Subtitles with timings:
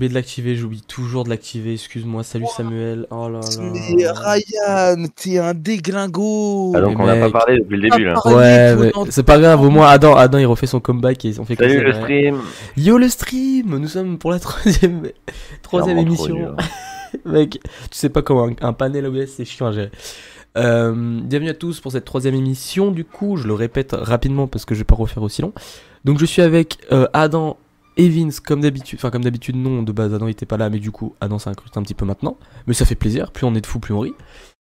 [0.00, 3.06] oublié de l'activer, j'oublie toujours de l'activer, excuse-moi, salut Samuel.
[3.10, 3.70] Oh là là.
[3.70, 6.72] Mais Ryan, t'es un déglingo.
[6.74, 8.14] Ah, donc Mais on n'a pas parlé depuis le début là.
[8.24, 11.34] Ah, Ouais, mais c'est pas grave, au moins Adam, Adam il refait son comeback et
[11.38, 12.38] on fait Salut le stream.
[12.78, 15.02] Yo le stream, nous sommes pour la troisième,
[15.62, 16.56] troisième émission.
[17.26, 17.58] Mec,
[17.90, 19.90] tu sais pas comment un, un panel OBS c'est chiant à gérer.
[20.56, 22.90] Euh, bienvenue à tous pour cette troisième émission.
[22.90, 25.52] Du coup, je le répète rapidement parce que je vais pas refaire aussi long.
[26.06, 27.58] Donc, je suis avec euh, Adam
[27.98, 28.98] Vince comme d'habitude.
[28.98, 31.50] Enfin, comme d'habitude, non, de base, Adam était pas là, mais du coup, Adam s'est
[31.50, 32.36] un petit peu maintenant.
[32.66, 33.32] Mais ça fait plaisir.
[33.32, 34.14] Plus on est de fous, plus on rit.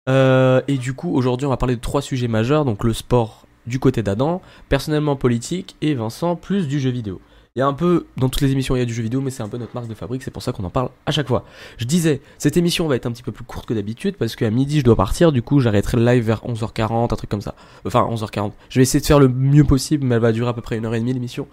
[0.09, 2.65] Euh, et du coup, aujourd'hui, on va parler de trois sujets majeurs.
[2.65, 7.19] Donc, le sport du côté d'Adam, personnellement politique, et Vincent, plus du jeu vidéo.
[7.57, 9.19] Il y a un peu, dans toutes les émissions, il y a du jeu vidéo,
[9.19, 11.11] mais c'est un peu notre marque de fabrique, c'est pour ça qu'on en parle à
[11.11, 11.43] chaque fois.
[11.77, 14.51] Je disais, cette émission va être un petit peu plus courte que d'habitude, parce qu'à
[14.51, 17.55] midi, je dois partir, du coup, j'arrêterai le live vers 11h40, un truc comme ça.
[17.83, 18.51] Enfin, 11h40.
[18.69, 20.77] Je vais essayer de faire le mieux possible, mais elle va durer à peu près
[20.77, 21.47] une heure et demie, l'émission.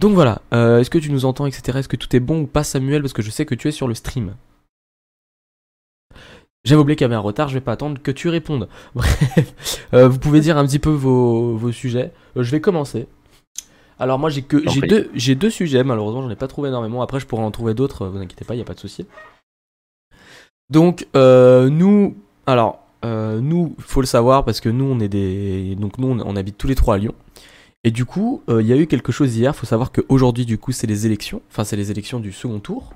[0.00, 1.78] Donc voilà, euh, est-ce que tu nous entends, etc.
[1.78, 3.70] Est-ce que tout est bon ou pas, Samuel, parce que je sais que tu es
[3.70, 4.34] sur le stream.
[6.64, 8.66] J'avais oublié qu'il y avait un retard, je vais pas attendre que tu répondes.
[8.94, 12.12] Bref, euh, vous pouvez dire un petit peu vos, vos sujets.
[12.38, 13.08] Euh, je vais commencer.
[13.98, 14.56] Alors moi j'ai que
[14.88, 17.74] deux j'ai deux sujets malheureusement j'en ai pas trouvé énormément après je pourrais en trouver
[17.74, 19.04] d'autres vous inquiétez pas il y a pas de souci.
[20.70, 26.08] Donc nous alors nous faut le savoir parce que nous on est des donc nous
[26.08, 27.14] on, on habite tous les trois à Lyon
[27.84, 30.58] et du coup euh, il y a eu quelque chose hier faut savoir qu'aujourd'hui du
[30.58, 32.92] coup c'est les élections enfin c'est les élections du second tour.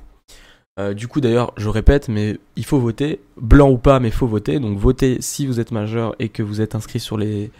[0.80, 4.26] Euh, du coup d'ailleurs je répète mais il faut voter blanc ou pas mais faut
[4.26, 7.50] voter donc votez si vous êtes majeur et que vous êtes inscrit sur les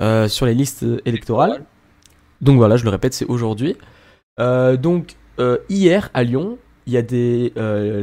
[0.00, 1.64] euh, sur les listes électorales.
[2.40, 3.76] Donc voilà, je le répète, c'est aujourd'hui.
[4.38, 5.14] Donc
[5.68, 7.52] hier à Lyon, il y a des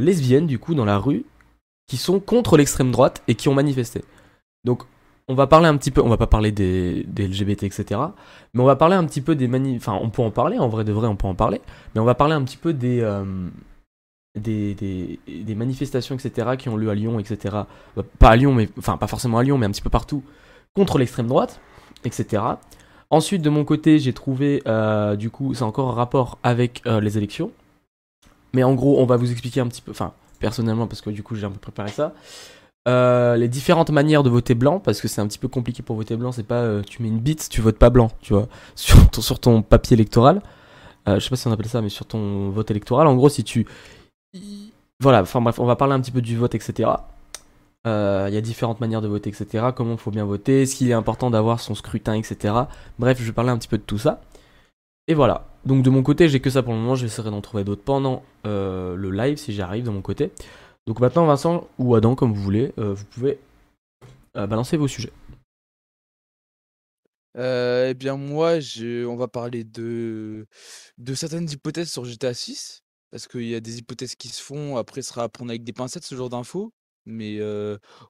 [0.00, 1.26] lesbiennes du coup dans la rue
[1.86, 4.02] qui sont contre l'extrême droite et qui ont manifesté.
[4.64, 4.84] Donc
[5.28, 8.00] on va parler un petit peu, on va pas parler des, LGBT etc.
[8.54, 10.68] Mais on va parler un petit peu des mani, enfin on peut en parler, en
[10.68, 11.60] vrai de vrai on peut en parler,
[11.94, 13.24] mais on va parler un petit peu des euh,
[14.36, 15.18] des,
[15.54, 16.50] manifestations etc.
[16.58, 17.56] qui ont lieu à Lyon etc.
[17.98, 20.22] Euh, Pas à Lyon mais enfin pas forcément à Lyon mais un petit peu partout
[20.74, 21.60] contre l'extrême droite
[22.04, 22.42] etc.
[23.10, 27.00] Ensuite, de mon côté, j'ai trouvé, euh, du coup, c'est encore un rapport avec euh,
[27.00, 27.50] les élections.
[28.54, 31.24] Mais en gros, on va vous expliquer un petit peu, enfin, personnellement, parce que du
[31.24, 32.14] coup, j'ai un peu préparé ça.
[32.88, 35.96] Euh, les différentes manières de voter blanc, parce que c'est un petit peu compliqué pour
[35.96, 38.48] voter blanc, c'est pas euh, tu mets une bite, tu votes pas blanc, tu vois,
[38.74, 40.40] sur ton, papier électoral.
[41.08, 43.06] Euh, je sais pas si on appelle ça, mais sur ton vote électoral.
[43.06, 43.66] En gros, si tu.
[45.00, 46.90] Voilà, enfin bref, on va parler un petit peu du vote, etc.
[47.86, 49.68] Euh, Il y a différentes manières de voter, etc.
[49.74, 52.54] Comment il faut bien voter, est-ce qu'il est important d'avoir son scrutin, etc.
[52.98, 54.20] Bref, je vais parler un petit peu de tout ça.
[55.06, 55.46] Et voilà.
[55.66, 56.94] Donc de mon côté, j'ai que ça pour le moment.
[56.94, 60.32] J'essaierai d'en trouver d'autres pendant le live si j'y arrive de mon côté.
[60.90, 63.38] Donc maintenant, Vincent ou Adam, comme vous voulez, euh, vous pouvez
[64.36, 65.12] euh, balancer vos sujets.
[67.36, 69.06] Euh, eh bien, moi, je...
[69.06, 70.48] on va parler de...
[71.14, 72.82] certaines hypothèses sur GTA 6.
[73.12, 74.78] Parce qu'il y a des hypothèses qui se font.
[74.78, 76.72] Après, ce sera à prendre avec des pincettes, ce genre d'infos.
[77.06, 77.38] Mais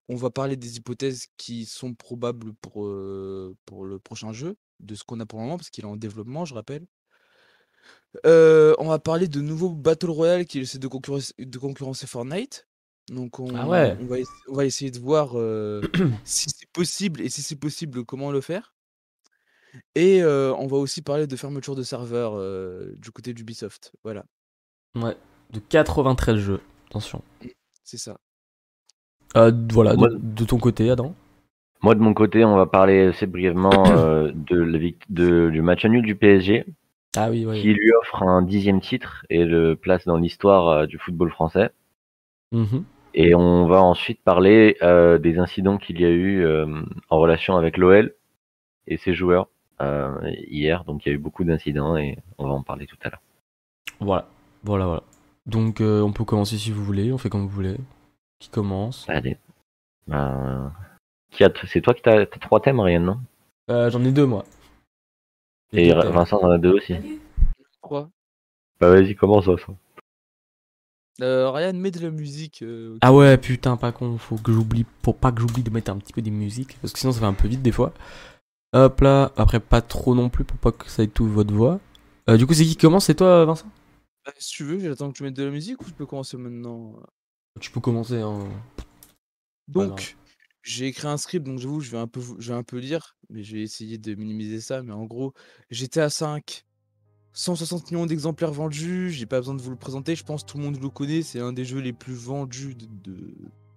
[0.09, 4.57] on va parler des hypothèses qui sont probables pour, le prochain jeu.
[4.79, 6.87] De ce qu'on a pour le moment, parce qu'il est en développement, je rappelle.
[8.25, 12.70] On va parler de nouveaux Battle Royale qui essaient de concurrencer Fortnite.
[13.11, 13.97] Donc on, Ah ouais.
[14.01, 15.83] on, va, ess- on va essayer de voir euh,
[16.25, 18.73] si c'est possible et si c'est possible, comment le faire.
[19.95, 23.93] Et euh, on va aussi parler de fermeture de serveur euh, du côté d'Ubisoft.
[24.05, 24.25] Voilà,
[24.97, 25.17] Ouais.
[25.53, 26.61] De 93 jeux.
[26.89, 27.23] Attention.
[27.85, 28.17] c'est ça.
[29.37, 31.15] Euh, voilà, de, ton côté, Adam?
[31.83, 35.63] Moi de mon côté, on va parler assez brièvement euh, de, la vict- de- du
[35.63, 36.65] match nul du PSG
[37.17, 37.61] Ah oui, oui.
[37.61, 41.71] qui lui offre un dixième titre et le place dans l'histoire euh, du football français.
[42.53, 42.85] Mhm.
[43.15, 47.57] Et on va ensuite parler euh, des incidents qu'il y a eu euh, en relation
[47.57, 48.15] avec l'OL
[48.87, 49.49] et ses joueurs
[49.81, 50.15] euh,
[50.49, 50.85] hier.
[50.85, 53.23] Donc il y a eu beaucoup d'incidents et on va en parler tout à l'heure.
[54.01, 54.29] Voilà.
[54.63, 55.03] Voilà, voilà.
[55.47, 57.13] Donc euh, on peut commencer si vous voulez.
[57.13, 57.77] On fait comme vous voulez.
[58.39, 59.09] Qui commence?
[59.09, 59.37] Allez.
[60.07, 60.73] Ben,
[61.31, 63.21] qui a- c'est toi qui t'as t'as trois thèmes, Ryan, non?
[63.71, 64.45] Euh, J'en ai deux, moi.
[65.73, 65.93] Et.
[65.93, 66.97] Vincent en a deux aussi.
[67.81, 68.09] Quoi
[68.81, 69.77] Bah vas-y, commence Vincent.
[71.23, 72.63] Euh, Ryan, mets de la musique.
[72.63, 75.91] euh, Ah ouais, putain, pas con, faut que j'oublie, pour pas que j'oublie de mettre
[75.91, 77.93] un petit peu des musiques, parce que sinon ça va un peu vite des fois.
[78.73, 81.81] Hop là, après pas trop non plus pour pas que ça étouffe votre voix.
[82.29, 83.07] Euh, du coup, c'est qui qui commence?
[83.07, 83.67] C'est toi, Vincent?
[84.25, 86.37] Bah, si tu veux, j'attends que tu mettes de la musique ou je peux commencer
[86.37, 86.95] maintenant?
[87.61, 88.21] Tu peux commencer.
[88.21, 88.49] Hein.
[89.69, 90.17] Donc,
[90.63, 93.17] j'ai écrit un script, donc j'avoue, je vais un peu, je vais un peu lire,
[93.31, 94.83] mais je vais essayer de minimiser ça.
[94.83, 95.33] Mais en gros,
[95.71, 96.65] GTA 5,
[97.33, 99.11] 160 millions d'exemplaires vendus.
[99.11, 100.15] J'ai pas besoin de vous le présenter.
[100.17, 101.23] Je pense que tout le monde le connaît.
[101.23, 102.87] C'est un des jeux les plus vendus de,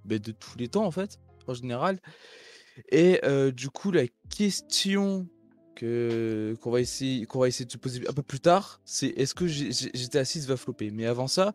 [0.05, 1.99] de, de tous les temps, en fait, en général.
[2.91, 5.27] Et euh, du coup, la question
[5.75, 9.07] que qu'on va essayer qu'on va essayer de se poser un peu plus tard, c'est
[9.07, 10.91] est-ce que GTA 6 va flopper?
[10.91, 11.53] Mais avant ça,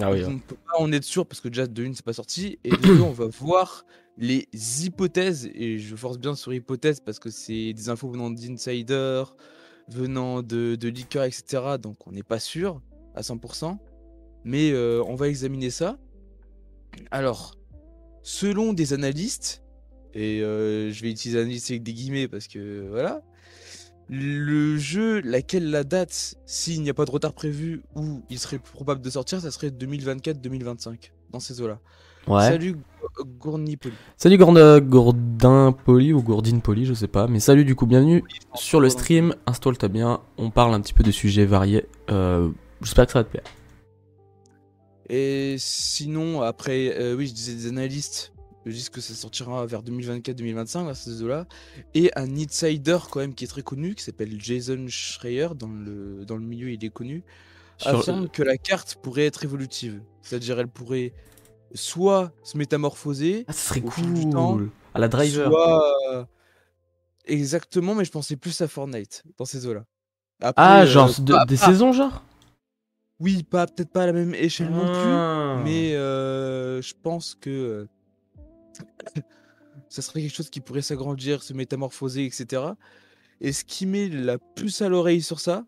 [0.00, 0.22] Ah oui.
[0.24, 0.34] on ouais.
[0.34, 2.70] ne peut pas en être sûr parce que déjà de une c'est pas sorti et
[2.70, 3.84] de deux on va voir
[4.18, 4.48] les
[4.84, 9.36] hypothèses et je force bien sur hypothèses parce que c'est des infos venant d'insiders,
[9.88, 11.62] venant de, de leakers, etc.
[11.80, 12.80] Donc on n'est pas sûr
[13.14, 13.78] à 100%.
[14.44, 15.98] Mais euh, on va examiner ça.
[17.10, 17.56] Alors,
[18.22, 19.62] selon des analystes,
[20.14, 23.22] et euh, je vais utiliser analyste avec des guillemets parce que voilà,
[24.08, 28.60] le jeu, laquelle la date, s'il n'y a pas de retard prévu ou il serait
[28.60, 31.80] probable de sortir, ça serait 2024-2025, dans ces eaux-là.
[32.26, 32.42] Ouais.
[32.48, 33.94] Salut Go- Gournipoli.
[34.16, 37.26] Salut Gourd- Gourdin Poli ou Gourdine Poli, je sais pas.
[37.28, 38.24] Mais salut du coup, bienvenue
[38.54, 39.34] sur le stream.
[39.46, 40.20] Installe-toi bien.
[40.38, 41.86] On parle un petit peu de sujets variés.
[42.10, 42.50] Euh,
[42.82, 43.44] J'espère que ça va te plaire.
[45.08, 48.32] Et sinon, après, euh, oui, je disais des analystes,
[48.66, 51.46] ils disent que ça sortira vers 2024-2025, vers ces eaux-là.
[51.94, 56.24] Et un insider, quand même, qui est très connu, qui s'appelle Jason Schreier, dans le,
[56.26, 57.22] dans le milieu, il est connu,
[57.78, 60.02] Sur- affirme que la carte pourrait être évolutive.
[60.22, 61.12] C'est-à-dire, elle pourrait
[61.74, 64.70] soit se métamorphoser, Ah, ça serait au fil du temps, cool.
[64.94, 65.50] À la driver.
[65.50, 65.84] soit.
[66.12, 66.24] euh,
[67.26, 69.84] Exactement, mais je pensais plus à Fortnite, dans ces eaux-là.
[70.42, 72.22] Ah, euh, genre de- pas- des pas- saisons, genre?
[73.18, 74.92] Oui, pas peut-être pas à la même échelle non plus.
[74.94, 75.60] Ah.
[75.64, 77.88] Mais euh, je pense que
[79.88, 82.62] ça serait quelque chose qui pourrait s'agrandir, se métamorphoser, etc.
[83.40, 85.64] Et ce qui met la puce à l'oreille sur ça,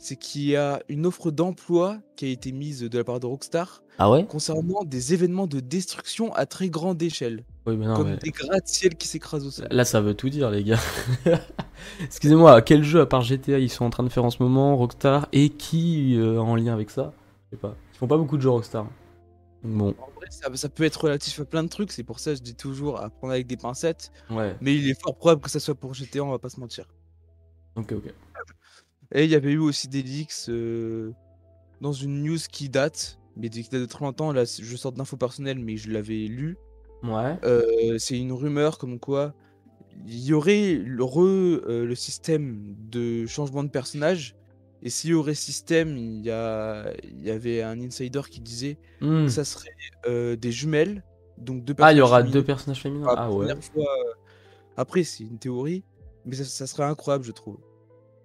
[0.00, 3.26] c'est qu'il y a une offre d'emploi qui a été mise de la part de
[3.26, 4.26] Rockstar Ah ouais?
[4.26, 8.16] concernant des événements de destruction à très grande échelle, Oui, mais non, comme mais...
[8.16, 9.68] des gratte-ciel qui s'écrasent au sol.
[9.70, 10.80] Là, ça veut tout dire, les gars.
[12.02, 14.76] Excusez-moi, quel jeu à part GTA ils sont en train de faire en ce moment,
[14.76, 17.12] Rockstar, et qui euh, en lien avec ça?
[17.50, 17.74] Je sais pas.
[17.94, 18.86] Ils font pas beaucoup de jeux Rockstar.
[19.64, 22.30] Bon, En vrai, ça, ça peut être relatif à plein de trucs, c'est pour ça
[22.30, 24.54] que je dis toujours à prendre avec des pincettes, ouais.
[24.60, 26.84] mais il est fort probable que ça soit pour GTA, on va pas se mentir.
[27.74, 28.12] Ok, ok.
[29.12, 31.12] Et il y avait eu aussi des leaks euh,
[31.80, 34.32] dans une news qui date, mais qui date de très longtemps.
[34.32, 36.56] Là, je sors d'infos personnelles, mais je l'avais lu.
[37.02, 37.36] Ouais.
[37.44, 39.34] Euh, c'est une rumeur comme quoi
[40.06, 44.36] il y aurait le, re- euh, le système de changement de personnage.
[44.80, 48.78] Et s'il y aurait système, il y, a, il y avait un insider qui disait
[49.00, 49.24] Hmm.
[49.24, 49.70] que ça serait
[50.36, 51.02] des jumelles.
[51.36, 53.06] Donc deux Ah, il y aura deux personnages féminins.
[53.16, 53.46] Ah ouais.
[53.60, 53.86] fois,
[54.76, 55.82] Après, c'est une théorie,
[56.24, 57.58] mais ça, ça serait incroyable, je trouve.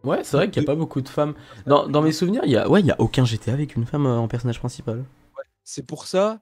[0.04, 1.34] Ouais, c'est vrai qu'il y a pas beaucoup de femmes.
[1.66, 3.86] Dans, dans mes souvenirs, il y a, ouais, il y a aucun GTA avec une
[3.86, 5.06] femme euh, en personnage principal.
[5.64, 6.42] C'est pour ça,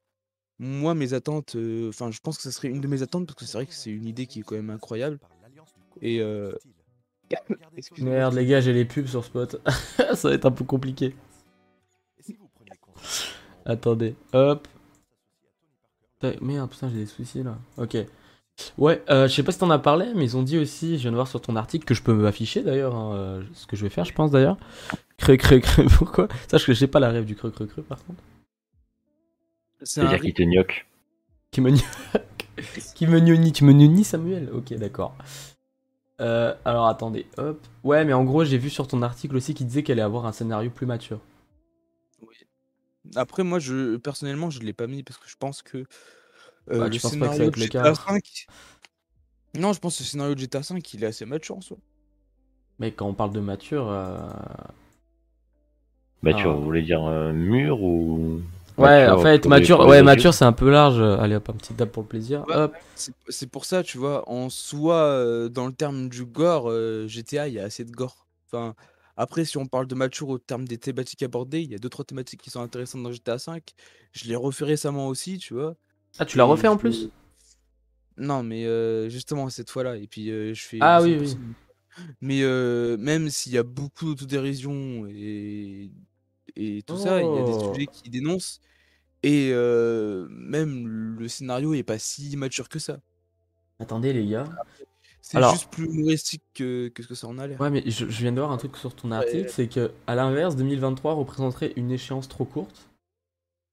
[0.58, 3.38] moi, mes attentes, euh, enfin, je pense que ça serait une de mes attentes parce
[3.38, 5.20] que c'est vrai que c'est une idée qui est quand même incroyable.
[6.02, 6.54] Et euh,
[7.78, 8.14] excusez-moi.
[8.14, 9.62] Merde, les gars, j'ai les pubs sur Spot.
[10.16, 11.16] ça va être un peu compliqué.
[13.66, 14.68] Attendez, hop.
[16.42, 17.58] Merde, putain, j'ai des soucis là.
[17.78, 17.98] Ok.
[18.78, 21.02] Ouais, euh, je sais pas si t'en as parlé, mais ils ont dit aussi, je
[21.02, 23.76] viens de voir sur ton article, que je peux m'afficher d'ailleurs, hein, euh, ce que
[23.76, 24.58] je vais faire, je pense d'ailleurs.
[25.18, 26.28] Creux, creux, creux, pourquoi?
[26.48, 28.22] Sache que j'ai pas la rêve du creux, creux, creux par contre.
[29.84, 30.86] C'est-à-dire qu'il te gnoque.
[31.52, 31.72] Qui me
[32.96, 34.50] Qui me gnoni Tu me gnoni, Samuel?
[34.54, 35.16] Ok, d'accord.
[36.22, 37.60] Euh, alors attendez, hop.
[37.84, 40.26] Ouais, mais en gros, j'ai vu sur ton article aussi qu'il disait qu'elle allait avoir
[40.26, 41.20] un scénario plus mature.
[42.22, 42.36] Oui.
[43.16, 45.86] Après, moi, je personnellement, je l'ai pas mis parce que je pense que euh,
[46.80, 48.46] Bah, le tu penses pas que ça va être le GTA cas 5.
[49.58, 51.78] Non, je pense que le scénario de GTA 5, il est assez mature en soi.
[52.80, 53.90] Mais quand on parle de mature.
[53.90, 54.18] euh,
[56.24, 56.48] Bah, Ah.
[56.54, 58.42] voulais dire euh, mur ou.
[58.78, 61.00] Ouais, Mature en fait, mature, ouais, mature, c'est un peu large.
[61.02, 62.46] Allez, hop, un petit dab pour le plaisir.
[62.48, 62.68] Ouais.
[62.96, 67.08] C'est c'est pour ça, tu vois, en soi, euh, dans le terme du gore, euh,
[67.08, 68.28] GTA, il y a assez de gore.
[68.48, 68.74] Enfin,
[69.18, 71.90] après, si on parle de mature au terme des thématiques abordées, il y a deux,
[71.90, 73.72] trois thématiques qui sont intéressantes dans GTA 5.
[74.14, 75.76] Je l'ai refait récemment aussi, tu vois.
[76.20, 77.10] Ah, tu l'as refait en plus
[78.18, 79.98] Non, mais euh, justement cette fois-là.
[79.98, 80.78] Et puis euh, je fais.
[80.82, 81.38] Ah oui, 100%.
[82.22, 85.92] Mais euh, même s'il y a beaucoup d'autodérision et,
[86.56, 87.74] et tout ça, il y a des Oh.
[87.74, 88.62] sujets qui dénoncent.
[89.24, 90.88] Et euh, même
[91.20, 93.00] le scénario est pas si mature que ça.
[93.80, 94.46] Attendez, les gars.
[95.22, 97.60] C'est Alors- juste plus humoristique que, que ce que ça en a l'air.
[97.62, 100.16] Ouais, mais je, je viens de voir un truc sur ton article, c'est que à
[100.16, 102.90] l'inverse, 2023 représenterait une échéance trop courte.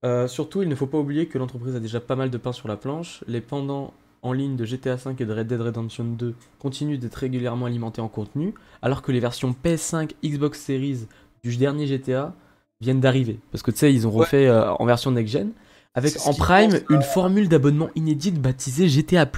[0.04, 2.52] Euh, surtout, il ne faut pas oublier que l'entreprise a déjà pas mal de pain
[2.52, 3.24] sur la planche.
[3.26, 7.14] Les pendants en ligne de GTA V et de Red Dead Redemption 2 continuent d'être
[7.16, 11.06] régulièrement alimentés en contenu, alors que les versions PS5, Xbox Series
[11.42, 12.34] du dernier GTA
[12.80, 13.40] viennent d'arriver.
[13.52, 14.20] Parce que tu sais, ils ont Ouais.
[14.20, 15.50] refait euh, en version next-gen,
[15.94, 19.28] avec en prime pense, une formule d'abonnement inédite baptisée GTA+.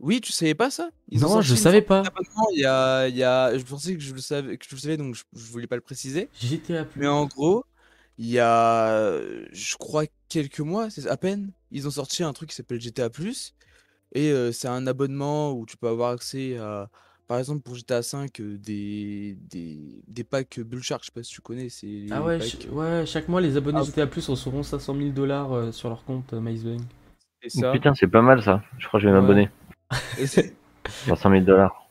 [0.00, 0.90] Oui, tu savais pas ça?
[1.12, 2.04] Non, je savais pas.
[2.54, 4.80] Il y a, il y a, je pensais que je le savais, que je le
[4.80, 6.28] savais, donc je, je voulais pas le préciser.
[6.40, 6.86] GTA+.
[6.96, 7.64] Mais en gros,
[8.18, 9.20] il y a,
[9.52, 13.08] je crois, quelques mois, c'est à peine, ils ont sorti un truc qui s'appelle GTA+.
[14.14, 16.88] Et euh, c'est un abonnement où tu peux avoir accès à
[17.28, 21.22] par exemple, pour GTA V, euh, des, des, des packs Bull Shark, je sais pas
[21.22, 23.84] si tu connais, c'est les Ah ouais, packs, ch- ouais, chaque mois les abonnés Ah.
[23.84, 26.80] GTA Plus recevront 500 000 dollars euh, sur leur compte euh, MySbank.
[27.42, 27.70] c'est ça.
[27.72, 28.62] Putain, c'est pas mal ça.
[28.78, 29.50] Je crois que je vais m'abonner.
[30.18, 30.54] Et, c'est-
[31.06, 31.87] 500 000 dollars.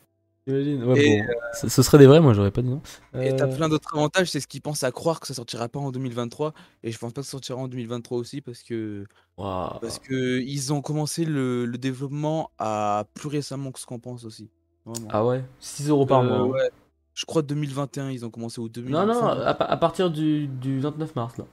[0.48, 2.82] Imagine, ouais, Et, bon, ce, ce serait des vrais, moi j'aurais pas dit non.
[3.22, 5.68] et t'as Euh, plein d'autres avantages, c'est ce qu'ils pensent à croire que ça sortira
[5.68, 9.06] pas en 2023, et je pense pas que ça sortira en 2023 aussi, parce que,
[9.38, 9.80] waouh.
[9.82, 14.24] parce que ils ont commencé le, le développement à plus récemment que ce qu'on pense
[14.24, 14.50] aussi.
[14.86, 15.08] Vraiment.
[15.12, 16.38] Ah ouais, 6 euros par Euh, mois.
[16.38, 16.48] hein.
[16.64, 16.70] ouais.
[17.14, 18.94] Je crois 2021, ils ont commencé au 2000.
[18.94, 21.46] Non, non, à, pa- à partir du, du 29 mars là.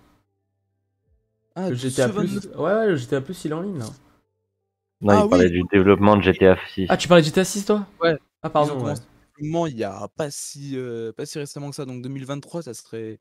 [1.57, 2.27] ah, Le GTA Plus.
[2.27, 3.87] 29 Ouais, ouais, le GTA Plus il est en ligne là.
[5.01, 5.31] Non, Ah il oui.
[5.31, 6.87] parlait du développement de GTA 6.
[6.89, 7.87] Ah, tu parlais de GTA 6 toi?
[8.01, 8.17] Ouais.
[8.45, 8.95] Ah, Ils ont pardon, ouais.
[9.41, 13.21] il y a pas si, euh, pas si récemment que ça, donc 2023, ça serait,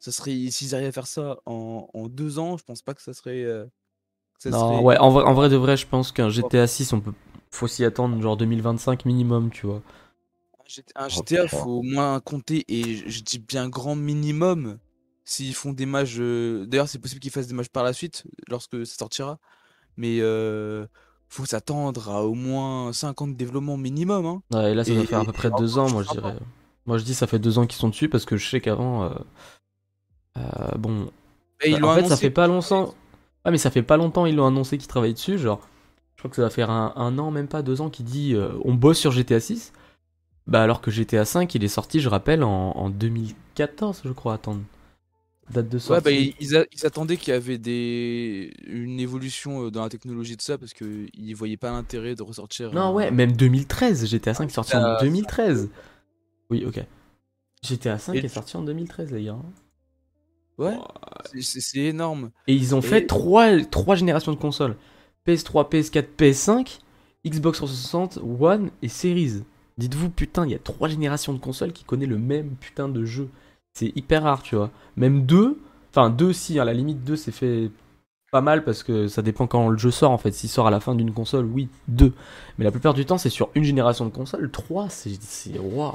[0.00, 3.02] ça serait, s'ils arrivaient à faire ça en, en deux ans, je pense pas que
[3.02, 3.66] ça serait, euh,
[4.34, 6.66] que ça Non, serait- ouais, en vrai, en vrai de vrai, je pense qu'un GTA
[6.66, 7.12] 6, on peut.
[7.50, 9.82] Faut s'y attendre, genre 2025 minimum, tu vois.
[10.58, 13.96] Un GT- un Oh, GTA, faut au moins compter, et je je dis bien grand
[13.96, 14.78] minimum,
[15.24, 16.16] s'ils font des matchs.
[16.18, 19.38] euh, D'ailleurs, c'est possible qu'ils fassent des matchs par la suite, lorsque ça sortira.
[19.96, 20.86] Mais euh,
[21.30, 24.26] faut s'attendre à au moins 50 développements minimum.
[24.26, 24.42] Hein.
[24.52, 26.02] Ouais, et là, ça doit faire à peu près et deux encore, ans, je moi
[26.02, 26.36] je dirais.
[26.86, 29.04] Moi je dis ça fait deux ans qu'ils sont dessus parce que je sais qu'avant.
[29.04, 29.10] euh,
[30.36, 31.10] euh, bon.
[31.62, 32.94] Et Bah, en fait, ça fait pas longtemps.
[33.44, 35.38] Ouais, mais ça fait pas longtemps ils l'ont annoncé qu'ils travaillent dessus.
[35.38, 35.60] Genre,
[36.16, 38.34] je crois que ça va faire un, un an, même pas deux ans, qui dit
[38.34, 39.72] euh, on bosse sur GTA 6.
[40.46, 44.34] Bah, alors que GTA 5, il est sorti, je rappelle, en, en 2014, je crois,
[44.34, 44.60] attendre.
[45.52, 45.92] Date de sortie.
[45.92, 48.52] Ouais, bah, ils, ils a- ils attendaient qu'il y avait des...
[48.66, 52.72] une évolution euh, dans la technologie de ça parce qu'ils voyaient pas l'intérêt de ressortir.
[52.72, 54.06] Non, un- ouais, même 2013.
[54.06, 55.68] GTA 5 est sorti en GTA 2013.
[56.50, 56.84] Oui, ok.
[57.62, 59.38] GTA 5 Et est sorti en 2013, les gars.
[60.58, 60.76] Ouais,
[61.42, 62.30] c'est- énorme.
[62.46, 64.76] Et ils ont Et- fait trois, trois générations de consoles.
[65.26, 66.80] PS3, PS4, PS5,
[67.26, 69.42] Xbox 360, One et Series.
[69.78, 73.04] Dites-vous, putain, il y a trois générations de consoles qui connaissent le même putain de
[73.04, 73.28] jeu.
[73.80, 74.70] C'est hyper rare, tu vois.
[74.96, 75.58] Même deux,
[75.90, 77.70] enfin deux si, à la limite deux c'est fait
[78.30, 80.32] pas mal parce que ça dépend quand le jeu sort en fait.
[80.32, 82.12] S'il sort à la fin d'une console, oui, deux.
[82.58, 84.50] Mais la plupart du temps c'est sur une génération de consoles.
[84.50, 85.18] Trois, c'est...
[85.18, 85.58] c'est...
[85.58, 85.94] Waouh.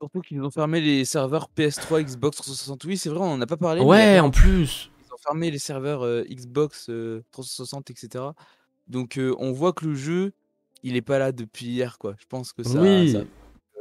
[0.00, 2.84] Surtout qu'ils ont fermé les serveurs PS3, Xbox 360.
[2.84, 3.82] Oui, c'est vrai, on en a pas parlé.
[3.82, 4.88] Ouais, en plus.
[5.04, 8.24] Ils ont fermé les serveurs euh, Xbox euh, 360, etc.
[8.86, 10.32] Donc euh, on voit que le jeu,
[10.84, 12.14] il est pas là depuis hier, quoi.
[12.20, 13.10] Je pense que ça, Oui.
[13.12, 13.20] ça a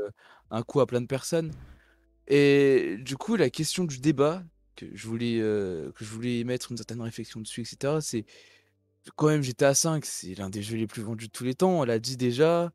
[0.02, 0.10] euh,
[0.50, 1.52] un coup à plein de personnes.
[2.30, 4.44] Et du coup, la question du débat
[4.76, 8.02] que je voulais, euh, que je voulais mettre une certaine réflexion dessus, etc.
[8.02, 8.26] C'est
[9.16, 11.80] quand même GTA V, c'est l'un des jeux les plus vendus de tous les temps.
[11.80, 12.72] On l'a dit déjà.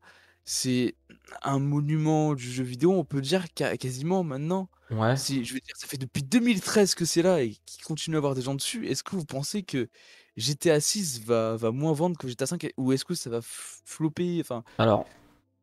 [0.47, 0.93] C'est
[1.41, 4.69] un monument du jeu vidéo, on peut dire qu'a- quasiment maintenant.
[4.91, 5.17] Ouais.
[5.17, 8.19] Si, je veux dire, ça fait depuis 2013 que c'est là et qu'il continue à
[8.19, 8.85] avoir des gens dessus.
[8.87, 9.89] Est-ce que vous pensez que
[10.37, 14.37] GTA 6 va, va moins vendre que GTA 5 ou est-ce que ça va flopper?
[14.39, 15.07] Enfin, Alors.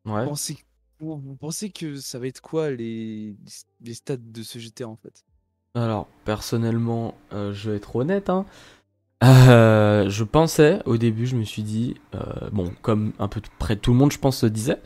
[0.03, 0.25] Ouais.
[0.25, 0.57] pensez,
[1.03, 3.35] vous, pensez que ça va être quoi les,
[3.81, 5.23] les stats de ce GTA en fait?
[5.75, 8.29] Alors, personnellement, euh, je vais être honnête.
[8.29, 8.45] Hein.
[9.23, 13.75] Euh, je pensais, au début, je me suis dit, euh, bon, comme un peu près
[13.75, 14.79] tout le monde, je pense, se disait,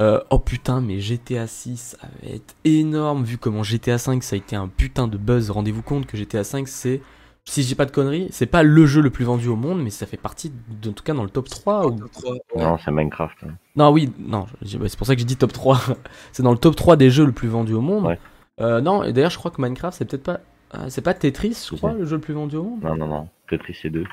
[0.00, 4.38] oh putain, mais GTA 6, ça va être énorme, vu comment GTA 5, ça a
[4.38, 5.50] été un putain de buzz.
[5.50, 7.02] Rendez-vous compte que GTA 5, c'est,
[7.48, 9.80] si je dis pas de conneries, c'est pas le jeu le plus vendu au monde,
[9.82, 11.86] mais ça fait partie, de- en tout cas, dans le top 3.
[11.86, 11.98] Ou...
[11.98, 12.40] Top trois, ouais.
[12.56, 13.36] Non, c'est Minecraft.
[13.44, 13.54] hein.
[13.76, 15.80] Non, oui, non, je- c'est pour ça que j'ai dit top 3.
[16.32, 18.04] c'est dans le top 3 des jeux le plus vendu au monde.
[18.06, 18.18] Ouais.
[18.60, 20.40] Euh, non, et d'ailleurs, je crois que Minecraft, c'est peut-être pas.
[20.74, 22.82] euh, c'est pas Tetris, je crois, le jeu le plus vendu au monde?
[22.82, 23.28] Non, non, non.
[23.48, 24.04] Tetris, c'est deux.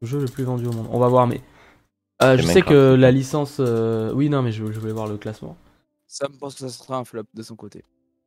[0.00, 0.86] Le jeu le plus vendu au monde.
[0.90, 1.40] On va voir, mais.
[2.22, 3.56] Euh, je sais que la licence.
[3.58, 5.56] euh, Oui, non, mais je, je voulais voir le classement.
[6.06, 7.82] Ça me pense que ça sera un flop de son côté.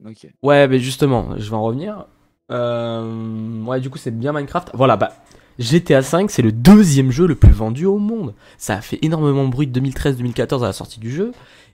[0.05, 0.27] Ok.
[0.43, 2.05] Ouais, mais justement, je vais en revenir.
[2.51, 4.71] Euh, Ouais, du coup, c'est bien Minecraft.
[4.73, 5.13] Voilà, bah.
[5.57, 8.33] GTA V, c'est le deuxième jeu le plus vendu au monde.
[8.57, 11.31] Ça a fait énormément de bruit de 2013-2014 à la sortie du jeu.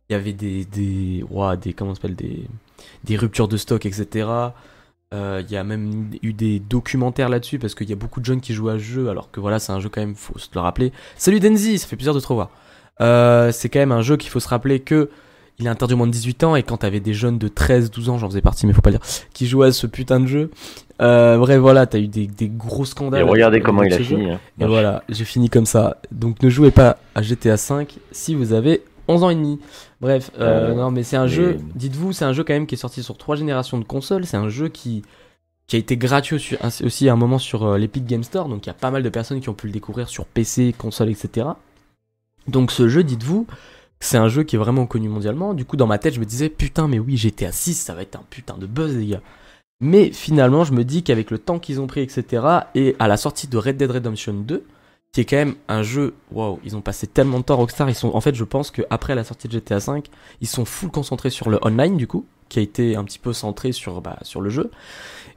[0.09, 0.65] Il y avait des.
[0.65, 2.47] des, ouah, des comment on s'appelle des,
[3.03, 4.27] des ruptures de stock, etc.
[5.13, 8.25] Euh, Il y a même eu des documentaires là-dessus parce qu'il y a beaucoup de
[8.25, 10.37] jeunes qui jouent à ce jeu alors que voilà, c'est un jeu quand même, faut
[10.37, 10.93] se le rappeler.
[11.17, 12.49] Salut Denzi, ça fait plaisir de te revoir.
[13.01, 15.09] Euh, c'est quand même un jeu qu'il faut se rappeler que
[15.61, 17.89] il est interdit au moins de 18 ans et quand t'avais des jeunes de 13,
[17.91, 20.19] 12 ans, j'en faisais partie mais faut pas le dire, qui jouaient à ce putain
[20.19, 20.51] de jeu.
[21.01, 23.21] Euh, bref, voilà, t'as eu des, des gros scandales.
[23.21, 24.31] Et regardez avec comment il a fini.
[24.31, 24.39] hein.
[24.59, 25.97] Et voilà, j'ai fini comme ça.
[26.11, 29.59] Donc ne jouez pas à GTA 5 si vous avez 11 ans et demi.
[29.99, 32.67] Bref, euh, Euh, non mais c'est un mais- jeu, dites-vous, c'est un jeu quand même
[32.67, 34.25] qui est sorti sur trois générations de consoles.
[34.25, 35.01] C'est un jeu qui,
[35.67, 38.47] qui a été gratuit aussi, aussi à un moment sur euh, l'Epic Game Store.
[38.47, 40.73] Donc il y a pas mal de personnes qui ont pu le découvrir sur PC,
[40.77, 41.47] console, etc.
[42.47, 43.45] Donc ce jeu, dites-vous,
[44.01, 45.53] c'est un jeu qui est vraiment connu mondialement.
[45.53, 48.01] Du coup, dans ma tête, je me disais, putain, mais oui, GTA 6, ça va
[48.01, 49.22] être un putain de buzz, les gars.
[49.79, 52.43] Mais finalement, je me dis qu'avec le temps qu'ils ont pris, etc.,
[52.75, 54.65] et à la sortie de Red Dead Redemption 2,
[55.12, 56.15] qui est quand même un jeu.
[56.31, 57.89] Waouh, ils ont passé tellement de temps Rockstar.
[57.89, 60.03] Ils sont, en fait, je pense que après la sortie de GTA V,
[60.39, 63.34] ils sont full concentrés sur le online du coup, qui a été un petit peu
[63.34, 64.72] centré sur bah, sur le jeu,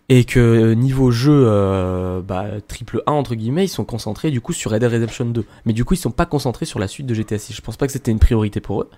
[0.09, 4.41] et que euh, niveau jeu euh, bah, triple A entre guillemets, ils sont concentrés du
[4.41, 5.45] coup sur Red Dead Redemption 2.
[5.65, 7.55] Mais du coup, ils sont pas concentrés sur la suite de GTA 6.
[7.55, 8.91] Je pense pas que c'était une priorité pour eux.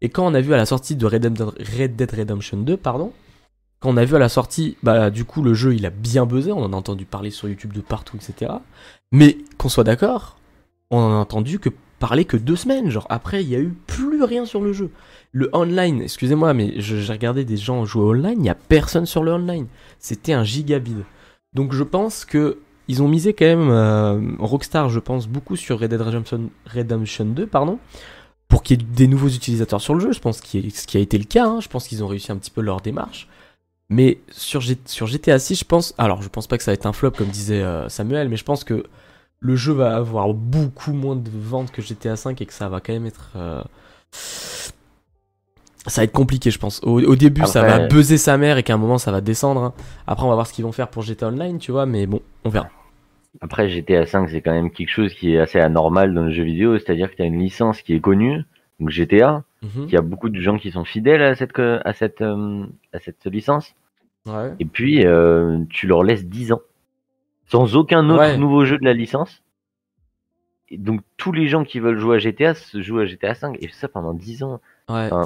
[0.00, 2.76] Et quand on a vu à la sortie de Red Dead, Red Dead Redemption 2,
[2.76, 3.12] pardon,
[3.80, 6.24] quand on a vu à la sortie, bah du coup le jeu il a bien
[6.24, 8.52] buzzé, on en a entendu parler sur YouTube de partout, etc.
[9.10, 10.38] Mais qu'on soit d'accord,
[10.90, 13.74] on en a entendu que parler que deux semaines, genre après il y a eu
[13.86, 14.90] plus rien sur le jeu.
[15.34, 19.22] Le online, excusez-moi, mais j'ai regardé des gens jouer online, il y a personne sur
[19.22, 19.66] le online.
[19.98, 21.04] C'était un gigabide.
[21.54, 22.58] Donc je pense que
[22.88, 27.24] ils ont misé quand même euh, Rockstar, je pense beaucoup sur Red Dead Redemption, Redemption
[27.24, 27.78] 2, pardon,
[28.48, 30.12] pour qu'il y ait des nouveaux utilisateurs sur le jeu.
[30.12, 31.46] Je pense qu'il ce qui a été le cas.
[31.46, 31.60] hein.
[31.60, 33.28] Je pense qu'ils ont réussi un petit peu leur démarche.
[33.88, 35.94] Mais sur, sur GTA 6, je pense.
[35.96, 38.36] Alors, je pense pas que ça va être un flop comme disait euh, Samuel, mais
[38.36, 38.84] je pense que
[39.40, 42.80] le jeu va avoir beaucoup moins de ventes que GTA 5 et que ça va
[42.80, 43.30] quand même être.
[43.36, 43.62] euh,
[45.86, 46.80] Ça va être compliqué, je pense.
[46.84, 49.62] Au, au début, ça va buzzer sa mère et qu'à un moment, ça va descendre.
[49.62, 49.74] hein.
[50.06, 52.20] Après, on va voir ce qu'ils vont faire pour GTA Online, tu vois, mais bon,
[52.44, 52.68] on verra.
[53.40, 56.44] Après, GTA 5, c'est quand même quelque chose qui est assez anormal dans le jeu
[56.44, 58.44] vidéo, c'est-à-dire que tu as une licence qui est connue,
[58.78, 61.92] donc GTA, il y a beaucoup de gens qui sont fidèles à cette, que- à
[61.94, 63.74] cette, euh, à cette licence,
[64.26, 64.52] Ouais.
[64.60, 66.60] et puis euh, tu leur laisses 10 ans,
[67.46, 68.36] sans aucun autre Ouais.
[68.36, 69.42] nouveau jeu de la licence.
[70.68, 73.56] Et donc tous les gens qui veulent jouer à GTA se jouent à GTA 5,
[73.60, 74.60] et ça pendant 10 ans.
[74.88, 75.08] Ouais.
[75.10, 75.24] Enfin,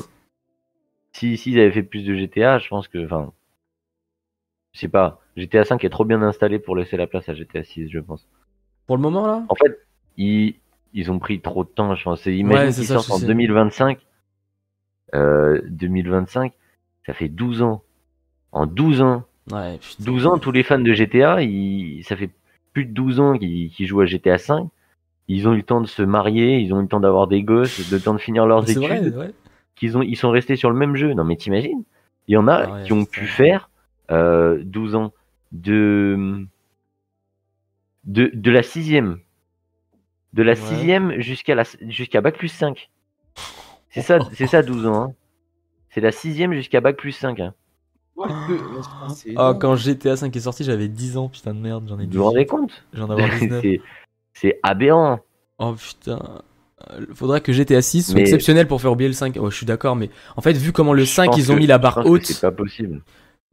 [1.17, 3.33] Si s'ils avaient fait plus de GTA, je pense que, enfin,
[4.73, 7.65] je sais pas, GTA 5 est trop bien installé pour laisser la place à GTA
[7.65, 8.27] 6, je pense.
[8.87, 9.43] Pour le moment, là?
[9.49, 9.81] En fait,
[10.19, 10.57] ils,
[10.93, 12.27] ils ont pris trop de temps, je pense.
[12.27, 13.27] Imagine Ouais, qu'ils sortent en sais.
[13.27, 13.99] 2025.
[15.15, 16.53] Euh, 2025,
[17.07, 17.83] ça fait 12 ans.
[18.53, 20.05] En 12 ans, Ouais, putain.
[20.05, 22.31] 12 ans, tous les fans de GTA, ils, ça fait
[22.75, 24.69] plus de 12 ans qu'ils jouent à GTA 5.
[25.29, 27.43] Ils ont eu le temps de se marier, ils ont eu le temps d'avoir des
[27.43, 29.15] gosses, le temps de finir leurs études.
[29.15, 29.35] vrai, ouais.
[29.77, 31.15] Qu'ils ont, ils sont restés sur le même jeu.
[31.15, 31.85] Non, mais t'imagines?
[32.29, 33.71] Il y en a Ah ouais, qui ont pu faire
[34.11, 35.13] euh, 12 ans
[35.53, 36.47] de,
[38.05, 39.19] de de la sixième,
[40.33, 40.59] de la Ouais.
[40.61, 42.91] sixième jusqu'à la jusqu'à bac plus 5.
[43.91, 45.05] C'est ça, c'est ça 12 ans.
[45.05, 45.15] hein.
[45.91, 47.41] C'est la sixième jusqu'à bac plus 5.
[47.41, 47.55] Hein.
[49.37, 49.59] Ah, énorme.
[49.59, 52.25] quand GTA 5 est sorti, j'avais 10 ans, putain de merde, j'en ai Vous vous
[52.25, 52.47] rendez 18.
[52.47, 52.85] compte?
[52.93, 53.63] J'en ai avoir 19.
[53.63, 53.81] C'est
[54.35, 55.21] c'est aberrant.
[55.59, 56.43] Oh putain.
[56.93, 59.37] Euh, Faudrait que GTA 6 soit Mais- exceptionnel pour faire oublier le 5.
[59.41, 61.55] Oh, je suis d'accord, mais en fait, vu comment le Je 5 pense ils ont
[61.55, 63.03] que- mis la barre haute, C'est pas possible.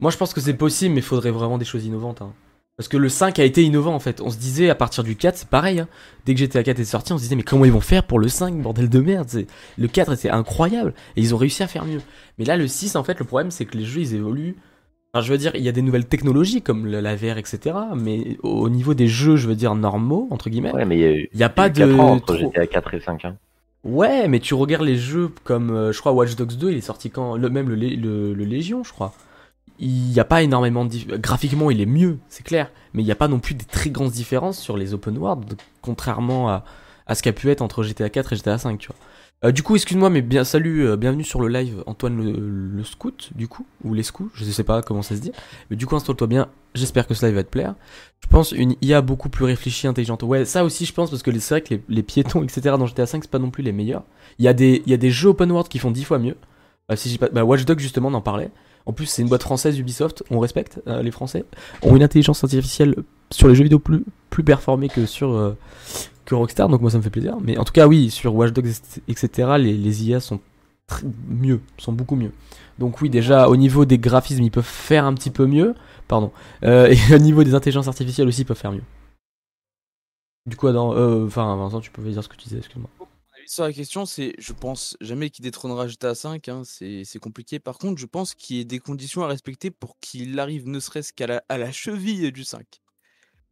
[0.00, 2.22] moi je pense que c'est possible, mais faudrait vraiment des choses innovantes.
[2.22, 2.32] hein.
[2.76, 4.20] Parce que le 5 a été innovant en fait.
[4.20, 5.78] On se disait à partir du 4, c'est pareil.
[5.80, 5.88] hein.
[6.26, 8.18] Dès que GTA 4 est sorti, on se disait, mais comment ils vont faire pour
[8.18, 9.44] le 5, bordel de merde?
[9.78, 12.00] Le 4 était incroyable et ils ont réussi à faire mieux.
[12.38, 14.56] Mais là, le 6, en fait, le problème c'est que les jeux ils évoluent.
[15.14, 17.76] Enfin, je veux dire, il y a des nouvelles technologies comme le- la VR, etc.
[17.96, 21.10] Mais au niveau des jeux, je veux dire, normaux, entre guillemets, Ouais, mais il a
[21.12, 21.78] il n'y a pas y a eu de.
[21.86, 23.24] quatre ans entre trop- GTA 4 et 5.
[23.24, 23.36] Hein.
[23.84, 26.80] Ouais, mais tu regardes les jeux comme, euh, je crois, Watch Dogs 2, il est
[26.80, 27.36] sorti quand?
[27.36, 29.12] Le, Même le, le, le Légion, je crois.
[29.78, 30.96] Il n'y a pas énormément de...
[31.18, 32.70] Graphiquement, il est mieux, c'est clair.
[32.94, 35.54] Mais il n'y a pas non plus des très grandes différences sur les open world,
[35.82, 36.64] contrairement à,
[37.06, 38.96] à ce qu'a pu être entre GTA 4 et GTA 5, tu vois.
[39.44, 43.30] Euh, du coup, excuse-moi, mais bien, salut, euh, bienvenue sur le live, Antoine le, scout,
[43.34, 45.32] du coup, ou les scouts, je sais pas comment ça se dit.
[45.68, 47.74] Mais du coup, installe-toi bien, j'espère que ce live va te plaire.
[48.22, 50.22] Je pense une IA beaucoup plus réfléchie, intelligente.
[50.22, 53.04] Ouais, ça aussi, je pense, parce que c'est vrai que les, piétons, etc., dans GTA
[53.04, 54.04] 5, c'est pas non plus les meilleurs.
[54.38, 56.36] Il y, a des, y a des jeux open world qui font 10 fois mieux.
[56.90, 58.50] Euh, pas, bah, Watch Dogs, justement, on en parlait.
[58.86, 61.44] En plus, c'est une boîte française, Ubisoft, on respecte euh, les Français.
[61.82, 62.94] Ont une intelligence artificielle
[63.30, 65.54] sur les jeux vidéo plus, plus performée que sur
[66.24, 67.36] que Rockstar, donc moi ça me fait plaisir.
[67.40, 68.66] Mais en tout cas, oui, sur Watch Dogs,
[69.08, 70.40] etc., les, les IA sont
[70.86, 72.32] très- mieux, sont beaucoup mieux.
[72.78, 75.74] Donc oui, déjà, au niveau des graphismes, ils peuvent faire un petit peu mieux.
[76.08, 76.32] Pardon.
[76.64, 78.82] Euh, et au niveau des intelligences artificielles aussi, ils peuvent faire mieux.
[80.46, 82.90] Du coup, Adam, euh, enfin, Vincent, tu pouvais dire ce que tu disais, excuse-moi.
[83.46, 87.58] Sur la question, c'est, je pense jamais qu'il détrônera GTA 5, hein, c'est compliqué.
[87.58, 90.80] Par contre, je pense qu'il y ait des conditions à respecter pour qu'il arrive ne
[90.80, 92.80] serait-ce qu'à la, à la cheville du 5.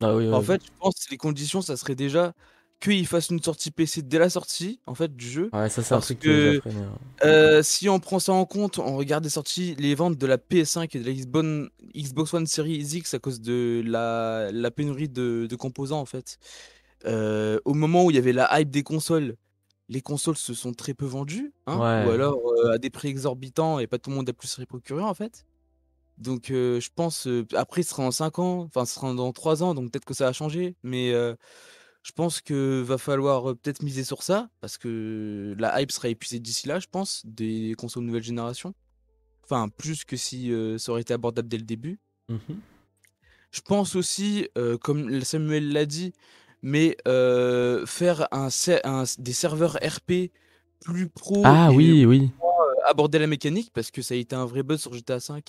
[0.00, 2.35] Ah oui, En fait, je pense que les conditions, ça serait déjà
[2.82, 5.50] qu'il fasse une sortie PC dès la sortie, en fait, du jeu.
[5.52, 6.98] Ouais, ça, c'est un truc que- hein.
[7.24, 10.36] Euh, si on prend ça en compte, on regarde les sorties, les ventes de la
[10.38, 15.08] PS5 et de la Xbox, Xbox One Series X à cause de la, la pénurie
[15.08, 16.38] de, de composants en fait.
[17.04, 19.36] Euh, au moment où il y avait la hype des consoles,
[19.88, 22.06] les consoles se sont très peu vendues, hein, Ouais.
[22.08, 24.60] ou alors euh, à des prix exorbitants et pas tout le monde a pu se
[24.60, 25.44] les procurer en fait.
[26.18, 29.32] Donc euh, je pense, euh, après ce sera en 5 ans, enfin ce sera dans
[29.32, 31.34] 3 ans, donc peut-être que ça a changé, mais euh,
[32.02, 36.40] je pense que va falloir peut-être miser sur ça, parce que la hype sera épuisée
[36.40, 38.74] d'ici là, je pense, des consoles nouvelle génération.
[39.44, 41.98] Enfin, plus que si euh, ça aurait été abordable dès le début.
[42.28, 42.60] Mhm.
[43.50, 46.12] Je pense aussi, euh, comme Samuel l'a dit,
[46.62, 50.32] mais euh, faire un, ser- un- des serveurs RP
[50.80, 52.30] plus pro Ah et oui, oui.
[52.86, 55.42] aborder la mécanique parce que ça a été un vrai buzz sur GTA V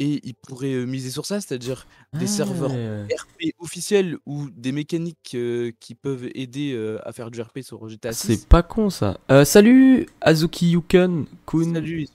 [0.00, 4.72] et ils pourraient euh, miser sur ça, c'est-à-dire des serveurs Ah, RP officiels ou des
[4.72, 8.26] mécaniques euh, qui peuvent aider euh, à faire du RP sur GTA 6.
[8.26, 9.18] C'est pas con ça.
[9.30, 11.74] Euh, salut Azuki Yukun Kun.
[11.74, 12.08] Salut,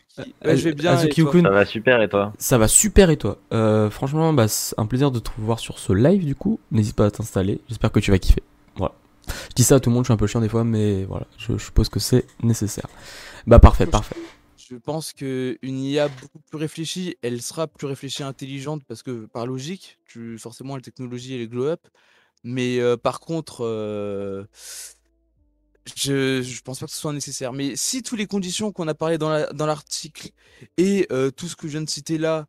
[0.46, 0.91] Ouais, je vais bien.
[0.91, 1.41] Azuki et toi.
[1.41, 2.34] Ça va super et toi?
[2.38, 3.39] Ça va super et toi?
[3.52, 6.60] Euh, Franchement, bah, c'est un plaisir de te voir sur ce live du coup.
[6.72, 7.60] N'hésite pas à t'installer.
[7.67, 8.43] J'espère que tu vas kiffer.
[8.78, 8.93] Voilà.
[9.28, 11.06] Je dis ça à tout le monde, je suis un peu chiant des fois, mais
[11.06, 12.88] voilà, je, je suppose que c'est nécessaire.
[13.48, 14.15] Bah parfait, parfait.
[14.73, 19.27] Je pense que une IA beaucoup plus réfléchie, elle sera plus réfléchie intelligente parce que
[19.27, 21.81] par logique, tu, forcément la technologie elle est glow up.
[22.43, 24.45] Mais euh, par contre, euh,
[25.95, 27.53] je, je pense pas que ce soit nécessaire.
[27.53, 30.31] Mais si toutes les conditions qu'on a parlé dans la- dans l'article
[30.77, 32.47] et euh, tout ce que je viens de citer là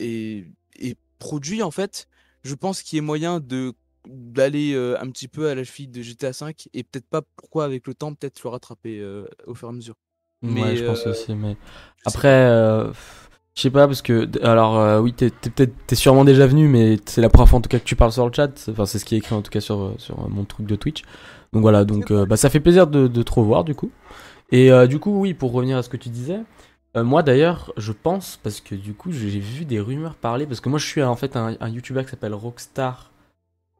[0.00, 2.08] est produit en fait,
[2.42, 3.74] je pense qu'il y a moyen de
[4.06, 7.64] d'aller euh, un petit peu à la cheville de GTA V et peut-être pas pourquoi
[7.64, 9.94] avec le temps peut-être le rattraper euh, au fur et à mesure.
[10.42, 11.34] ouais, mais, je pense aussi.
[11.34, 11.56] Mais
[12.04, 12.48] après,
[13.54, 17.20] je sais pas parce que alors oui, t'es peut-être t'es sûrement déjà venu, mais c'est
[17.20, 18.68] la première fois en tout cas que tu parles sur le chat.
[18.70, 21.02] Enfin, c'est ce qui est écrit en tout cas sur sur mon truc de Twitch.
[21.52, 23.90] Donc voilà, donc bah ça fait plaisir de, de te revoir du coup.
[24.52, 26.40] Et du coup, oui, pour revenir à ce que tu disais,
[26.96, 30.60] euh, moi d'ailleurs, je pense parce que du coup, j'ai vu des rumeurs parler parce
[30.60, 33.09] que moi je suis en fait un, un YouTuber qui s'appelle Rockstar,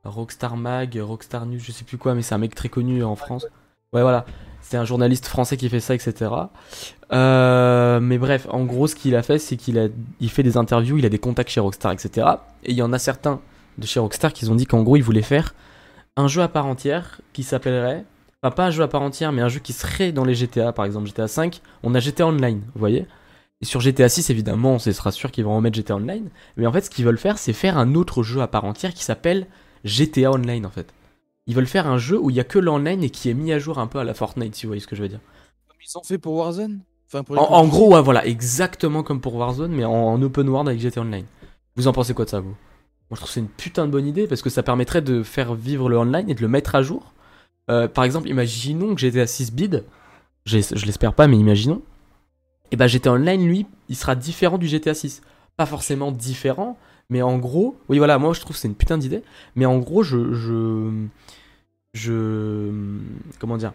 [0.04, 3.16] Rockstar Mag, Rockstar News, je sais plus quoi, mais c'est un mec très connu en
[3.16, 3.46] France.
[3.92, 4.24] Ouais, voilà.
[4.60, 6.30] C'est un journaliste français qui fait ça, etc.
[7.12, 9.88] Euh, mais bref, en gros, ce qu'il a fait, c'est qu'il a,
[10.28, 12.26] fait des interviews, il a des contacts chez Rockstar, etc.
[12.64, 13.40] Et il y en a certains
[13.78, 15.54] de chez Rockstar qui ont dit qu'en gros, ils voulaient faire
[16.16, 18.04] un jeu à part entière qui s'appellerait,
[18.42, 20.72] enfin pas un jeu à part entière, mais un jeu qui serait dans les GTA,
[20.72, 21.60] par exemple GTA 5.
[21.82, 23.06] On a GTA Online, vous voyez.
[23.62, 26.28] Et sur GTA 6, évidemment, ce sera sûr qu'ils vont remettre GTA Online.
[26.56, 28.94] Mais en fait, ce qu'ils veulent faire, c'est faire un autre jeu à part entière
[28.94, 29.46] qui s'appelle
[29.84, 30.92] GTA Online, en fait.
[31.46, 33.52] Ils veulent faire un jeu où il y a que l'online et qui est mis
[33.52, 35.20] à jour un peu à la Fortnite, si vous voyez ce que je veux dire.
[35.68, 39.20] Comme ils ont fait pour Warzone enfin, pour les En, gros, ouais, voilà, exactement comme
[39.20, 41.26] pour Warzone, mais en, en open world avec GTA Online.
[41.76, 42.54] Vous en pensez quoi de ça, vous?
[43.10, 45.24] Moi, je trouve que c'est une putain de bonne idée parce que ça permettrait de
[45.24, 47.12] faire vivre le online et de le mettre à jour.
[47.68, 49.84] Euh, par exemple, imaginons que GTA 6 bid,
[50.44, 51.82] je l'espère pas, mais imaginons.
[52.70, 55.22] Et bah, GTA Online, lui, il sera différent du GTA 6.
[55.56, 56.78] Pas forcément différent,
[57.10, 59.22] mais en gros, oui, voilà, moi, je trouve que c'est une putain d'idée.
[59.56, 60.32] Mais en gros, je.
[60.32, 60.90] Je.
[61.92, 62.70] je
[63.38, 63.72] comment dire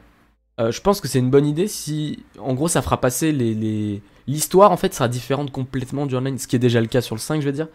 [0.62, 4.02] euh, je pense que c'est une bonne idée si, en gros, ça fera passer les,
[4.26, 7.13] l'histoire en fait sera différente complètement du online, ce qui est déjà le cas sur
[7.13, 7.67] le 5, je veux dire.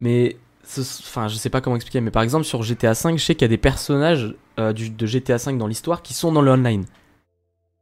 [0.00, 0.36] Mais,
[0.78, 3.42] enfin, je sais pas comment expliquer, mais par exemple sur GTA 5, je sais qu'il
[3.42, 6.86] y a des personnages euh, de GTA 5 dans l'histoire qui sont dans le online.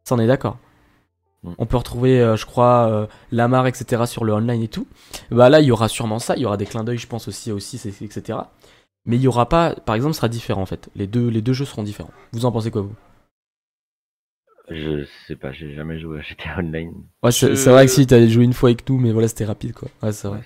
[0.04, 0.58] Ça, on est d'accord.
[1.42, 1.52] Mm.
[1.58, 4.06] On peut retrouver, euh, je crois, euh, Lamar, etc.
[4.06, 4.86] sur le online et tout.
[5.30, 6.36] Bah là, il y aura sûrement ça.
[6.36, 8.50] Il y aura des clins d'œil, je pense aussi, aussi, etc.
[9.04, 10.88] Mais il y aura pas, par exemple, ce sera différent en fait.
[10.94, 12.12] Les deux, les deux jeux seront différents.
[12.32, 12.94] Vous en pensez quoi vous?
[14.70, 16.94] Je sais pas, j'ai jamais joué à GTA Online.
[17.22, 19.28] Ouais, c'est Je- c'est vrai que si t'avais joué une fois avec nous, mais voilà,
[19.28, 19.88] c'était rapide quoi.
[20.02, 20.38] Ouais, c'est vrai.
[20.38, 20.44] Ouais,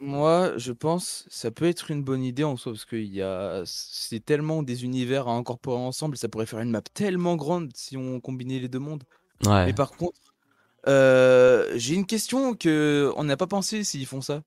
[0.00, 3.22] Moi, je pense ça peut être une bonne idée en soi parce que il y
[3.22, 7.70] a c'est tellement des univers à incorporer ensemble, ça pourrait faire une map tellement grande
[7.76, 9.04] si on combinait les deux mondes.
[9.46, 9.66] Ouais.
[9.66, 10.18] Mais par contre,
[10.88, 14.42] euh, j'ai une question que on n'a pas pensé s'ils font ça.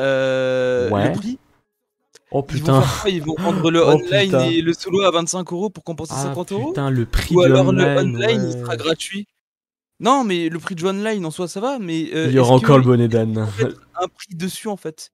[0.00, 1.08] Euh, Ouais.
[1.12, 1.38] Le prix
[2.32, 2.80] Oh Ils vont putain.
[2.82, 3.10] faire quoi?
[3.10, 4.50] Ils vont rendre le Oh, online putain.
[4.50, 6.68] et le solo à 25 euros pour compenser Ah 50 euros?
[6.70, 9.26] putain, le prix Ou alors online, le online il sera gratuit
[9.98, 12.38] Non, mais le prix de jeu online en soi ça va, mais euh, Il y
[12.38, 13.46] aura encore le bonnet d'âne.
[14.00, 15.10] un prix dessus en fait?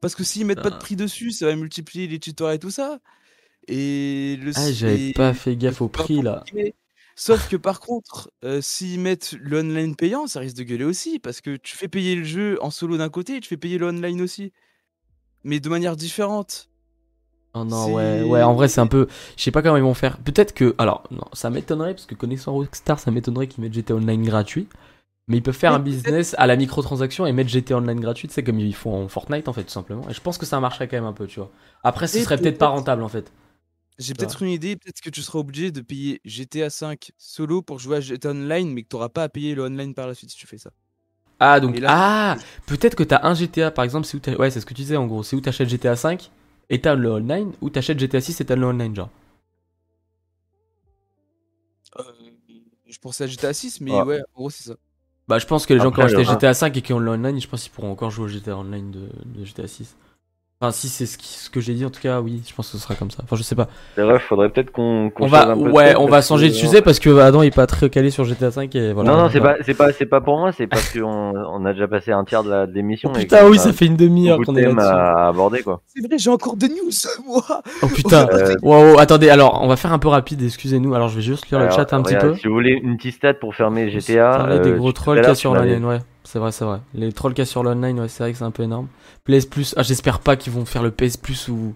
[0.00, 0.78] Parce que s'ils mettent pas de Ah.
[0.78, 2.98] prix dessus, ça va multiplier les tutoriels et tout ça.
[3.68, 6.44] Et le Ah, j'avais pas fait gaffe au prix là.
[7.20, 11.18] Sauf que par contre, euh, s'ils mettent le online payant, ça risque de gueuler aussi.
[11.18, 13.76] Parce que tu fais payer le jeu en solo d'un côté et tu fais payer
[13.76, 14.54] le online aussi.
[15.44, 16.70] Mais de manière différente.
[17.52, 19.06] Oh non, ouais, ouais, en vrai, c'est un peu.
[19.36, 20.16] Je sais pas comment ils vont faire.
[20.16, 20.74] Peut-être que.
[20.78, 24.66] Alors, non, ça m'étonnerait, parce que connaissant Rockstar, ça m'étonnerait qu'ils mettent GTA Online gratuit.
[25.28, 28.42] Mais ils peuvent faire un business à la microtransaction et mettre GTA Online gratuit, c'est
[28.42, 30.08] comme ils font en Fortnite en fait, tout simplement.
[30.08, 31.50] Et je pense que ça marcherait quand même un peu, tu vois.
[31.84, 33.30] Après, ce serait peut-être pas rentable en fait.
[34.00, 37.78] J'ai peut-être une idée, peut-être que tu seras obligé de payer GTA 5 solo pour
[37.78, 40.14] jouer à GTA Online, mais que tu n'auras pas à payer le online par la
[40.14, 40.70] suite si tu fais ça.
[41.38, 41.78] Ah, donc.
[41.78, 42.36] Là- Ah
[42.66, 44.96] Peut-être que t'as un GTA par exemple, c'est où Ouais, c'est ce que tu disais
[44.96, 45.22] en gros.
[45.22, 46.30] C'est où t'achètes GTA 5
[46.70, 49.10] et t'as le online, ou t'achètes GTA 6 et t'as le online, genre.
[51.98, 52.02] Euh,
[52.86, 54.02] je pensais à GTA 6, mais Ouais.
[54.02, 54.76] ouais, en gros c'est ça.
[55.28, 57.10] Bah, je pense que les gens qui ont acheté GTA 5 et qui ont le
[57.10, 59.96] online, je pense qu'ils pourront encore jouer au GTA Online de, de GTA 6.
[60.62, 62.66] Enfin, si c'est ce, qui- ce que j'ai dit, en tout cas, oui, je pense
[62.70, 63.22] que ce sera comme ça.
[63.24, 63.68] Enfin, je sais pas.
[63.94, 66.48] C'est vrai, faudrait peut-être qu'on qu'on On va, un peu de ouais, on va changer
[66.48, 68.92] de que- sujet parce que Adam il est pas très calé sur GTA 5 et
[68.92, 69.10] voilà.
[69.10, 71.00] Non, non, c'est pas, c'est pas, c'est pas pour moi, c'est parce qu'on
[71.34, 73.10] on a déjà passé un tiers de la- de l'émission.
[73.10, 74.92] Oh et putain, oui, a ça fait une demi-heure qu'on de est thèmes là-dessus.
[74.94, 75.80] à aborder, quoi.
[75.86, 76.90] C'est vrai, j'ai encore des news,
[77.26, 77.62] moi.
[77.82, 78.28] Oh putain.
[78.30, 80.92] Euh, Wow, attendez, alors on va faire un peu rapide, excusez-nous.
[80.94, 82.34] Alors je vais juste lire le chat un petit peu.
[82.36, 84.30] Si vous voulez une petite stat pour fermer GTA.
[84.36, 86.00] Parler des euh, gros tout trolls qu'il y l'heure, a sur l'online, ouais.
[86.22, 86.80] C'est vrai, c'est vrai.
[86.92, 88.88] Les trolls qu'il y a sur l'online, ouais, c'est vrai que c'est un peu énorme.
[89.24, 91.74] PS Plus, ah, j'espère pas qu'ils vont faire le PS Plus ou,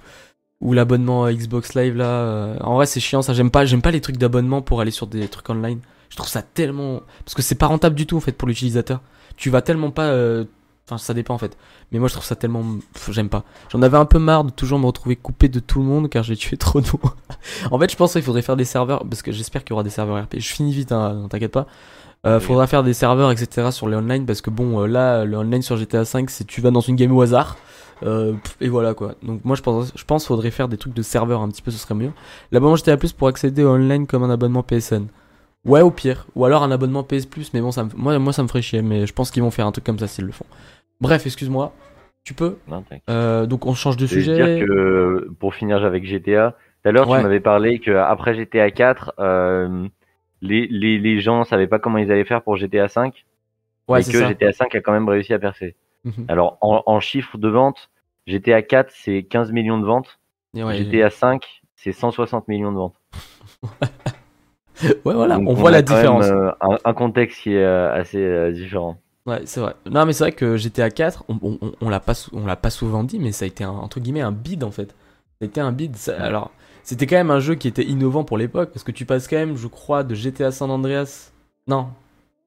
[0.61, 2.07] ou l'abonnement Xbox Live là.
[2.07, 3.35] euh, En vrai, c'est chiant, ça.
[3.35, 5.81] J'aime pas, j'aime pas les trucs d'abonnement pour aller sur des trucs online.
[6.11, 7.01] Je trouve ça tellement.
[7.25, 9.01] Parce que c'est pas rentable du tout en fait pour l'utilisateur.
[9.37, 10.05] Tu vas tellement pas.
[10.07, 10.45] euh,
[10.87, 11.57] Enfin, ça dépend en fait.
[11.93, 12.63] Mais moi, je trouve ça tellement.
[13.09, 13.45] J'aime pas.
[13.73, 16.23] J'en avais un peu marre de toujours me retrouver coupé de tout le monde car
[16.23, 17.11] j'ai tué trop de monde.
[17.71, 19.03] en fait, je pense qu'il faudrait faire des serveurs.
[19.09, 20.35] Parce que j'espère qu'il y aura des serveurs RP.
[20.39, 21.67] Je finis vite, hein, t'inquiète pas.
[22.27, 22.45] Euh, Oui.
[22.45, 23.71] faudra faire des serveurs, etc.
[23.71, 26.61] sur les online parce que bon, euh, là, le online sur GTA 5, c'est tu
[26.61, 27.57] vas dans une game au hasard.
[28.03, 29.15] euh, et voilà quoi.
[29.23, 31.71] Donc moi je pense, je pense faudrait faire des trucs de serveur un petit peu,
[31.71, 32.11] ce serait mieux.
[32.51, 35.07] L'abonnement GTA Plus pour accéder au online comme un abonnement PSN.
[35.65, 36.27] Ouais, au pire.
[36.35, 38.61] Ou alors un abonnement PS Plus, mais bon, ça me, moi, moi ça me ferait
[38.63, 40.45] chier, mais je pense qu'ils vont faire un truc comme ça s'ils le font.
[41.01, 41.73] Bref, excuse-moi.
[42.25, 42.83] Tu peux Non.
[43.11, 44.35] Euh, Donc on change de Je vais sujet.
[44.35, 47.19] dire que pour finir avec GTA, tout à l'heure Ouais.
[47.19, 49.87] tu m'avais parlé que après GTA 4, euh,
[50.47, 53.25] les, les, les gens savaient pas comment ils allaient faire pour GTA 5
[53.89, 54.29] Ouais, et que ça.
[54.29, 55.75] GTA 5 a quand même réussi à percer.
[56.05, 56.27] Mhm.
[56.29, 57.91] Alors en, en chiffres de vente,
[58.27, 60.19] GTA 4 c'est 15 millions de ventes,
[60.55, 61.43] ouais, GTA 5
[61.77, 63.01] c'est 160 millions de ventes.
[64.83, 66.25] ouais, voilà, Donc, on voit la même, différence.
[66.27, 68.99] euh, un, un contexte qui est euh, assez euh, différent.
[69.27, 69.75] Ouais, c'est vrai.
[69.91, 73.05] Non, mais c'est vrai que GTA 4, on, on, l'a pas, on l'a pas souvent
[73.05, 74.89] dit, mais ça a été un, entre guillemets un bid en fait.
[74.89, 74.95] Ça
[75.43, 75.97] a été un bid.
[75.97, 76.51] ça- alors,
[76.85, 79.37] c'était quand même un jeu qui était innovant pour l'époque, parce que tu passes quand
[79.37, 81.33] même, je crois, de GTA San Andreas.
[81.67, 81.89] Non.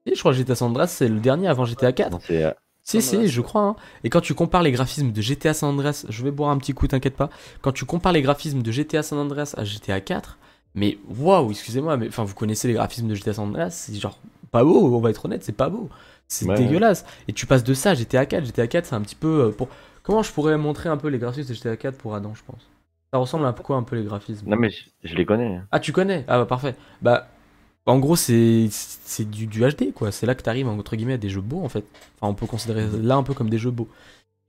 [0.07, 2.09] Si, je crois que GTA San Andreas, c'est le dernier avant GTA 4.
[2.11, 2.51] Donc, c'est, euh,
[2.83, 3.61] Si, si, je crois.
[3.63, 3.75] hein.
[4.05, 6.73] Et quand tu compares les graphismes de GTA San Andreas, je vais boire un petit
[6.73, 7.29] coup, t'inquiète pas.
[7.61, 10.37] Quand tu compares les graphismes de GTA San Andreas à GTA 4,
[10.75, 14.19] mais waouh, excusez-moi, mais enfin, vous connaissez les graphismes de GTA San Andreas, c'est genre
[14.51, 15.89] pas beau, on va être honnête, c'est pas beau.
[16.29, 17.05] C'est Ouais, dégueulasse.
[17.27, 18.45] Et tu passes de ça à GTA 4.
[18.45, 19.45] GTA 4, c'est un petit peu.
[19.47, 19.67] euh, pour...
[20.03, 22.61] Comment je pourrais montrer un peu les graphismes de GTA 4 pour Adam, je pense
[23.13, 24.47] Ça ressemble à quoi un peu les graphismes?
[24.47, 25.61] Non mais je, je les connais.
[25.71, 26.25] Ah, tu connais?
[26.27, 26.75] Ah, bah parfait.
[27.01, 27.27] Bah,
[27.85, 30.11] en gros, c'est c'est du, du HD, quoi.
[30.11, 31.85] C'est là que t'arrives, entre guillemets, à des jeux beaux, en fait.
[32.19, 33.89] Enfin, on peut considérer là un peu comme des jeux beaux.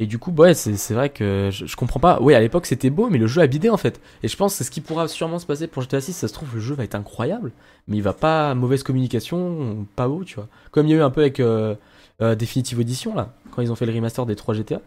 [0.00, 2.20] Et du coup, ouais, c'est c'est vrai que je, je comprends pas.
[2.22, 4.00] Oui, à l'époque, c'était beau, mais le jeu a bidé, en fait.
[4.22, 6.14] Et je pense que c'est ce qui pourra sûrement se passer pour GTA 6.
[6.14, 7.52] Ça se trouve, le jeu va être incroyable,
[7.88, 8.54] mais il va pas.
[8.54, 10.48] Mauvaise communication, pas beau, tu vois.
[10.72, 11.76] Comme il y a eu un peu avec euh,
[12.22, 14.82] euh, Definitive Edition, là, quand ils ont fait le remaster des 3 GTA.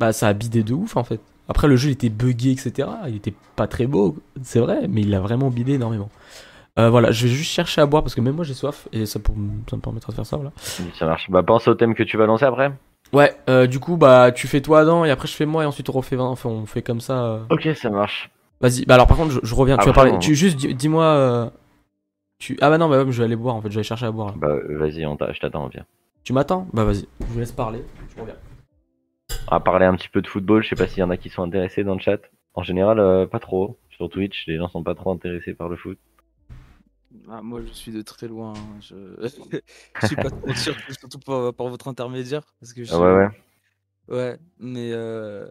[0.00, 1.20] Bah, ça a bidé de ouf, en fait.
[1.48, 2.88] Après, le jeu il était buggé, etc.
[3.08, 6.08] Il était pas très beau, c'est vrai, mais il a vraiment bidé énormément.
[6.78, 9.04] Euh, voilà, je vais juste chercher à boire parce que même moi j'ai soif et
[9.04, 9.34] ça, pour-
[9.68, 10.36] ça me permettra de faire ça.
[10.36, 10.52] Voilà.
[10.98, 11.30] Ça marche.
[11.30, 12.72] Bah pense au thème que tu vas lancer après.
[13.12, 15.66] Ouais, euh, du coup, bah tu fais toi Adam et après je fais moi et
[15.66, 17.24] ensuite on refait, enfin, on fait comme ça.
[17.24, 17.40] euh.
[17.50, 18.30] Ok, ça marche.
[18.62, 19.76] Vas-y, bah alors par contre, je, je reviens.
[19.76, 20.12] tu vas parler.
[20.12, 21.04] on- Tu juste dis- dis-moi.
[21.04, 21.50] euh,
[22.38, 22.56] Tu...
[22.62, 24.10] Ah bah non, bah je vais aller boire en fait, je vais aller chercher à
[24.10, 24.28] boire.
[24.28, 24.34] là.
[24.36, 25.84] Bah vas-y, on t'a- je t'attends, viens.
[26.24, 26.66] Tu m'attends?
[26.72, 27.84] Bah vas-y, je vous laisse parler.
[28.16, 28.36] Je reviens.
[29.48, 30.62] On va parler un petit peu de football.
[30.62, 32.20] Je sais pas s'il y en a qui sont intéressés dans le chat.
[32.54, 33.78] En général, euh, pas trop.
[33.90, 35.98] Sur Twitch, les gens sont pas trop intéressés par le foot.
[37.28, 38.54] Ah, moi, je suis de très loin.
[38.56, 38.78] hein.
[38.80, 38.94] Je,
[40.00, 42.54] je suis pas trop sûr, surtout par, par votre intermédiaire.
[42.60, 42.92] Parce que je...
[42.94, 43.28] Ah ouais, ouais.
[44.08, 45.46] Ouais, mais euh...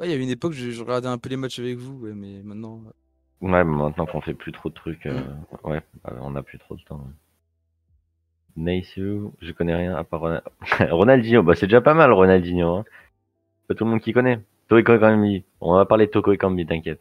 [0.00, 1.98] ouais, il y a une époque, je, je regardais un peu les matchs avec vous,
[2.00, 2.82] ouais, mais maintenant.
[2.86, 2.90] euh,
[3.40, 5.22] Ouais, mais maintenant qu'on fait plus trop de trucs, euh,
[5.64, 6.98] ouais, bah, on a plus trop de temps.
[6.98, 7.12] ouais.
[8.56, 10.42] Naishu, je connais rien à part Ronald-
[10.90, 11.42] Ronaldinho.
[11.42, 12.76] Bah c'est déjà pas mal Ronaldinho.
[12.76, 12.84] Hein.
[13.68, 14.40] Pas tout le monde qui connaît.
[14.68, 15.44] Toko Ekambi.
[15.60, 17.00] On va parler de Toko Ekambi, t'inquiète.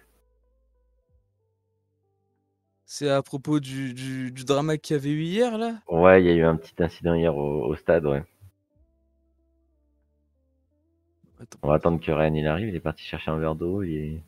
[2.85, 5.79] C'est à propos du, du, du drama qu'il y avait eu hier, là?
[5.89, 8.23] Ouais, il y a eu un petit incident hier au, au stade, ouais.
[11.41, 11.59] Attends.
[11.63, 12.67] On va attendre que Ryan il arrive.
[12.69, 13.81] Il est parti chercher un verre d'eau.
[13.83, 14.21] Il est...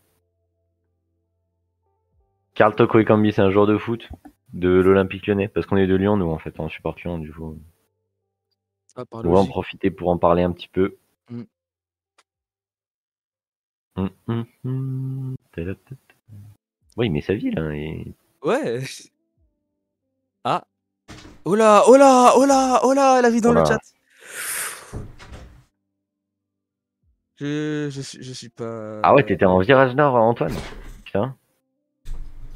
[2.57, 4.09] Karl Toko c'est un joueur de foot
[4.53, 5.47] de l'Olympique Lyonnais.
[5.47, 6.59] Parce qu'on est de Lyon, nous, en fait.
[6.59, 7.55] On supporte Lyon, du coup.
[8.95, 10.97] Ah, On va en profiter pour en parler un petit peu.
[11.29, 11.43] Mm.
[13.97, 15.35] Hum, hum.
[15.51, 15.79] Tadadada.
[16.97, 17.75] Oui, mais sa vie là.
[17.75, 18.81] il- Ouais.
[20.43, 20.63] Ah.
[21.45, 23.79] Oh là, oh là, oh là, oh là, la vie dans Oh le chat.
[27.35, 29.01] Je, je, suis, je suis pas.
[29.03, 30.53] Ah ouais, t'étais en virage nord, Antoine.
[31.03, 31.35] Putain.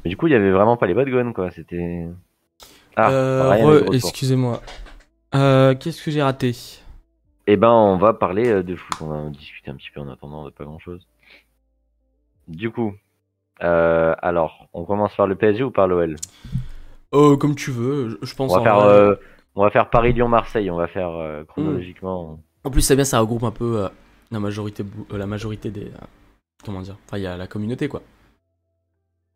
[0.04, 1.50] Mais du coup, il y avait vraiment pas les bad guns, quoi.
[1.50, 2.06] C'était.
[2.96, 3.86] Ah, Euh.
[3.92, 4.60] Excusez-moi.
[5.34, 6.54] Euh, Qu'est-ce que j'ai raté?
[7.46, 8.96] Eh ben, on va parler euh, de foot.
[9.00, 11.06] On va discuter un petit peu en attendant de pas grand chose.
[12.48, 12.94] Du coup,
[13.62, 16.16] euh, alors, on commence par le PSG ou par l'OL
[17.14, 18.50] euh, Comme tu veux, je, pense.
[18.50, 19.18] On va en faire, vrai.
[19.54, 20.70] on va faire Paris-Lyon-Marseille.
[20.70, 22.38] On va faire euh, chronologiquement.
[22.64, 23.88] En plus, c'est bien, ça regroupe un peu
[24.30, 25.90] la majorité, la majorité des.
[26.64, 26.96] comment dire?
[27.06, 28.02] Enfin, il y a la communauté, quoi.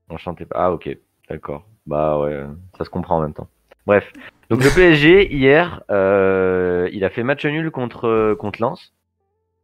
[0.08, 0.46] Enchanté.
[0.54, 0.96] Ah ok,
[1.28, 1.66] d'accord.
[1.86, 2.44] Bah ouais,
[2.78, 3.48] ça se comprend en même temps.
[3.86, 4.12] Bref.
[4.50, 8.92] Donc le PSG hier, euh, il a fait match nul contre contre Lens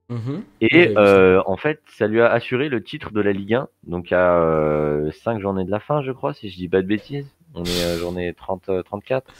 [0.08, 0.42] Mhm.
[0.60, 3.68] et euh, en fait ça lui a assuré le titre de la Ligue 1.
[3.84, 7.30] Donc à 5 journées de la fin, je crois, si je dis pas de bêtises.
[7.54, 9.32] On est à journée 30 euh, 34.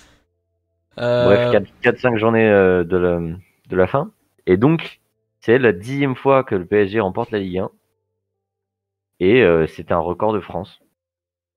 [0.99, 4.11] Euh, Bref, 4-5 journées euh, de la, de la fin.
[4.47, 5.01] Et donc,
[5.41, 7.71] c'est la dixième fois que le PSG remporte la Ligue 1.
[9.21, 10.81] Et euh, c'est un record de France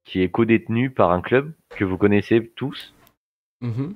[0.06, 2.94] qui est co-détenu par un club que vous connaissez tous,
[3.62, 3.94] mhm.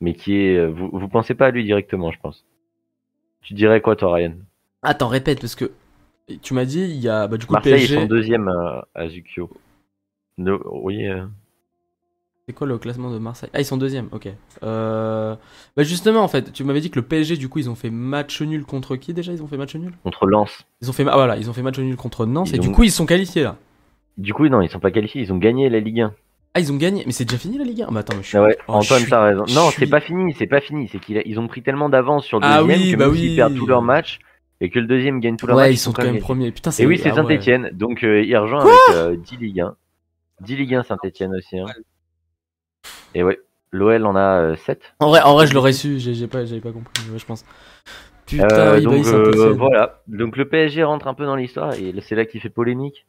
[0.00, 0.56] mais qui est.
[0.58, 2.44] euh, Vous, vous pensez pas à lui directement, je pense.
[3.42, 4.34] Tu dirais quoi, toi, Ryan?
[4.82, 5.70] Attends, répète, parce que
[6.42, 7.26] tu m'as dit, il y a.
[7.26, 7.94] Bah, du coup, Marseille, PSG.
[7.96, 9.50] sont deuxième à, à Zukio.
[10.38, 11.24] No- oui, euh,
[12.48, 13.50] C'est quoi le classement de Marseille?
[13.54, 14.28] Ah, ils sont deuxième, ok.
[14.62, 15.36] Euh...
[15.76, 17.90] Bah, justement, en fait, tu m'avais dit que le PSG, du coup, ils ont fait
[17.90, 19.32] match nul contre qui déjà?
[19.32, 19.92] Ils ont fait match nul?
[20.02, 20.66] Contre Lens.
[20.82, 22.70] Ils ont fait, ah, voilà, ils ont fait match nul contre Nantes Ils et du
[22.70, 23.56] coup, ils sont qualifiés là.
[24.16, 26.14] Du coup, non, ils sont pas qualifiés, ils ont gagné la Ligue 1.
[26.56, 28.28] Ah, ils ont gagné, mais c'est déjà fini la Ligue 1 Bah, attends, mais je
[28.28, 28.36] suis.
[28.38, 29.44] Ah ouais, oh, Antoine, suis- t'as raison.
[29.48, 30.88] Non, suis- c'est pas fini, c'est pas fini.
[30.92, 33.12] C'est qu'ils ils ont pris tellement d'avance sur le Ah deuxième oui, que bah même
[33.14, 33.18] oui.
[33.20, 34.20] s'ils perdent tous leurs matchs
[34.60, 36.52] et que le deuxième gagne tous leurs Ouais, matchs, ils sont quand même premiers.
[36.52, 36.84] Putain, c'est.
[36.84, 37.22] Et oui, c'est ah ouais.
[37.22, 37.70] Saint-Etienne.
[37.72, 39.74] Donc euh, il rejoint avec euh, 10 Ligue 1.
[40.42, 41.58] 10 Ligue 1 Saint-Etienne aussi.
[41.58, 41.66] hein.
[43.14, 43.40] Et ouais,
[43.72, 44.80] l'OL en a 7.
[45.00, 47.44] En vrai, en vrai, je l'aurais su, j'ai pas, j'avais pas compris, ouais, je pense.
[48.26, 49.52] Putain, Euh, il donc euh, Saint-Etienne.
[49.58, 50.02] voilà.
[50.08, 53.06] Donc le PSG rentre un peu dans l'histoire et c'est là qu'il fait polémique.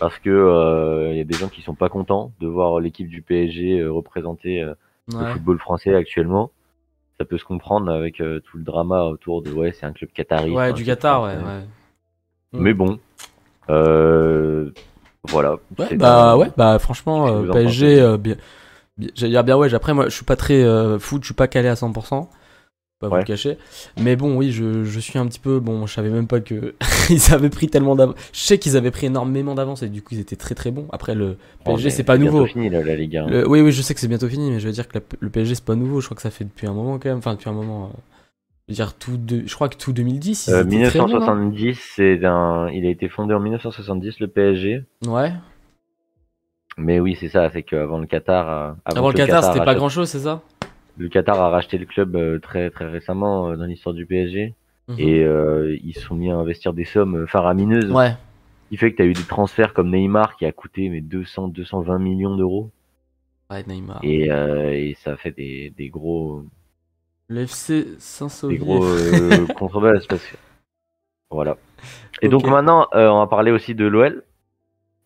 [0.00, 3.08] Parce que euh, il y a des gens qui sont pas contents de voir l'équipe
[3.08, 4.74] du PSG euh, représenter euh,
[5.08, 6.50] le football français actuellement.
[7.18, 10.52] Ça peut se comprendre avec tout le drama autour de ouais, c'est un club qatari.
[10.52, 11.36] Ouais, du Qatar, ouais.
[11.36, 11.60] ouais.
[12.54, 12.98] Mais bon,
[13.68, 14.70] euh,
[15.28, 15.56] voilà.
[15.78, 18.36] Ouais, bah ouais, bah franchement, euh, PSG, euh, bien,
[19.14, 19.72] j'allais dire bien ouais.
[19.74, 22.28] Après, moi, je suis pas très euh, foot, je suis pas calé à 100%.
[23.00, 23.20] Pas vous Ouais.
[23.20, 23.56] le cacher.
[23.98, 25.58] Mais bon, oui, je, je suis un petit peu.
[25.58, 26.74] Bon, je savais même pas que
[27.10, 28.14] ils avaient pris tellement d'avance.
[28.34, 30.86] Je sais qu'ils avaient pris énormément d'avance et du coup, ils étaient très très bons.
[30.92, 32.46] Après, le Oh, PSG, c'est pas bientôt nouveau.
[32.46, 33.26] fini la, la Ligue 1.
[33.28, 35.04] Le- oui, oui, je sais que c'est bientôt fini, mais je veux dire que la-
[35.18, 36.00] le PSG, c'est pas nouveau.
[36.02, 37.18] Je crois que ça fait depuis un moment quand même.
[37.18, 37.86] Enfin, depuis un moment.
[37.86, 37.96] euh,
[38.68, 40.48] je veux dire, tout de, je crois que tout 2010.
[40.48, 44.84] ils Euh, 1970, c'est un, il a été fondé en 1970 le PSG.
[45.06, 45.32] Ouais.
[46.76, 49.88] Mais oui, c'est ça, c'est qu'avant le Qatar, euh, Avant le Qatar, c'était pas grand
[49.88, 50.42] chose, c'est ça?
[51.00, 54.54] Le Qatar a racheté le club euh, très très récemment euh, dans l'histoire du PSG
[54.88, 54.96] Mhm.
[54.98, 57.90] et euh, ils se sont mis à investir des sommes faramineuses.
[57.92, 58.10] Ouais.
[58.64, 61.00] Ce qui fait que tu as eu des transferts comme Neymar qui a coûté mais
[61.00, 62.70] 200 220 millions d'euros
[63.50, 64.00] Ouais, Neymar.
[64.02, 66.44] et, euh, et ça fait des, des gros
[67.28, 67.86] Le FC
[68.48, 70.36] des gros euh, contrebasses parce que
[71.30, 71.56] voilà.
[72.22, 74.24] Et donc maintenant, on va parler aussi de l'OL.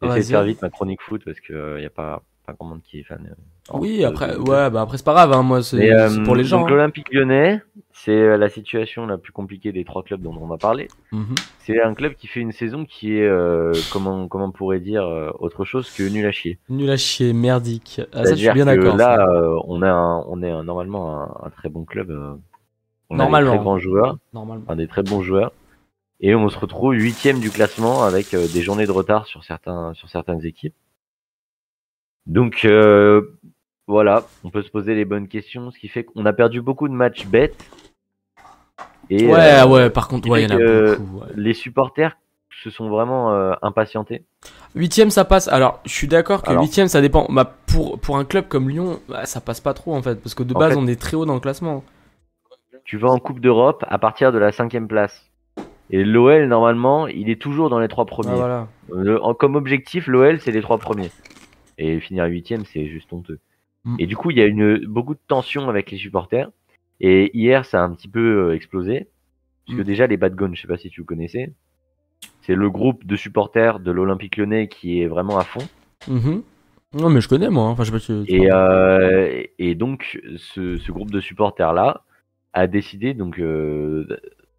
[0.03, 2.83] J'essaie de faire vite ma chronique foot parce que y a pas pas grand monde
[2.83, 3.27] qui est fan.
[3.31, 6.25] euh, Oui, de- après, de- ouais, bah après c'est pas grave, hein, moi c'est euh,
[6.25, 6.61] pour les gens.
[6.61, 6.73] Donc hein.
[6.75, 10.57] l'Olympique Lyonnais, c'est euh, la situation la plus compliquée des trois clubs dont on va
[10.59, 10.89] parler.
[11.13, 11.35] Mhm.
[11.61, 15.05] C'est un club qui fait une saison qui est euh, comment comment on pourrait dire
[15.05, 16.59] euh, autre chose que nul à chier.
[16.69, 18.01] Nul à chier, merdique.
[18.13, 18.97] Ah, ça, je suis bien d'accord.
[18.97, 22.11] là, euh, on a un- on est un- normalement un, un très bon club.
[22.11, 22.35] euh,
[23.11, 23.51] on a Normalement.
[23.53, 24.65] des très grands joueurs, Normalement.
[24.69, 25.53] un des très bons joueurs.
[26.21, 29.93] Et on se retrouve huitième du classement avec euh, des journées de retard sur certains
[29.95, 30.75] sur certaines équipes.
[32.27, 33.23] Donc euh,
[33.87, 36.89] voilà, on peut se poser les bonnes questions, ce qui fait qu'on a perdu beaucoup
[36.89, 37.69] de matchs bêtes.
[39.11, 41.19] Et, ouais, euh, ouais, par contre, qui ouais, il y en fait a que beaucoup.
[41.21, 41.27] ouais.
[41.37, 42.17] les supporters
[42.63, 44.25] se sont vraiment euh, impatientés.
[44.75, 45.49] Huitième, ça passe.
[45.49, 47.27] Alors, je suis d'accord que huitième, ça dépend.
[47.29, 50.17] Bah, pour, pour un club comme Lyon, bah, ça passe pas trop en fait.
[50.23, 51.85] Parce que de base, fait- on est très haut dans le classement.
[52.85, 55.27] Tu vas en Coupe d'Europe à partir de la cinquième place.
[55.91, 58.31] Et l'OL, normalement, il est toujours dans les trois premiers.
[58.33, 58.69] Ah, voilà.
[58.93, 61.11] Le- en- comme objectif, l'OL, c'est les trois premiers.
[61.79, 63.39] Et finir huitième, c'est juste honteux.
[63.85, 63.97] Mm.
[63.99, 66.51] Et du coup, il y a une, beaucoup de tension avec les supporters.
[67.01, 69.09] Et hier, ça a un petit peu euh, explosé.
[69.67, 69.87] Parce que Mm.
[69.87, 71.53] déjà, les Bad Guns, je sais pas si tu vous connaissez.
[72.43, 75.67] C'est le groupe de supporters de l'Olympique lyonnais qui est vraiment à fond.
[76.09, 76.43] Mhm.
[76.95, 77.65] Non, mais je connais moi.
[77.65, 77.71] hein.
[77.71, 82.03] Enfin, je sais pas si- Et, euh, et donc, ce, ce groupe de supporters-là
[82.53, 84.07] a décidé, donc, euh,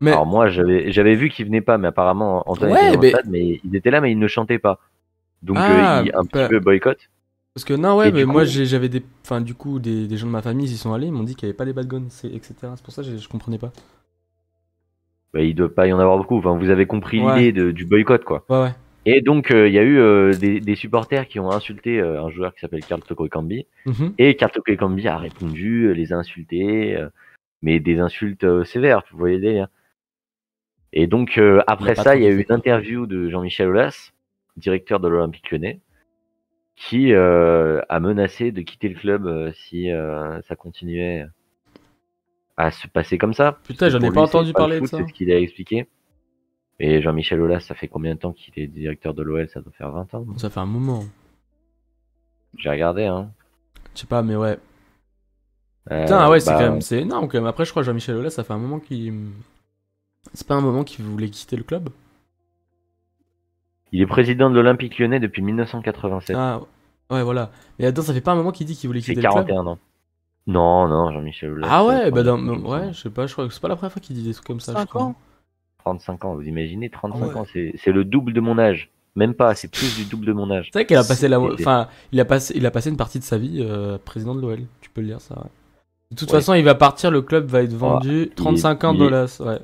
[0.02, 3.00] Mais alors moi, j'avais, j'avais vu qu'ils venaient pas, mais apparemment, Antoine Ouais, était dans
[3.02, 4.80] mais- le stade, mais ils étaient là, mais ils ne chantaient pas.
[5.46, 6.98] Donc, Ah, euh, un bah- petit peu boycott.
[7.54, 10.18] parce que non, ouais, Et mais moi coup- j'avais des, enfin du coup des, des
[10.18, 11.66] gens de ma famille, ils y sont allés, ils m'ont dit qu'il y avait pas
[11.66, 12.54] les bad guns, etc.
[12.76, 13.72] C'est pour ça que j'ai- je comprenais pas.
[15.34, 16.38] Bah, il doit pas y en avoir beaucoup.
[16.38, 17.40] Enfin, vous avez compris Ouais.
[17.52, 18.46] l'idée du boycott, quoi.
[18.50, 18.72] Ouais, ouais.
[19.06, 22.24] Et donc, euh, il y a eu euh, des, des supporters qui ont insulté euh,
[22.24, 23.68] un joueur qui s'appelle Karl Toko Ekambi.
[23.86, 24.14] Mhm.
[24.18, 26.98] Et Karl Toko Ekambi a répondu, les a insultés,
[27.62, 29.68] mais des insultes sévères, vous voyez le délire.
[30.94, 34.12] Et donc, après ça, il y a eu une interview de Jean-Michel Aulas,
[34.58, 35.82] directeur de l'Olympique lyonnais,
[36.76, 41.26] qui euh, a menacé de quitter le club euh, si euh, ça continuait
[42.58, 43.60] à se passer comme ça.
[43.64, 44.98] Putain, j'en ai pas lui, entendu pas parler de ça.
[44.98, 45.88] C'est ce qu'il a expliqué.
[46.80, 49.72] Et Jean-Michel Aulas, ça fait combien de temps qu'il est directeur de l'OL Ça doit
[49.72, 50.26] faire 20 ans.
[50.38, 51.06] Ça fait un moment.
[52.58, 53.32] J'ai regardé, hein.
[53.94, 54.58] Je sais pas, mais ouais.
[55.92, 56.82] Euh, Putain, ouais, c'est bah, quand même.
[56.82, 57.48] C'est énorme quand même.
[57.48, 59.14] Après, je crois que Jean-Michel Aulas, ça fait un moment qu'il.
[60.34, 61.90] C'est pas un moment qu'il voulait quitter le club
[63.92, 66.36] Il est président de l'Olympique lyonnais depuis 1987.
[66.38, 66.60] Ah,
[67.12, 67.52] ouais, voilà.
[67.80, 69.48] Mais attends, ça fait pas un moment qu'il dit qu'il voulait C'est quitter le club
[69.48, 69.78] 41 ans.
[70.48, 71.68] Non, non, Jean-Michel Aulas.
[71.72, 72.38] Ah ouais, bah dans...
[72.38, 74.24] 35 ouais, je sais pas, je crois que c'est pas la première fois qu'il dit
[74.24, 74.74] des trucs comme ça.
[74.74, 75.02] je 5 crois.
[75.04, 75.16] ans
[75.86, 77.36] 35 ans, vous imaginez 35 Ah ouais.
[77.38, 78.90] ans, c'est c'est le double de mon âge.
[79.16, 80.70] Même pas, c'est plus du double de mon âge.
[80.74, 83.18] C'est vrai qu'il a passé la, enfin, il a passé, il a passé une partie
[83.20, 84.60] de sa vie euh, président de l'OL.
[84.82, 85.36] Tu peux le dire ça.
[85.36, 85.50] ouais.
[86.12, 86.38] De toute Ouais.
[86.40, 88.30] façon, il va partir, le club va être vendu.
[88.36, 89.60] 35 ans il est- dollars, ouais.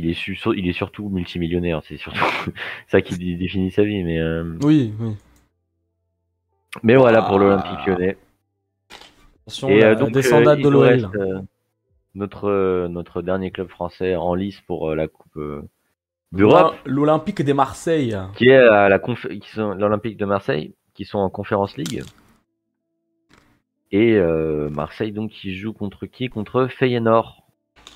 [0.00, 2.20] Il est, su- il est surtout multimillionnaire, c'est surtout
[2.86, 4.04] ça qui dé- définit sa vie.
[4.04, 5.14] Mais, euh, Oui, oui.
[6.84, 7.38] mais voilà pour Ah.
[7.38, 8.16] l'Olympique lyonnais.
[9.46, 11.10] Attention, Et la euh, donc, descendade euh, de l'OL.
[11.16, 11.40] euh,
[12.14, 15.62] notre, euh, notre dernier club français en lice pour euh, la Coupe euh,
[16.30, 18.16] d'Europe, L'Olympique de Marseille.
[18.36, 22.04] qui est la l'Olympique de Marseille, qui sont en Conférence League.
[23.90, 26.28] Et euh, Marseille donc qui joue contre qui?
[26.28, 27.42] Contre Feyenoord.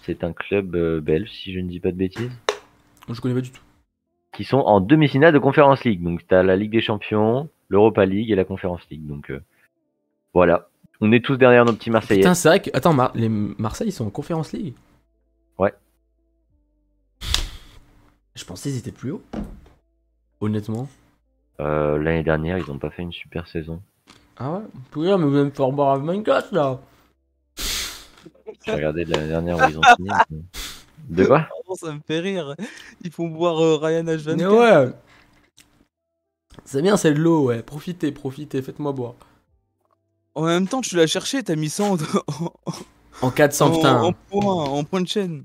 [0.04, 2.30] C'est un club euh, belge, si je ne dis pas de bêtises.
[3.08, 3.60] Je connais pas du tout.
[4.34, 6.02] qui sont en demi-finale de Conference League.
[6.02, 9.06] Donc tu as la Ligue des Champions, l'Europa League et la Conference League.
[9.06, 9.40] Donc euh,
[10.34, 10.68] voilà,
[11.00, 12.20] on est tous derrière nos petits Marseillais.
[12.20, 12.70] Putain, c'est vrai que.
[12.74, 14.74] Attends, Mar- les Marseille, ils sont en Conférence League
[15.58, 15.72] Ouais.
[18.34, 19.22] Je pensais qu'ils étaient plus haut.
[20.40, 20.88] Honnêtement.
[21.60, 23.82] Euh, L'année dernière, ils n'ont pas fait une super saison.
[24.38, 24.60] Ah ouais?
[24.90, 26.80] Putain, mais vous allez me faire boire à Minecraft là
[28.66, 30.10] J'ai regardé de l'année dernière où ils ont fini.
[31.08, 32.54] De quoi Oh, ça me fait rire.
[33.02, 34.36] Ils font boire euh, Ryan H24.
[34.36, 34.92] Mais ouais
[36.64, 37.62] C'est bien, c'est de l'eau, ouais.
[37.62, 39.14] Profitez, profitez, faites-moi boire.
[40.34, 42.52] En même temps, tu l'as cherché, t'as mis ça en, en,
[43.22, 44.02] En 400, en- putain.
[44.02, 45.44] en point, en point de chaîne.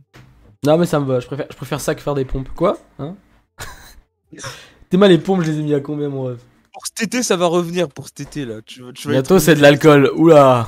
[0.66, 2.50] Non, mais ça me va, je préfère, je préfère ça que faire des pompes.
[2.56, 3.16] Quoi Hein
[4.90, 6.42] T'es mal, les pompes, je les ai mis à combien, mon rêve
[6.74, 7.88] Pour cet été, ça va revenir.
[7.90, 8.62] Pour cet été, là.
[8.66, 10.12] Tu, vas- tu vas Bientôt, c'est de l'alcool.
[10.16, 10.68] Oula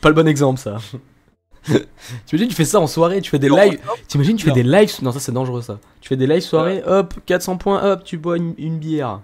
[0.00, 0.78] Pas le bon exemple, ça.
[2.26, 3.80] T'imagines, tu fais ça en soirée, tu fais des lives.
[4.08, 5.02] T'imagines, tu fais des lives.
[5.02, 5.78] Non, ça, c'est dangereux, ça.
[6.00, 9.20] Tu fais des lives soirée, hop, 400 points, hop, tu bois une, une bière.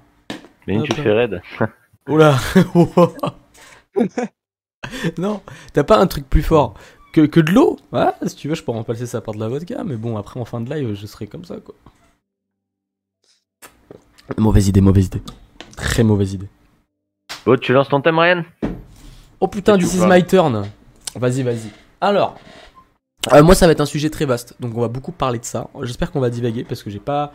[0.66, 1.42] Mais tu fais raid.
[2.08, 2.36] Oula
[5.18, 5.40] Non,
[5.72, 6.74] t'as pas un truc plus fort
[7.12, 7.78] que, que de l'eau?
[7.92, 10.40] Ouais, si tu veux, je pourrais remplacer ça par de la vodka, mais bon, après,
[10.40, 11.74] en fin de live, je serai comme ça, quoi.
[14.38, 15.22] Mauvaise idée, mauvaise idée.
[15.76, 16.48] Très mauvaise idée.
[17.44, 18.44] Bon, tu lances ton thème, Ryan?
[19.40, 20.64] Oh putain, this is my turn.
[21.14, 21.70] Vas-y, vas-y.
[22.02, 22.34] Alors,
[23.32, 25.44] euh, moi, ça va être un sujet très vaste, donc on va beaucoup parler de
[25.44, 25.68] ça.
[25.82, 27.32] J'espère qu'on va divaguer parce que j'ai pas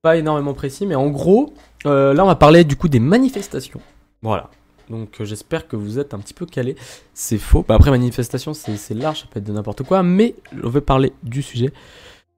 [0.00, 1.52] pas énormément précis, mais en gros,
[1.84, 3.82] euh, là, on va parler du coup des manifestations.
[4.22, 4.48] Voilà.
[4.88, 6.76] Donc, euh, j'espère que vous êtes un petit peu calés.
[7.12, 7.62] C'est faux.
[7.68, 10.34] Bah, après, manifestation, c'est large, ça peut être de n'importe quoi, mais
[10.64, 11.70] on veut parler du sujet.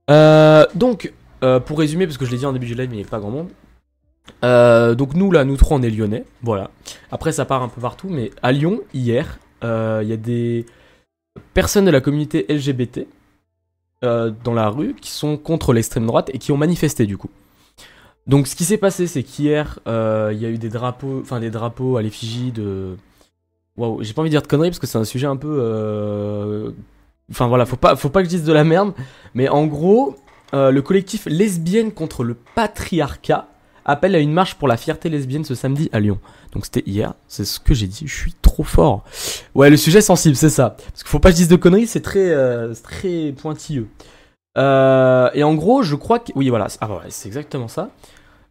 [0.09, 1.13] Donc,
[1.65, 3.09] pour résumer, parce que je l'ai dit en début du live, mais il n'y a
[3.09, 4.97] pas grand monde.
[4.99, 6.71] Donc nous là, nous trois on est lyonnais, voilà.
[7.13, 10.67] Après ça part un peu partout, mais à Lyon hier, il y a des
[11.55, 13.07] personnes de la communauté LGBT
[14.05, 17.31] euh, dans la rue qui sont contre l'extrême droite et qui ont manifesté du coup.
[18.27, 21.41] Donc ce qui s'est passé, c'est qu'hier euh, il y a eu des drapeaux, enfin
[21.41, 22.97] des drapeaux à l'effigie de.
[23.77, 25.57] Waouh, j'ai pas envie de dire de conneries parce que c'est un sujet un peu.
[25.61, 26.71] euh,
[27.31, 28.93] Enfin voilà, faut pas, faut pas que je dise de la merde,
[29.33, 30.17] mais en gros,
[30.53, 33.49] le collectif lesbienne contre le patriarcat
[33.85, 36.19] appelle à une marche pour la fierté lesbienne ce samedi à Lyon.
[36.53, 39.05] Donc c'était hier, c'est ce que j'ai dit, je suis trop fort.
[39.55, 40.71] Ouais, le sujet sensible, c'est ça.
[40.71, 43.89] Parce qu'il faut pas que je dise de conneries, c'est très, euh, très pointilleux.
[44.59, 46.31] Euh, et en gros, je crois que...
[46.35, 47.91] Oui, voilà, c'est- ah, exactement ça.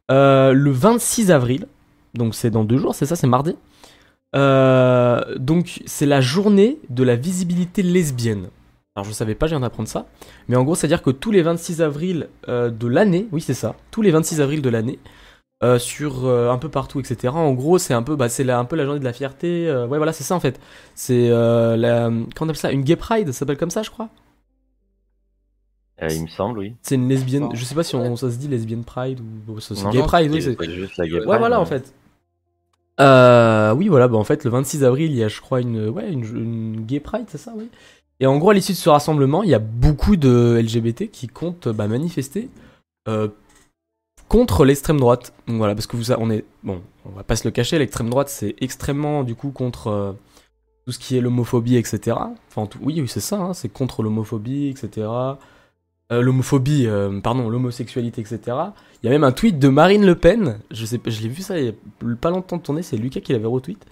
[0.09, 1.67] Euh, le 26 avril,
[2.15, 3.55] donc c'est dans deux jours, c'est ça, c'est mardi.
[4.33, 8.47] Donc c'est la journée de la visibilité lesbienne.
[8.95, 10.07] Alors je savais pas, je viens d'apprendre ça.
[10.47, 14.01] Mais en gros, c'est-à-dire que tous les 26 avril de l'année, oui c'est ça, tous
[14.01, 14.99] les 26 avril de l'année,
[15.63, 17.33] euh, sur euh, un peu partout, etc.
[17.35, 19.67] En gros, c'est un peu, bah, c'est la- un peu la journée de la fierté.
[19.67, 20.59] euh, ouais, voilà, c'est ça en fait.
[20.95, 22.71] C'est euh, la, comment on appelle ça?
[22.71, 24.09] Une gay pride, ça s'appelle comme ça, je crois?
[26.01, 26.75] Euh, Il me semble, oui.
[26.81, 27.49] C'est une lesbienne.
[27.53, 30.31] Je sais pas si on, ça se dit lesbienne pride ou c'est gay non, pride.
[30.31, 31.93] Oui, c'est- juste la gay Ouais, pride, voilà, mais- en fait.
[32.99, 35.89] Euh, oui, voilà, bah en fait, le 26 avril, il y a, je crois, une,
[35.89, 37.69] ouais, une, une gay pride, c'est ça, oui.
[38.19, 41.27] Et en gros, à l'issue de ce rassemblement, il y a beaucoup de LGBT qui
[41.27, 42.49] comptent bah, manifester
[43.07, 43.27] euh,
[44.31, 45.33] contre l'extrême droite.
[45.45, 48.09] Donc voilà, parce que vous, on est, bon, on va pas se le cacher, l'extrême
[48.09, 50.13] droite, c'est extrêmement, du coup, contre euh,
[50.85, 52.15] tout ce qui est l'homophobie, etc.
[52.47, 55.05] Enfin, tout- oui, oui, c'est ça, hein, c'est contre l'homophobie, etc.
[56.13, 58.39] Euh, l'homophobie, euh, pardon, l'homosexualité, etc.
[59.03, 61.27] Il y a même un tweet de Marine Le Pen, je sais pas, je l'ai
[61.27, 63.85] vu ça il y a pas longtemps de tourner, c'est Lucas qui l'avait retweet,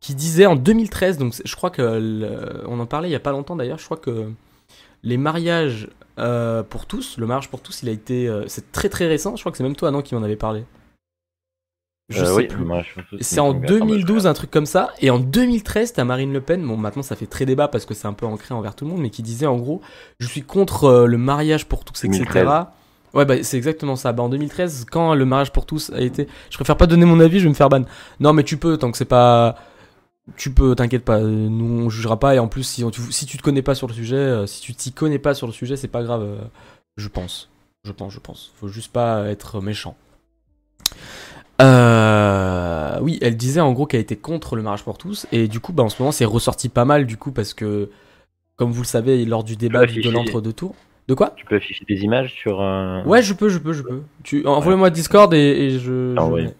[0.00, 3.32] qui disait en 2013, donc je crois que on en parlait il y a pas
[3.32, 4.30] longtemps d'ailleurs, je crois que
[5.02, 5.88] les mariages
[6.18, 8.28] euh, pour tous, le mariage pour tous, il a été.
[8.28, 10.36] euh, c'est très très récent, je crois que c'est même toi, non, qui m'en avait
[10.36, 10.64] parlé.
[12.08, 12.64] Je Euh, sais oui, plus.
[13.20, 14.90] C'est en mais attends, bah, 2012, un truc comme ça.
[15.00, 16.66] Et en 2013, t'as Marine Le Pen.
[16.66, 18.90] Bon, maintenant, ça fait très débat parce que c'est un peu ancré envers tout le
[18.90, 19.82] monde, mais qui disait en gros
[20.18, 22.24] Je suis contre le mariage pour tous, etc.
[22.24, 22.66] 2013.
[23.14, 24.12] Ouais, bah, c'est exactement ça.
[24.12, 26.28] Bah, en 2013, quand le mariage pour tous a été.
[26.50, 27.82] Je préfère pas donner mon avis, je vais me faire ban.
[28.20, 29.56] Non, mais tu peux, tant que c'est pas.
[30.36, 32.34] Tu peux, t'inquiète pas, euh, nous on jugera pas.
[32.34, 34.46] Et en plus, si, on- tu, si tu te connais pas sur le sujet, euh,
[34.46, 36.36] si tu t'y connais pas sur le sujet, c'est pas grave, euh,
[36.96, 37.48] je pense.
[37.84, 38.52] Je pense, je pense.
[38.56, 39.96] Faut juste pas être méchant.
[41.60, 45.60] Euh, oui, elle disait en gros qu'elle était contre le mariage pour tous, et du
[45.60, 47.90] coup, bah, en ce moment, c'est ressorti pas mal, du coup, parce que,
[48.56, 50.74] comme vous le savez, lors du débat de l'entre-deux tours.
[51.08, 51.32] De quoi?
[51.36, 53.02] Tu peux afficher des images sur un.
[53.06, 54.02] Ouais, je peux, je peux, je peux.
[54.24, 56.14] Tu envoie-moi Discord et, et je.
[56.18, 56.54] Ah je ouais.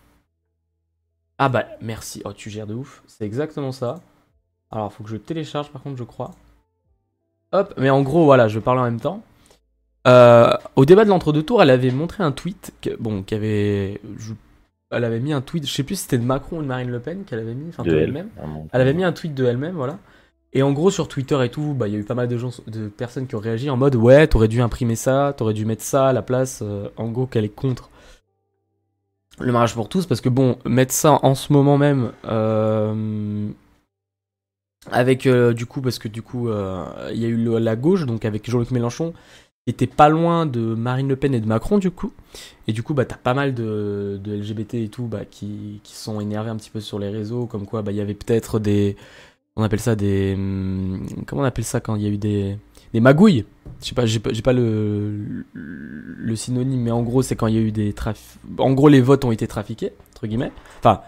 [1.38, 2.22] Ah bah merci.
[2.24, 3.02] Oh, tu gères de ouf.
[3.06, 4.00] C'est exactement ça.
[4.70, 6.32] Alors, faut que je télécharge par contre, je crois.
[7.52, 9.22] Hop, mais en gros, voilà, je parle en même temps.
[10.06, 14.00] Euh, au débat de l'entre-deux tours, elle avait montré un tweet, que- bon, qui avait,
[14.18, 14.34] je-
[14.90, 16.90] elle avait mis un tweet, je sais plus si c'était de Macron ou de Marine
[16.90, 18.02] Le Pen qu'elle avait mis, enfin de de elle.
[18.04, 18.28] elle-même.
[18.72, 19.98] Elle avait mis un tweet de elle-même, voilà.
[20.54, 22.38] Et en gros, sur Twitter et tout, bah, il y a eu pas mal de
[22.38, 25.66] gens, de personnes qui ont réagi en mode ouais, t'aurais dû imprimer ça, t'aurais dû
[25.66, 26.60] mettre ça à la place.
[26.62, 27.90] euh, en gros, qu'elle est contre
[29.40, 33.48] le mariage pour tous, parce que bon, mettre ça en ce moment même, euh,
[34.90, 38.04] avec euh, du coup, parce que du coup, euh, il y a eu la gauche,
[38.06, 39.12] donc avec Jean-Luc Mélenchon,
[39.66, 42.12] qui était pas loin de Marine Le Pen et de Macron, du coup.
[42.66, 45.94] Et du coup, bah, t'as pas mal de, de LGBT et tout, bah, qui, qui
[45.94, 48.58] sont énervés un petit peu sur les réseaux, comme quoi, bah, il y avait peut-être
[48.58, 48.96] des,
[49.58, 52.56] on appelle ça des, hum, comment on appelle ça quand il y a eu des,
[52.92, 53.44] des magouilles.
[53.80, 55.44] Je sais pas, j'ai pas, le
[56.34, 58.38] synonyme, mais en gros, c'est quand il y a eu des traf...
[58.58, 60.52] En gros, les votes ont été trafiqués, entre guillemets.
[60.78, 61.02] Enfin,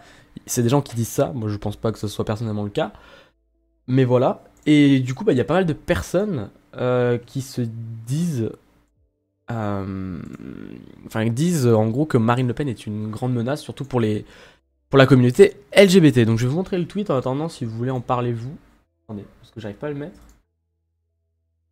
[0.47, 1.33] c'est des gens qui disent ça.
[1.35, 2.93] Moi, je pense pas que ce soit personnellement le cas.
[3.87, 4.45] Mais voilà.
[4.67, 7.63] Et du coup, bah, il y a pas mal de personnes euh, qui se
[8.07, 8.51] disent.
[9.51, 10.21] euh,
[11.07, 14.01] Enfin, qui disent en gros que Marine Le Pen est une grande menace, surtout pour
[14.01, 14.25] les.
[14.91, 16.21] Pour la communauté LGBT.
[16.21, 18.57] Donc je vais vous montrer le tweet en attendant si vous voulez en parler vous.
[19.05, 20.19] Attendez, parce que j'arrive pas à le mettre.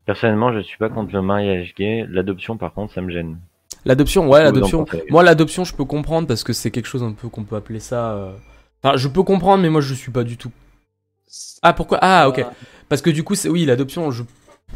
[0.08, 2.06] Personnellement, je suis pas contre le mariage gay.
[2.08, 3.36] L'adoption, par contre, ça me gêne.
[3.84, 4.86] L'adoption, ouais, l'adoption.
[5.10, 7.78] Moi, l'adoption, je peux comprendre parce que c'est quelque chose un peu qu'on peut appeler
[7.78, 8.12] ça.
[8.12, 8.32] euh,
[8.82, 10.50] Enfin, je peux comprendre, mais moi, je suis pas du tout.
[11.60, 11.98] Ah, pourquoi?
[12.00, 12.42] Ah, ok.
[12.88, 14.22] Parce que du coup, c'est oui, l'adoption, je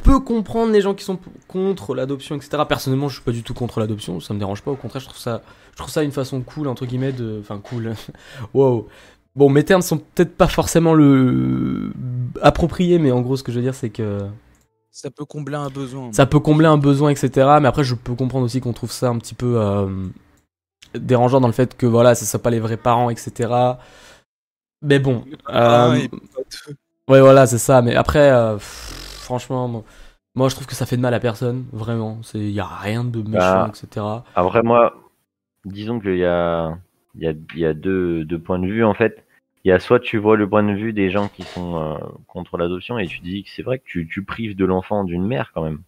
[0.02, 1.18] peux comprendre les gens qui sont
[1.48, 2.64] contre l'adoption, etc.
[2.68, 4.72] Personnellement, je suis pas du tout contre l'adoption, ça me dérange pas.
[4.72, 7.58] Au contraire, je trouve ça, je trouve ça une façon cool entre guillemets de, enfin
[7.58, 7.94] cool.
[8.52, 8.86] wow.
[9.34, 11.90] Bon, mes termes sont peut-être pas forcément le
[12.42, 14.18] appropriés, mais en gros, ce que je veux dire, c'est que
[14.94, 16.12] Ça peut combler un besoin.
[16.12, 17.30] ça peut combler un besoin, etc.
[17.62, 19.88] Mais après, je peux comprendre aussi qu'on trouve ça un petit peu euh,
[20.94, 23.50] dérangeant dans le fait que voilà, ce soit pas les vrais parents, etc.
[24.82, 26.08] Mais bon, Ah, euh.
[27.08, 27.80] Ouais, voilà, c'est ça.
[27.82, 29.82] Mais après, euh, pff, franchement, moi,
[30.34, 31.64] moi, je trouve que ça fait de mal à personne.
[31.72, 32.20] Vraiment.
[32.34, 33.70] Il y a rien de méchant, Bah.
[33.70, 34.06] etc.
[34.34, 34.94] Après, moi,
[35.64, 36.76] disons qu'il y a,
[37.14, 39.24] il y a, il y a deux, deux points de vue, en fait.
[39.64, 41.94] Il y a soit tu vois le point de vue des gens qui sont euh,
[42.26, 45.24] contre l'adoption et tu dis que c'est vrai que tu, tu prives de l'enfant d'une
[45.26, 45.78] mère quand même.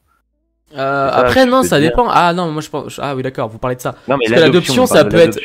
[0.72, 0.76] Euh,
[1.10, 1.90] ça, après, non, ça dire.
[1.90, 2.06] dépend.
[2.08, 2.98] Ah non, moi je pense.
[3.02, 3.94] Ah oui, d'accord, vous parlez de ça.
[4.08, 5.38] Non, mais l'adoption, on ça peut être-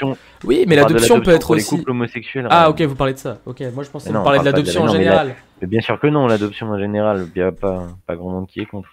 [0.44, 1.72] Oui, mais l'adoption peut être aussi.
[1.72, 2.48] les couples homosexuels.
[2.50, 3.40] Ah, ok, vous parlez de ça.
[3.46, 5.36] Ok, moi je pensais que vous parlez on de l'adoption en non, général.
[5.62, 7.28] Mais bien sûr que non, l'adoption en général.
[7.36, 8.90] Il n'y a pas, pas grand monde qui est contre.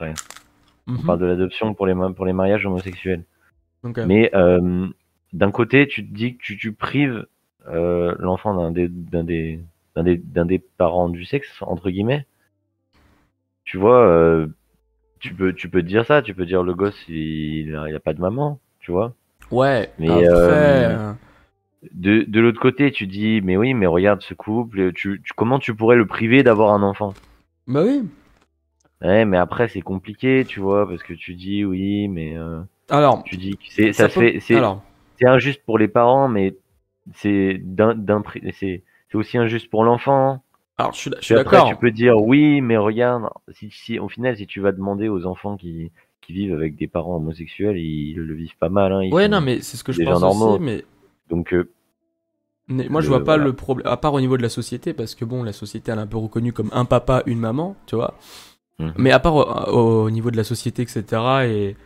[0.89, 1.05] On Mhm.
[1.07, 3.25] parle de l'adoption pour les, pour les mariages homosexuels.
[4.07, 4.87] Mais euh,
[5.33, 7.27] d'un côté, tu te dis que tu, tu prives
[7.69, 9.61] euh, l'enfant d'un des, d'un des,
[9.95, 12.27] d'un des, d'un des parents du sexe, entre guillemets.
[13.65, 14.47] Tu vois, euh,
[15.21, 18.01] tu peux, tu peux dire ça, tu peux dire le gosse, il, a, il a
[18.01, 19.15] pas de maman, tu vois.
[19.51, 20.27] Ouais, Mais, après.
[20.31, 21.13] euh,
[21.93, 25.59] De, de l'autre côté, tu dis, mais oui, mais regarde ce couple, tu, tu, comment
[25.59, 27.15] tu pourrais le priver d'avoir un enfant?
[27.67, 28.09] Bah oui.
[29.03, 32.35] Ouais, mais après c'est compliqué, tu vois, parce que tu dis oui, mais
[32.89, 34.83] Alors, tu dis que c'est, ça, se peut- fait, c'est, Alors,
[35.19, 36.55] c'est injuste pour les parents, mais
[37.15, 37.63] c'est
[39.15, 40.43] aussi injuste pour l'enfant.
[40.79, 41.69] alors, je suis, je d'accord.
[41.69, 45.25] tu peux dire oui, mais regarde, si, si, au final, si tu vas demander aux
[45.27, 48.93] enfants qui, qui vivent avec des parents homosexuels, ils le vivent pas mal.
[48.93, 50.57] Hein, ils Ouais, non, mais c'est ce que je pense normaux.
[50.57, 50.85] aussi, mais
[51.29, 51.71] Donc, euh,
[52.69, 53.45] Mais moi, je Le- vois pas voilà.
[53.45, 55.99] le problème, à part au niveau de la société, parce que bon, la société, elle
[55.99, 58.19] est un peu reconnue comme un papa, une maman, tu vois.
[58.79, 58.97] Mhm.
[58.97, 61.47] Mais à part au, au niveau de la société, etc.
[61.47, 61.77] Et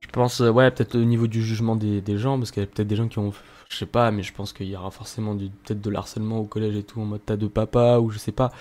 [0.00, 2.64] je pense, euh, ouais, peut-être au niveau du jugement des, des gens, parce qu'il y
[2.64, 3.32] a peut-être des gens qui ont,
[3.72, 6.76] je sais pas, mais je pense qu'il y aura forcément peut-être de l'harcèlement au collège
[6.76, 8.52] et tout, en mode t'as deux papas, ou je sais pas.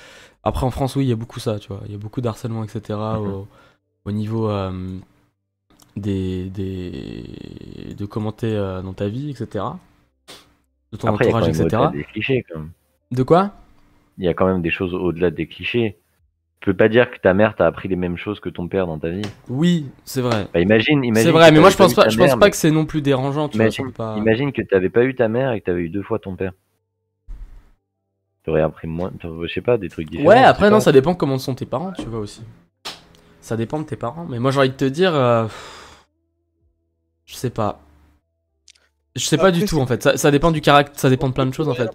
[0.44, 1.82] Après, en France, oui, il y a beaucoup ça, tu vois.
[1.86, 2.98] Il y a beaucoup d'harcèlement, etc.
[3.20, 3.48] au,
[4.06, 4.98] au niveau euh,
[5.98, 7.26] des, des,
[7.98, 9.66] de commenter euh, dans ta vie, etc.
[10.94, 11.84] De ton après, il y a quand entourage, même etc.
[11.94, 12.72] des clichés, quand même.
[13.12, 13.52] De quoi?
[14.18, 15.98] Il y a quand même des choses au-delà des clichés.
[16.66, 19.00] Peux pas dire que ta mère t'a appris les mêmes choses que ton père dans
[19.00, 19.24] ta vie.
[19.50, 20.48] Oui, c'est vrai.
[20.54, 21.28] Bah, imagine, imagine.
[21.28, 22.86] C'est vrai, mais moi je pense pas, je pense mère, pas mais que c'est non
[22.86, 23.66] plus dérangeant, tu vois.
[23.66, 26.04] Imagine, peut pas- imagine que t'avais pas eu ta mère et que t'avais eu deux
[26.04, 26.54] fois ton père.
[28.44, 30.30] T'aurais appris moins, je sais pas, des trucs différents.
[30.30, 30.82] Ouais, après non, pas.
[30.82, 32.42] ça dépend comment sont tes parents, tu vois aussi.
[33.40, 35.48] Ça dépend de tes parents, mais moi j'ai envie de te dire, euh,
[37.26, 37.82] je sais pas.
[39.16, 40.02] Je sais pas Après, du tout en fait.
[40.02, 41.90] Ça, ça dépend du caractère, ça dépend de plein de choses en fait.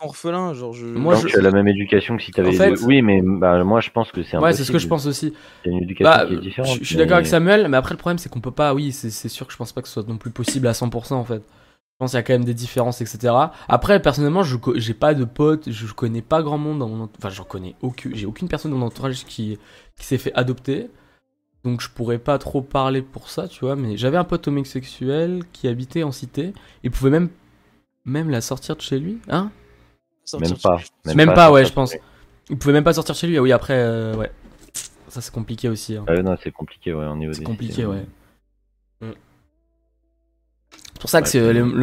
[0.00, 0.86] Un enfant orphelin, genre je.
[0.86, 2.84] Moi, Donc, je- tu as la même éducation que si En fait- deux.
[2.84, 5.32] Oui, mais bah, moi je pense que c'est Ouais, c'est ce que je pense aussi.
[5.64, 6.78] C'est une éducation Bah, qui est je différente.
[6.80, 8.74] je suis mais- d'accord avec Samuel, mais après le problème c'est qu'on peut pas.
[8.74, 11.16] Oui, c'est sûr que je pense pas que ce soit non plus possible à 100%
[11.18, 11.42] en fait.
[11.44, 13.34] Je pense qu'il y a quand même des différences, etc.
[13.68, 17.08] Après, personnellement, je co- j'ai pas de potes, je connais pas grand monde dans mon
[17.18, 18.14] Enfin, j'en connais aucune.
[18.14, 19.58] J'ai aucune personne dans mon entourage qui,
[19.98, 20.88] qui s'est fait adopter.
[21.64, 23.74] Donc, je pourrais pas trop parler pour ça, tu vois.
[23.74, 26.52] Mais j'avais un pote homosexuel qui habitait en cité.
[26.84, 27.30] Il pouvait même,
[28.04, 29.50] même la sortir de chez lui, hein?
[30.40, 30.78] Même pas.
[31.14, 31.94] Même pas, ouais, je pense.
[32.50, 33.36] Il pouvait même pas sortir chez lui.
[33.38, 34.30] Ah oui, après, euh, ouais.
[35.08, 35.96] Ça, c'est compliqué aussi.
[35.96, 36.04] hein.
[36.06, 38.04] Ah ouais, non, c'est compliqué, ouais, au niveau C'est compliqué, ouais.
[40.92, 41.74] C'est pour ça que Ouais, c'est c'est- l'homo-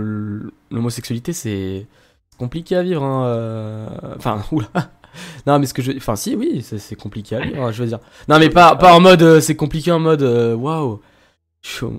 [0.00, 1.86] l'homo- l'homosexualité, c'est
[2.38, 3.02] compliqué à vivre.
[3.04, 3.24] Hein.
[3.26, 4.68] euh, Enfin, oula.
[5.46, 5.92] Non, mais ce que je.
[5.96, 8.00] Enfin, si, oui, c'est c'est compliqué à vivre, hein, je veux dire.
[8.28, 9.22] Non, mais pas, pas en mode.
[9.22, 10.22] euh, c'est compliqué en mode.
[10.22, 11.00] euh, Waouh.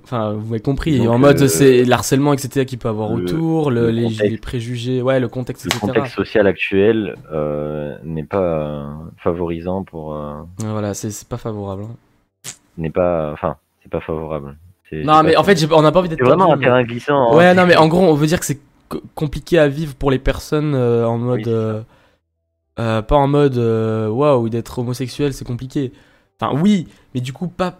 [0.04, 0.98] Enfin, vous m'avez compris.
[0.98, 4.04] Donc, en mode, euh, c'est l'harcèlement, etc., qu'il peut avoir le- autour, le- le les,
[4.04, 4.32] contexte.
[4.32, 5.80] les préjugés, ouais, le contexte, Le etc.
[5.86, 8.86] contexte social actuel euh, n'est pas euh,
[9.24, 10.16] favorisant pour.
[10.16, 11.84] euh, Voilà, c'est pas favorable.
[11.84, 12.50] hein.
[12.78, 13.32] n'est pas.
[13.34, 14.56] Enfin, c'est pas favorable.
[14.92, 17.32] Non, mais en fait, on n'a pas envie d'être C'est vraiment un terrain glissant.
[17.32, 17.36] hein.
[17.36, 20.10] Ouais, non, mais en gros, on veut dire que c'est co- compliqué à vivre pour
[20.10, 21.48] les personnes en mode.
[21.48, 21.84] Oui,
[22.76, 23.58] pas en mode.
[23.58, 25.92] Waouh, d'être homosexuel, c'est compliqué.
[26.42, 27.78] Enfin, oui, mais du coup, pas.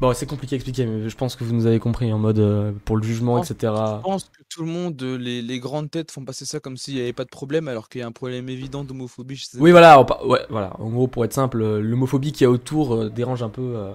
[0.00, 2.38] Bon, c'est compliqué à expliquer, mais je pense que vous nous avez compris en mode.
[2.38, 3.72] euh, pour le jugement, Je etc.
[3.98, 6.76] Je pense que tout le monde, euh, les, les grandes têtes font passer ça comme
[6.76, 9.36] s'il n'y avait pas de problème, alors qu'il y a un problème évident d'homophobie.
[9.36, 10.78] chez- Oui, voilà, on ouais, voilà.
[10.80, 13.72] En gros, pour être simple, euh, l'homophobie qu'il y a autour euh, dérange un peu.
[13.76, 13.94] euh,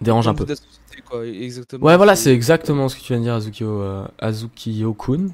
[0.00, 0.46] Dérange un peu.
[0.46, 1.84] société, quoi, exactement.
[1.84, 5.28] Ouais, voilà, c'est exactement ce que tu viens de dire, Azukio, euh, Azukio-kun.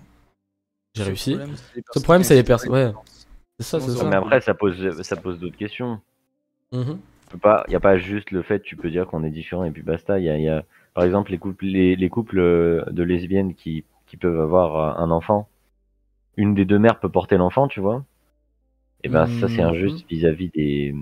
[0.94, 1.30] J'ai réussi.
[1.34, 2.92] Le problème, c'est les personnes qui Ouais,
[3.60, 4.04] c'est ça, c'est ça.
[4.04, 6.00] Mais après, ça pose, ça pose d'autres questions.
[7.34, 7.64] Mhm.
[7.66, 9.82] Il n'y a pas juste le fait, tu peux dire qu'on est différent et puis
[9.82, 10.18] basta.
[10.18, 10.64] Il y a, il y a,
[10.94, 15.02] par exemple, les couples, les, les couples euh, de lesbiennes qui, qui peuvent avoir euh,
[15.02, 15.48] un enfant.
[16.36, 18.04] Une des deux mères peut porter l'enfant, tu vois.
[19.02, 19.70] Et ben, ça, c'est Mhm.
[19.70, 20.94] injuste vis-à-vis des,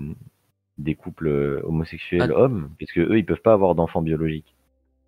[0.77, 2.39] des couples euh, homosexuels Ah.
[2.39, 4.53] hommes, puisque eux, ils peuvent pas avoir d'enfants biologiques.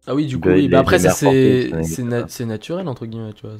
[0.08, 0.68] Ah oui, du coup, oui.
[0.70, 1.72] Bah après, ça, c'est
[2.04, 2.46] na- pas.
[2.46, 3.58] naturel, entre guillemets, tu vois.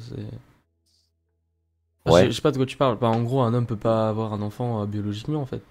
[2.06, 2.24] Ouais.
[2.24, 2.98] Je, je sais pas de quoi tu parles.
[2.98, 5.62] Bah, en gros, un homme peut pas avoir un enfant euh, biologiquement, en fait.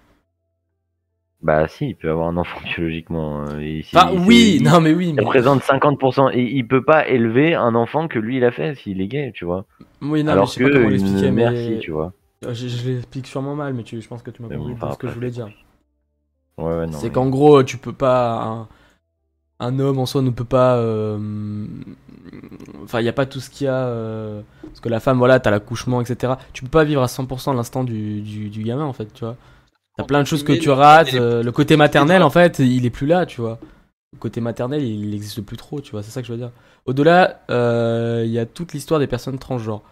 [1.42, 3.44] Bah, si, il peut avoir un enfant biologiquement.
[3.48, 5.08] euh, c'est- oui, il- non, mais oui.
[5.08, 5.22] Il Mais...
[5.24, 6.30] représente 50%.
[6.30, 9.32] Et il peut pas élever un enfant que lui, il a fait s'il est gay,
[9.34, 9.64] tu vois.
[10.02, 11.74] Oui, non, mais je sais que pas comment l'expliquer, mais.
[11.74, 12.12] si, tu vois.
[12.44, 14.74] Euh, Je, je l'explique sûrement mal, mais tu, je pense que tu m'as bon, compris
[14.74, 15.48] enfin, ce que je voulais dire.
[16.58, 16.92] Ouais, ouais, non.
[16.92, 18.42] C'est mais- qu'en gros, tu peux pas.
[18.42, 18.68] Un,
[19.58, 20.76] un homme en soi ne peut pas.
[20.76, 21.66] euh,
[22.84, 23.86] Enfin, il n'y a pas tout ce qu'il y a.
[23.86, 26.38] euh, Parce que la femme, voilà, t'as l'accouchement, etc.
[26.52, 29.36] Tu peux pas vivre à 100% l'instant du, du, du gamin, en fait, tu vois.
[29.96, 31.14] T'as plein de choses que tu rates.
[31.14, 33.58] euh, le côté maternel, en fait, il est plus là, tu vois.
[34.12, 36.02] Le côté maternel, il n'existe plus trop, tu vois.
[36.02, 36.50] C'est ça que je veux dire.
[36.86, 39.82] Au-delà, euh, il y a toute l'histoire des personnes transgenres.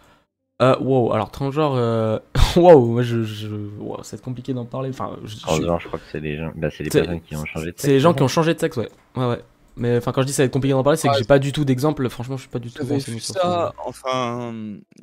[0.61, 2.17] Euh, wow, alors transgenre, euh...
[2.55, 3.47] wow, moi je, je...
[3.79, 4.89] wow, ça va être compliqué d'en parler.
[4.89, 7.43] Enfin, je- je crois que c'est les gens, bah, c'est les C'est- personnes qui ont
[7.43, 8.87] changé de c'est les gens qui ont sexe, changé de sexe, ouais.
[9.17, 9.41] Ouais, ouais.
[9.75, 11.39] Mais enfin, quand je dis ça va être compliqué d'en parler, c'est que j'ai pas
[11.39, 12.07] du tout d'exemple.
[12.07, 14.53] Franchement, je suis pas du tout renseigné sur ça, enfin,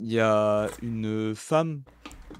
[0.01, 1.83] il y a une femme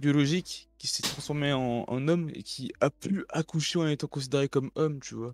[0.01, 4.49] biologique qui s'est transformée en, en homme et qui a pu accoucher en étant considérée
[4.49, 5.33] comme homme, tu vois.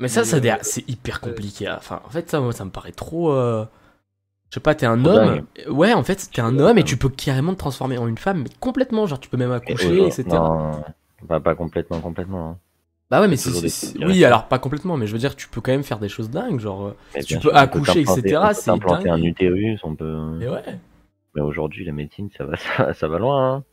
[0.00, 1.66] Mais ça, euh, c'est hyper compliqué.
[1.66, 1.76] hein.
[1.78, 3.32] Enfin, en fait, ça, moi, ça me paraît trop.
[3.32, 3.66] euh,
[4.50, 5.46] Je sais pas, t'es un homme.
[5.68, 8.42] Ouais, en fait, t'es un homme et tu peux carrément te transformer en une femme,
[8.44, 9.06] mais complètement.
[9.06, 10.24] Genre, tu peux même Et accoucher, etc.
[10.26, 10.82] Non,
[11.28, 12.48] pas, pas complètement, complètement.
[12.50, 12.58] hein.
[13.10, 15.60] Bah ouais, mais des qui Oui, alors pas complètement, mais je veux dire, tu peux
[15.60, 16.60] quand même faire des choses dingues.
[16.60, 16.88] Genre.
[16.88, 20.16] euh, Mais Tu peux sûr, accoucher, etc., on peut c'est t'implanter un utérus, on peut.
[20.38, 20.62] Mais ouais.
[21.34, 23.54] Mais aujourd'hui, la médecine, ça va, ça, ça va loin.
[23.56, 23.64] Hein.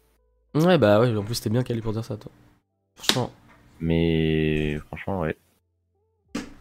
[0.56, 2.32] Ouais, bah ouais, en plus, t'es bien calé pour dire ça, toi.
[2.96, 3.30] Franchement.
[3.80, 5.38] Mais franchement, ouais,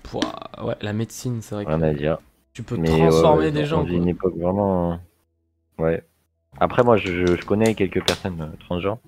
[0.02, 2.18] pouah, ouais, la médecine, c'est vrai que rien à dire.
[2.52, 3.84] tu peux Mais transformer ouais, des gens.
[3.84, 3.94] quoi.
[3.94, 4.98] une époque vraiment.
[5.78, 6.02] Ouais.
[6.60, 8.98] Après, moi, je, connais quelques personnes euh, transgenres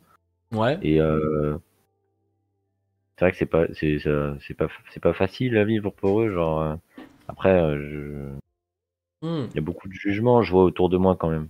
[0.53, 0.78] Ouais.
[0.82, 1.59] et euh,
[3.18, 6.32] c'est vrai que c'est pas, c'est, pas, c'est pas facile à vivre pour eux.
[6.32, 6.76] Genre, euh,
[7.28, 8.39] après, euh, je-
[9.22, 9.47] Hmm.
[9.53, 10.43] il y a beaucoup de jugements.
[10.43, 11.49] Je vois autour de moi quand même.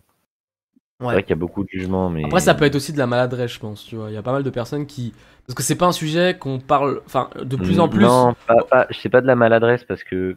[0.99, 2.99] C'est vrai qu'il y a beaucoup de jugements, mais Après, ça peut être aussi de
[2.99, 3.85] la maladresse, je pense.
[3.85, 5.13] Tu vois, il y a pas mal de personnes qui,
[5.47, 8.03] parce que c'est pas un sujet qu'on parle, enfin, de plus en plus.
[8.03, 10.37] Non, pas, pas, c'est pas de la maladresse parce que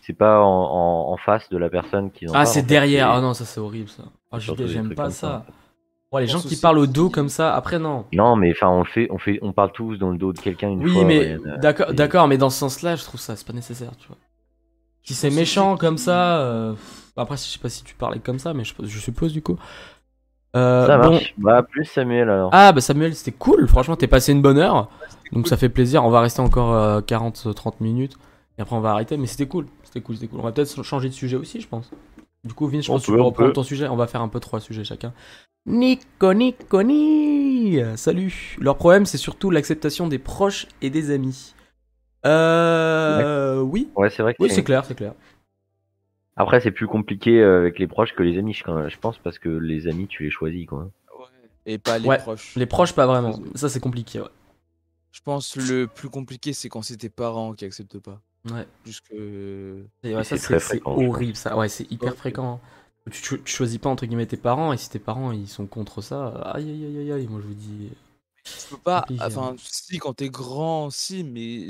[0.00, 3.10] c'est pas en, en, en face de la personne qui en ah, c'est derrière.
[3.10, 4.04] Ah non, ça c'est horrible ça.
[4.32, 5.44] Ah, j'aime pas ça.
[6.12, 8.04] Ouais, les gens qui parlent au dos comme ça, après non.
[8.12, 10.70] Non, mais enfin, on fait, on fait, on parle tous dans le dos de quelqu'un
[10.70, 11.04] une Oui, fois.
[11.04, 14.06] mais Ryan, euh, d'accord, mais dans ce sens-là, je trouve ça, c'est pas nécessaire, tu
[14.06, 14.16] vois.
[15.02, 16.74] Si c'est méchant comme ça, euh,
[17.22, 19.58] après, je sais pas si tu parlais comme ça, mais je, je suppose du coup.
[20.54, 21.10] Euh, Ça bon.
[21.12, 21.34] marche.
[21.38, 22.50] Bah, plus Samuel alors.
[22.52, 24.88] Ah, bah Samuel, c'était cool, franchement, t'es passé une bonne heure,
[25.32, 26.04] donc ça fait plaisir.
[26.04, 28.16] On va rester encore euh, 40-30 minutes,
[28.58, 30.40] et après on va arrêter, mais c'était cool, c'était cool, c'était cool.
[30.40, 31.90] On va peut-être changer de sujet aussi, je pense.
[32.44, 33.54] Du coup, Vince, je On pense que tu peux reprendre peut.
[33.54, 33.88] ton sujet.
[33.88, 35.12] On va faire un peu trois sujets chacun.
[35.66, 41.54] Nico, Nico, Ni Salut Leur problème, c'est surtout l'acceptation des proches et des amis.
[42.24, 43.60] Euh.
[43.60, 45.12] Oui, Ouais, c'est vrai que oui, c'est clair, c'est clair.
[46.36, 49.48] Après, c'est plus compliqué euh, avec les proches que les amis, je, pense, parce que
[49.48, 50.90] les amis, tu les choisis, quoi.
[51.64, 52.54] Et pas les Ouais, proches.
[52.56, 53.40] Les proches, pas vraiment.
[53.54, 54.28] Ça, c'est compliqué, ouais.
[55.12, 58.20] Je pense le plus compliqué, c'est quand c'est tes parents qui acceptent pas.
[58.50, 58.66] Ouais.
[58.84, 59.84] Plus que.
[60.04, 61.56] Et ouais, ça, c'est horrible, ça.
[61.56, 62.16] Ouais, c'est hyper Ouais.
[62.16, 62.60] fréquent.
[63.10, 65.66] Tu, cho- tu choisis pas, entre guillemets, tes parents, et si tes parents, ils sont
[65.66, 67.90] contre ça, aïe, aïe, aïe, aïe, aïe, moi, je vous dis...
[68.44, 69.00] Tu peux pas.
[69.02, 71.66] Compliqué, Enfin, si, quand t'es grand, si, mais.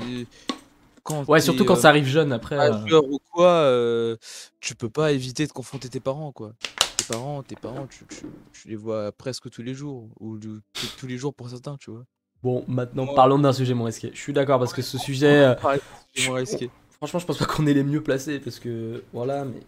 [1.07, 2.55] Quand Ouais, surtout quand euh, ça arrive jeune, après...
[2.57, 4.17] euh, majeur ou quoi, euh,
[4.59, 6.51] tu peux pas éviter de confronter tes parents, quoi.
[6.97, 11.07] Tes parents, tes parents, tu, tu, tu les vois presque tous les jours, ou tous-
[11.07, 12.03] les jours pour certains, tu vois.
[12.43, 13.15] Bon, maintenant, Ouais.
[13.15, 14.11] parlons d'un sujet moins risqué.
[14.13, 15.45] Je suis d'accord, parce que ce sujet...
[15.45, 15.55] euh,
[16.27, 16.69] moins risqué.
[16.97, 19.61] Franchement, je pense pas qu'on est les mieux placés parce que voilà, mais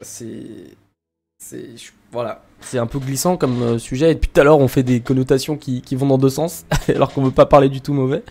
[0.00, 0.76] c'est
[1.38, 1.70] c'est
[2.12, 5.00] voilà, c'est un peu glissant comme sujet et depuis tout à l'heure on fait des
[5.00, 8.22] connotations qui, qui vont dans deux sens alors qu'on veut pas parler du tout mauvais.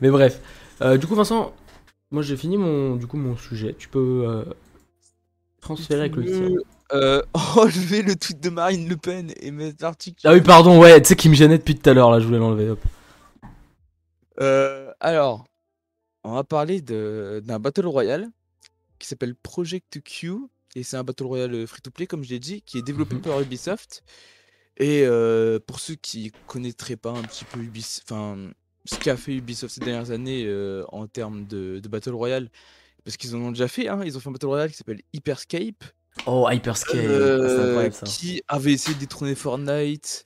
[0.00, 0.40] Mais bref,
[0.82, 1.54] Euh, du coup Vincent,
[2.10, 3.74] moi j'ai fini mon du coup mon sujet.
[3.78, 4.44] Tu peux euh,
[5.60, 7.22] transférer avec le Tu veux, euh,
[7.56, 10.26] enlever le tweet de Marine Le Pen et mettre l'article.
[10.28, 12.26] Ah oui, pardon, ouais, tu sais qui me gênait depuis tout à l'heure là, je
[12.26, 12.70] voulais l'enlever.
[12.70, 12.80] Hop.
[14.40, 15.44] Euh, alors,
[16.24, 18.28] on va parler de- d'un Battle Royale
[18.98, 20.32] qui s'appelle Project Q.
[20.74, 23.22] Et c'est un Battle Royale free-to-play, comme je l'ai dit, qui est développé Mhm.
[23.22, 24.02] par Ubisoft.
[24.76, 28.50] Et euh, pour ceux qui connaîtraient pas un petit peu Ubisoft, enfin,
[28.86, 32.50] ce qu'a fait Ubisoft ces dernières années euh, en termes de, de Battle Royale,
[33.04, 35.02] parce qu'ils en ont déjà fait, hein, ils ont fait un Battle Royale qui s'appelle
[35.12, 35.84] Hyperscape.
[36.26, 38.06] Oh, Hyperscape, Euh, c'est incroyable ça.
[38.06, 40.24] qui avait essayé de détrôner Fortnite.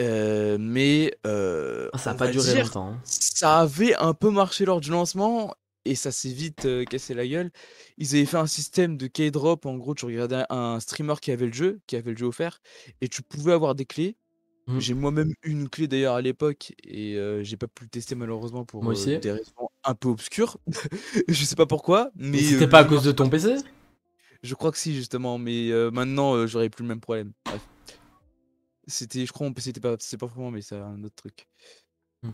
[0.00, 2.88] euh, mais euh, Ah, ça a on pas duré dire, longtemps.
[2.88, 3.00] hein.
[3.04, 5.54] ça avait un peu marché lors du lancement
[5.84, 7.50] et ça s'est vite euh, cassé la gueule.
[7.98, 9.66] Ils avaient fait un système de K-drop.
[9.66, 12.60] En gros, tu regardais un streamer qui avait le jeu, qui avait le jeu offert,
[13.02, 14.16] et tu pouvais avoir des clés.
[14.66, 14.80] Mhm.
[14.80, 18.64] J'ai moi-même une clé d'ailleurs à l'époque et euh, j'ai pas pu le tester malheureusement
[18.64, 20.56] pour Moi euh, des raisons un peu obscures.
[21.28, 23.56] je sais pas pourquoi, mais Mais c'était euh, pas à cause de ton PC
[24.44, 27.32] je crois que si, justement, mais euh, maintenant, euh, j'aurais plus le même problème.
[27.46, 27.66] Bref.
[28.86, 31.14] C'était, je crois, mon PC était pas, c'est pas pour moi, mais c'est un autre
[31.16, 31.48] truc.
[32.22, 32.30] Hmm.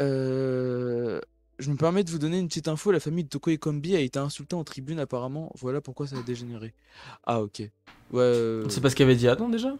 [0.00, 1.20] Euh,
[1.60, 2.90] je me permets de vous donner une petite info.
[2.90, 5.52] La famille de Toko et Kombi a été insultée en tribune, apparemment.
[5.54, 6.74] Voilà pourquoi ça a dégénéré.
[7.22, 7.62] Ah, ok.
[8.10, 8.62] Ouais.
[8.68, 9.76] C'est pas ce qu'il avait dit Adam déjà?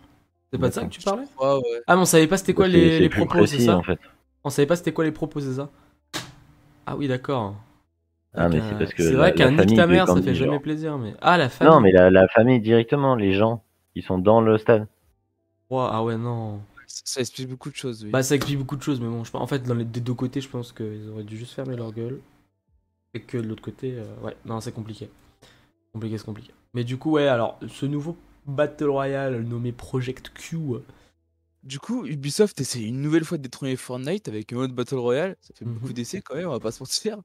[0.53, 1.25] C'est pas de ça que tu parlais?
[1.35, 1.83] Crois, ouais.
[1.87, 3.77] Ah mais on savait pas c'était quoi les, propos, c'est ça?
[3.77, 3.99] en fait.
[4.45, 5.71] On savait pas c'était quoi les propos, c'est ça?
[6.87, 7.57] Ah oui, d'accord.
[8.35, 10.63] Ah, mais c'est parce que C'est vrai qu'un nique ta mère, ça fait jamais genre.
[10.63, 11.15] plaisir, mais.
[11.23, 13.63] Ah, la famille Non, mais la, la famille directement, les gens,
[13.95, 14.87] ils sont dans le stade.
[15.71, 16.61] Ouah, Ah ouais, non.
[16.87, 18.11] Ça, ça explique beaucoup de choses, oui.
[18.11, 19.41] Bah, ça explique beaucoup de choses, mais bon, je pense...
[19.41, 21.93] en fait, dans les des deux côtés, je pense qu'ils auraient dû juste fermer leur
[21.93, 22.21] gueule.
[23.15, 25.09] Et que de l'autre côté, euh, ouais, non, c'est compliqué.
[25.93, 26.53] Compliqué, c'est compliqué.
[26.75, 28.17] Mais du coup, ouais, alors, ce nouveau
[28.47, 30.59] Battle Royale nommé Project Q.
[31.63, 35.37] Du coup, Ubisoft essaie une nouvelle fois de détrôner Fortnite avec un mode Battle Royale.
[35.41, 35.75] Ça fait Mhm.
[35.75, 37.19] beaucoup d'essais quand même, on va pas se mentir.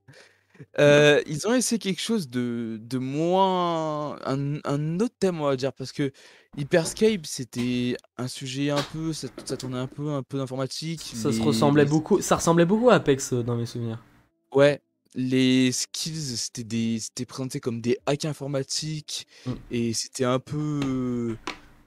[0.79, 4.17] Euh, ils ont essayé quelque chose de, de moins.
[4.25, 6.11] Un, un autre thème, on va dire, parce que
[6.57, 9.13] Hyperscape, c'était un sujet un peu.
[9.13, 11.01] Ça, ça tournait un peu, un peu d'informatique.
[11.01, 12.21] Ça se ressemblait beaucoup.
[12.21, 14.03] Ça ressemblait beaucoup à Apex euh, dans mes souvenirs.
[14.51, 14.81] Ouais,
[15.15, 19.51] les skills, c'était des, c'était présenté comme des hacks informatiques Mm.
[19.71, 21.37] et c'était un peu,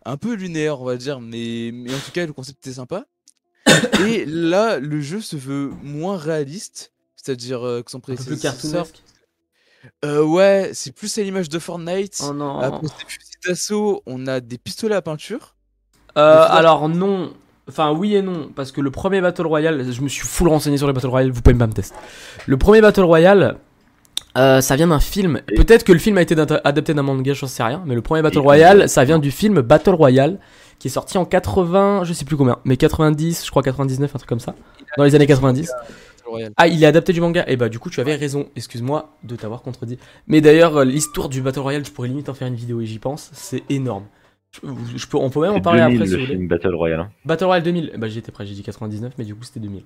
[0.05, 3.07] un peu lunaire, on va dire, mais, mais en tout cas, le concept était sympa.
[4.07, 8.53] et là, le jeu se veut moins réaliste, c'est-à-dire euh, que son plus prédécesseur.
[8.55, 9.03] cartoonesque.
[10.05, 12.23] Euh, ouais, c'est plus à l'image de Fortnite.
[12.25, 12.59] Oh non.
[12.59, 12.87] Après
[13.47, 15.57] d'assaut, on a des pistolets à peinture.
[16.19, 17.33] Euh, alors non,
[17.69, 20.77] enfin oui et non, parce que le premier Battle Royale, je me suis full renseigné
[20.77, 21.97] sur les Battle Royale, vous pouvez pas me tester.
[22.47, 23.59] Le premier Battle Royale,
[24.37, 25.41] euh, ça vient d'un film.
[25.57, 26.35] Peut-être que le film a été
[26.65, 29.61] adapté d'un manga, j'en sais rien, mais le premier Battle Royale, ça vient du film
[29.61, 30.39] Battle Royale,
[30.79, 34.19] qui est sorti en 80, je sais plus combien, mais 90, je crois 99, un
[34.19, 34.55] truc comme ça,
[34.97, 35.69] dans les années 90.
[35.69, 36.53] Battle Royale.
[36.57, 37.45] Ah, il est adapté du manga.
[37.49, 38.49] Et bah, du coup, tu avais raison.
[38.57, 39.99] Excuse-moi de t'avoir contredit.
[40.27, 42.87] Mais d'ailleurs, euh, l'histoire du Battle Royale, je pourrais limite en faire une vidéo et
[42.87, 43.31] j'y pense.
[43.33, 44.05] C'est énorme.
[44.53, 46.37] Je, je peux, on peut même en parler 2000 après si le vous voulez.
[46.37, 47.01] film Battle Royale.
[47.01, 47.11] hein.
[47.25, 47.93] Battle Royale 2000.
[47.99, 49.83] Bah, j'étais prêt, j'ai dit 99, mais du coup, c'était 2000.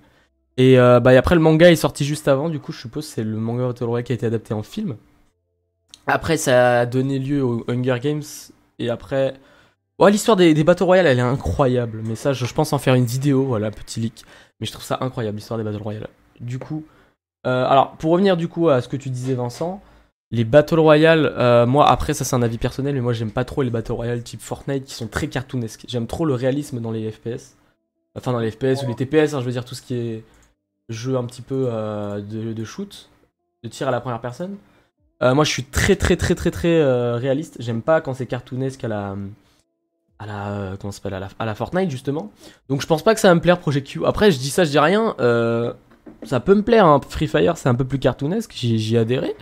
[0.56, 2.48] Et euh, bah, et après, le manga est sorti juste avant.
[2.48, 4.96] Du coup, je suppose c'est le manga Battle Royale qui a été adapté en film.
[6.06, 8.22] Après, ça a donné lieu aux Hunger Games.
[8.78, 9.34] Et après,
[10.00, 12.02] Ouais, l'histoire des, des Battle Royale, elle est incroyable.
[12.04, 14.24] Mais ça, je, je pense en faire une vidéo, voilà, petit leak.
[14.60, 16.08] Mais je trouve ça incroyable, l'histoire des Battle Royale.
[16.40, 16.84] Du coup,
[17.46, 19.80] euh, alors, pour revenir du coup à ce que tu disais, Vincent,
[20.34, 23.44] les Battle Royale, euh, moi, après, ça c'est un avis personnel, mais moi j'aime pas
[23.44, 25.84] trop les Battle Royale type Fortnite qui sont très cartoonesques.
[25.88, 27.56] J'aime trop le réalisme dans les FPS.
[28.16, 30.24] Enfin, dans les FPS ou les TPS, hein, je veux dire tout ce qui est
[30.88, 33.08] jeu un petit peu euh, de, shoot,
[33.62, 34.56] de tir à la première personne.
[35.22, 37.56] Euh, moi, je suis très très très très très réaliste.
[37.60, 39.16] J'aime pas quand c'est cartoonesque à la
[40.18, 42.30] à la comment s'appelle à la, à la Fortnite justement.
[42.68, 44.06] Donc je pense pas que ça va me plaire Project Q.
[44.06, 45.14] Après, je dis ça, je dis rien.
[46.22, 46.86] ça peut me plaire.
[46.86, 47.00] hein.
[47.08, 48.52] Free Fire, c'est un peu plus cartoonesque.
[48.54, 49.34] J'y ai adhéré.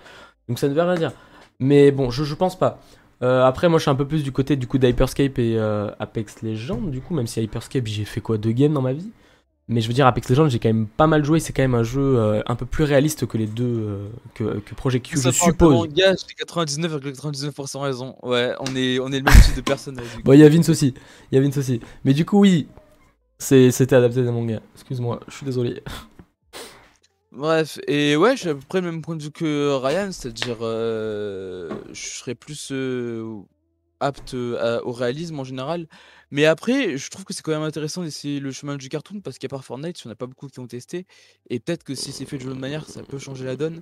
[0.49, 1.12] Donc ça ne veut rien dire.
[1.61, 2.80] Mais bon, je, je pense pas.
[3.22, 5.90] Euh, après, moi, je suis un peu plus du côté du coup d'Hyperscape et euh,
[6.01, 6.80] Apex Legends.
[6.80, 9.11] Du coup, même si Hyperscape, j'ai fait quoi deux games dans ma vie.
[9.68, 11.38] Mais je veux dire, Apex Legends, j'ai quand même pas mal joué.
[11.38, 14.59] C'est quand même un jeu euh, un peu plus réaliste que les deux euh, que,
[14.59, 15.72] que Project Q, je Ça de suppose.
[16.16, 18.16] j'ai 99,99% raison.
[18.22, 20.22] Ouais, on est, on est le même type de coup.
[20.24, 20.93] Bon, il y a Vince aussi.
[21.30, 21.80] Il y a Vince aussi.
[22.05, 22.66] Mais du coup, oui,
[23.38, 24.61] c'est- c'était adapté d'un manga.
[24.74, 25.82] Excuse-moi, je suis désolé.
[27.33, 30.59] Bref, et ouais, suis à peu près le même point de vue que Ryan, c'est-à-dire
[30.61, 33.41] euh, je serais plus euh,
[34.01, 35.89] apte à- au réalisme en général.
[36.30, 39.39] Mais après, je trouve que c'est quand même intéressant d'essayer le chemin du cartoon parce
[39.39, 41.07] qu'à part Fortnite, il n'y en a pas beaucoup qui ont testé.
[41.49, 43.80] Et peut-être que si c'est fait de bonne manière, ça peut changer la donne.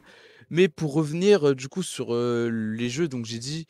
[0.50, 3.66] Mais pour revenir euh, du coup sur euh, les jeux, donc j'ai dit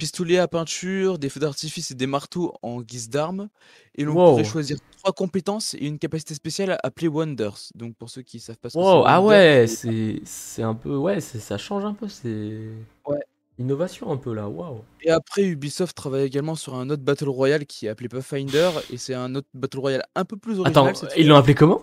[0.00, 3.48] pistolet à peinture, des feux d'artifice et des marteaux en guise d'armes.
[3.96, 4.30] Et l'on Wow.
[4.30, 7.58] pourrait choisir trois compétences et une capacité spéciale appelée Wonders.
[7.74, 10.74] Donc pour ceux qui savent pas ce que Wow, c'est ah ouais, c'est- c'est un
[10.74, 10.96] peu.
[10.96, 12.08] Ouais, c'est- ça change un peu.
[12.08, 12.58] C'est.
[13.06, 13.18] Ouais.
[13.58, 14.80] Innovation un peu là, waouh.
[15.02, 18.96] Et après, Ubisoft travaille également sur un autre Battle Royale qui est appelé Pathfinder, et
[18.96, 20.88] c'est un autre Battle Royale un peu plus original.
[20.88, 21.82] Attends, ils l'ont appelé comment?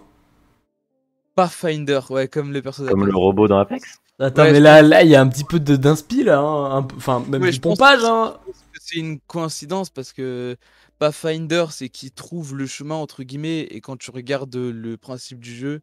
[1.36, 2.92] Pathfinder, ouais, comme le personnage.
[2.92, 4.00] Comme le robot dans Apex?
[4.20, 6.78] Attends, Ouais, mais là, là, il y a un petit peu de- d'inspi là, hein,
[6.78, 8.00] un peu- enfin même Ouais, du je pense pompage.
[8.02, 8.38] que Hein.
[8.80, 10.56] C'est une coïncidence parce que
[10.98, 15.54] Pathfinder, c'est qui trouve le chemin, entre guillemets, et quand tu regardes le principe du
[15.56, 15.82] jeu,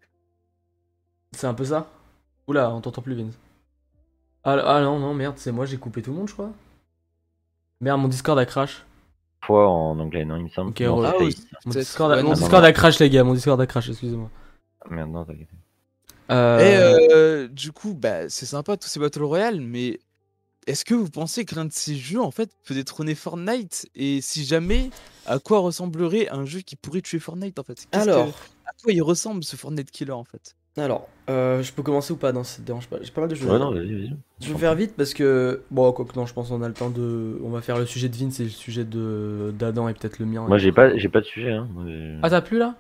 [1.33, 1.91] C'est un peu ça?
[2.47, 3.35] Oula, on t'entend plus, Vince.
[4.45, 6.51] Ah, ah non, non, merde, c'est moi, j'ai coupé tout le monde, je crois.
[7.81, 8.85] Merde, mon Discord a crash.
[9.45, 10.71] Fois en anglais, non, il me semble.
[10.71, 11.37] Ok, Non, Ah oui.
[11.67, 12.17] Mon Discord, a...
[12.17, 12.69] ouais, mon non, Discord non.
[12.69, 14.31] a crash, les gars, mon Discord a crash, excusez-moi.
[14.91, 15.49] Merde, non, t'inquiète.
[16.31, 16.59] Euh...
[16.59, 16.77] Et
[17.15, 20.01] euh, du coup, bah, c'est sympa tous ces Battle Royale, mais
[20.67, 23.89] est-ce que vous pensez que l'un de ces jeux, en fait, peut détrôner Fortnite?
[23.95, 24.91] Et si jamais,
[25.27, 27.87] à quoi ressemblerait un jeu qui pourrait tuer Fortnite, en fait?
[27.93, 28.27] Alors.
[28.27, 30.57] que- À quoi il ressemble ce Fortnite Killer, en fait?
[30.77, 32.33] Alors, euh, je peux commencer ou pas?
[32.33, 32.97] Non, ça te dérange pas.
[33.03, 33.59] J'ai pas mal de Ouais, dire.
[33.59, 34.17] non, vas-y, vas-y.
[34.41, 36.75] Je vais faire vite parce que bon quoi que non je pense qu'on a le
[36.75, 39.95] temps de on va faire le sujet de Vince et le sujet de d'Adam et
[39.95, 40.45] peut-être le mien.
[40.49, 41.53] Moi, j'ai pas, j'ai pas de sujet.
[41.53, 41.69] Hein.
[42.23, 42.75] Ah t'as plus là?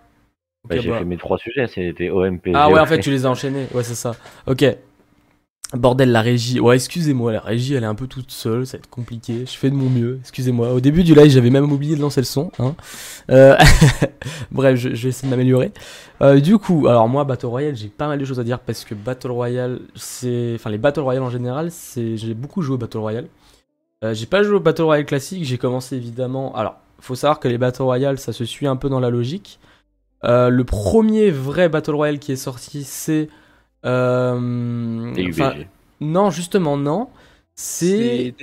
[0.68, 0.98] Bah, j'ai bah.
[0.98, 2.50] fait mes trois sujets, c'était OMP.
[2.54, 4.14] Ah ouais en fait tu les as enchaînés ouais c'est ça.
[4.46, 4.64] Ok.
[5.72, 8.78] Bordel la régie ouais excusez-moi la régie elle est un peu toute seule ça va
[8.80, 11.96] être compliqué je fais de mon mieux excusez-moi au début du live j'avais même oublié
[11.96, 12.76] de lancer le son hein.
[13.30, 13.56] Euh,
[14.52, 15.72] Bref je, je vais essayer de m'améliorer.
[16.20, 18.84] Euh, du coup alors moi Battle Royale j'ai pas mal de choses à dire parce
[18.84, 22.78] que Battle Royale c'est enfin les Battle Royale en général c'est j'ai beaucoup joué au
[22.78, 23.26] Battle Royale.
[24.04, 26.54] Euh, j'ai pas joué au Battle Royale classique, j'ai commencé évidemment.
[26.54, 29.58] Alors, faut savoir que les Battle Royale, ça se suit un peu dans la logique.
[30.24, 33.28] Euh, le premier vrai Battle Royale qui est sorti, c'est.
[33.84, 34.38] Euh,
[36.00, 37.08] non, justement, non.
[37.54, 38.34] C'est.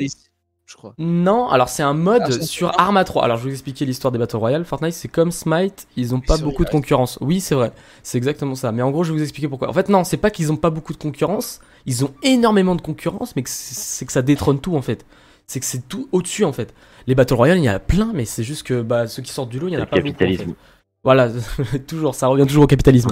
[0.65, 0.93] Je crois.
[0.97, 3.25] Non, alors c'est un mode Ah, sur Arma 3.
[3.25, 4.63] Alors je vais vous expliquer l'histoire des Battle Royale.
[4.63, 7.17] Fortnite, c'est comme Smite, ils ont pas beaucoup vrai, de concurrence.
[7.19, 7.73] Oui, c'est vrai,
[8.03, 8.71] c'est exactement ça.
[8.71, 9.69] Mais en gros, je vais vous expliquer pourquoi.
[9.69, 12.81] En fait, non, c'est pas qu'ils ont pas beaucoup de concurrence, ils ont énormément de
[12.81, 15.05] concurrence, mais c'est que ça détrône tout en fait.
[15.45, 16.73] C'est que c'est tout au-dessus en fait.
[17.05, 19.33] Les Battle Royale, il y en a plein, mais c'est juste que bah, ceux qui
[19.33, 20.29] sortent du lot, il y en a Le pas beaucoup.
[20.29, 20.55] en fait.
[21.03, 21.29] Voilà,
[21.87, 23.11] toujours, ça revient toujours au capitalisme.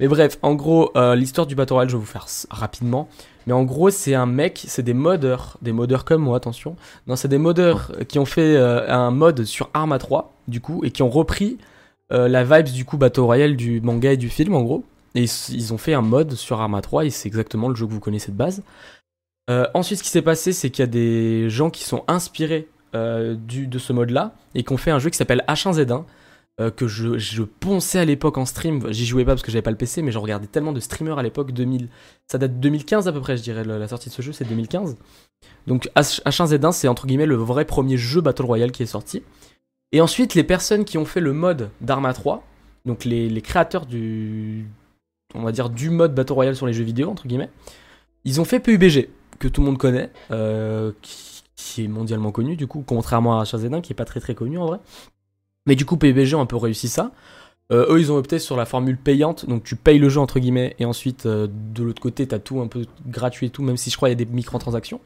[0.00, 3.08] Mais bref, en gros, euh, l'histoire du Battle Royale, je vais vous faire rapidement.
[3.46, 6.76] Mais en gros, c'est un mec, c'est des modeurs, des modeurs comme moi, attention.
[7.06, 10.84] Non, c'est des modeurs qui ont fait euh, un mode sur Arma 3, du coup,
[10.84, 11.56] et qui ont repris
[12.12, 14.84] euh, la vibes du coup Battle Royale du manga et du film, en gros.
[15.14, 17.92] Et ils, ont fait un mode sur Arma 3, et c'est exactement le jeu que
[17.92, 18.62] vous connaissez de base.
[19.74, 23.66] Ensuite, ce qui s'est passé, c'est qu'il y a des gens qui sont inspirés du,
[23.66, 26.04] de ce mode-là, et qui ont fait un jeu qui s'appelle H1Z1,
[26.60, 28.92] euh, que je, je ponçais à l'époque en stream.
[28.92, 31.18] J'y jouais pas parce que j'avais pas le PC, mais je regardais tellement de streamers
[31.18, 31.52] à l'époque.
[31.52, 31.88] 2000,
[32.26, 33.64] ça date de 2015 à peu près, je dirais.
[33.64, 34.96] La sortie de ce jeu, c'est 2015.
[35.66, 39.22] Donc H- H1Z1, c'est entre guillemets le vrai premier jeu Battle Royale qui est sorti.
[39.92, 42.44] Et ensuite, les personnes qui ont fait le mode d'Arma 3,
[42.84, 44.66] donc les, créateurs du,
[45.34, 47.50] on va dire du mode Battle Royale sur les jeux vidéo entre guillemets,
[48.24, 52.56] ils ont fait PUBG que tout le monde connaît, euh, qui, qui est mondialement connu
[52.56, 54.78] du coup, contrairement à H1Z1 qui est pas très très connu en vrai.
[55.66, 57.10] Mais du coup, PUBG ont un peu réussi ça.
[57.70, 60.40] Euh, eux, ils ont opté sur la formule payante, donc tu payes le jeu entre
[60.40, 63.76] guillemets, et ensuite euh, de l'autre côté, t'as tout un peu gratuit et tout, même
[63.76, 65.00] si je crois qu'il y a des microtransactions.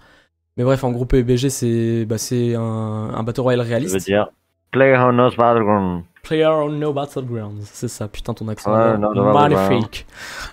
[0.57, 4.07] Mais bref, en gros, PUBG, c'est bah, c'est un, un Battle Royale Ça veut réaliste.
[4.07, 4.28] dire
[4.72, 6.02] Play on Nos Battleground.
[6.22, 7.62] Player on No Battlegrounds.
[7.64, 8.98] C'est ça, putain, ton accent.
[8.98, 10.07] No, no magnifique.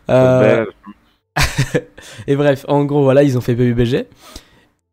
[0.10, 0.66] Euh,
[2.28, 4.06] et bref, en gros, voilà, ils ont fait PUBG.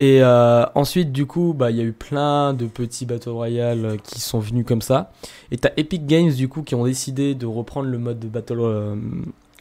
[0.00, 3.84] Et euh, ensuite, du coup, bah, il y a eu plein de petits Battle Royale
[3.84, 5.12] euh, qui sont venus comme ça.
[5.50, 8.60] Et t'as Epic Games, du coup, qui ont décidé de reprendre le mode de Battle,
[8.60, 8.96] euh,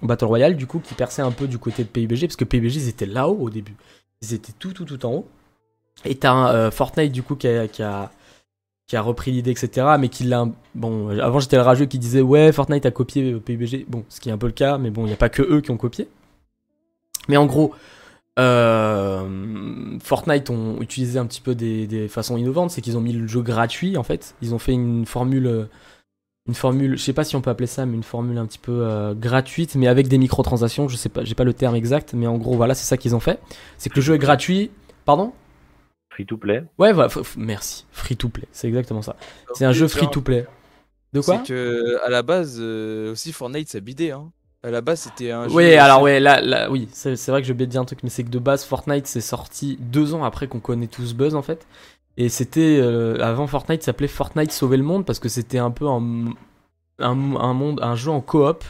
[0.01, 2.75] Battle Royale, du coup, qui perçait un peu du côté de PUBG, parce que PUBG,
[2.75, 3.75] ils étaient là-haut au début.
[4.21, 5.27] Ils étaient tout, tout, tout en haut.
[6.05, 8.09] Et t'as Fortnite, du coup, qui a, qui a,
[8.87, 9.87] qui a repris l'idée, etc.
[9.99, 10.47] Mais qui l'a.
[10.73, 13.87] Bon, avant, j'étais le rageux qui disait, ouais, Fortnite a copié PUBG.
[13.89, 15.41] Bon, ce qui est un peu le cas, mais bon, il n'y a pas que
[15.41, 16.07] eux qui ont copié.
[17.27, 17.73] Mais en gros,
[18.39, 23.13] euh, Fortnite ont utilisé un petit peu des, des façons innovantes, c'est qu'ils ont mis
[23.13, 24.35] le jeu gratuit en fait.
[24.41, 25.67] Ils ont fait une formule,
[26.47, 28.57] une formule, je sais pas si on peut appeler ça, mais une formule un petit
[28.57, 30.87] peu euh, gratuite, mais avec des microtransactions.
[30.87, 33.15] Je sais pas, j'ai pas le terme exact, mais en gros voilà, c'est ça qu'ils
[33.15, 33.39] ont fait.
[33.77, 34.71] C'est que le jeu est gratuit.
[35.05, 35.33] Pardon?
[36.11, 36.63] Free to play.
[36.77, 37.85] Ouais, voilà, merci.
[37.91, 39.15] Free to play, c'est exactement ça.
[39.53, 40.47] C'est un jeu free to play.
[41.13, 41.37] De quoi?
[41.39, 44.31] C'est que à la base euh, aussi Fortnite ça bidait hein.
[44.61, 45.55] À la base c'était un jeu.
[45.55, 48.23] Oui, alors ouais, là, là oui, c'est vrai que de dire un truc, mais c'est
[48.23, 51.65] que de base, Fortnite c'est sorti deux ans après qu'on connaît tous Buzz en fait.
[52.17, 55.87] Et c'était euh, avant Fortnite, s'appelait Fortnite Sauver le monde parce que c'était un peu
[55.87, 56.25] un,
[56.99, 58.65] un, un monde, un jeu en coop.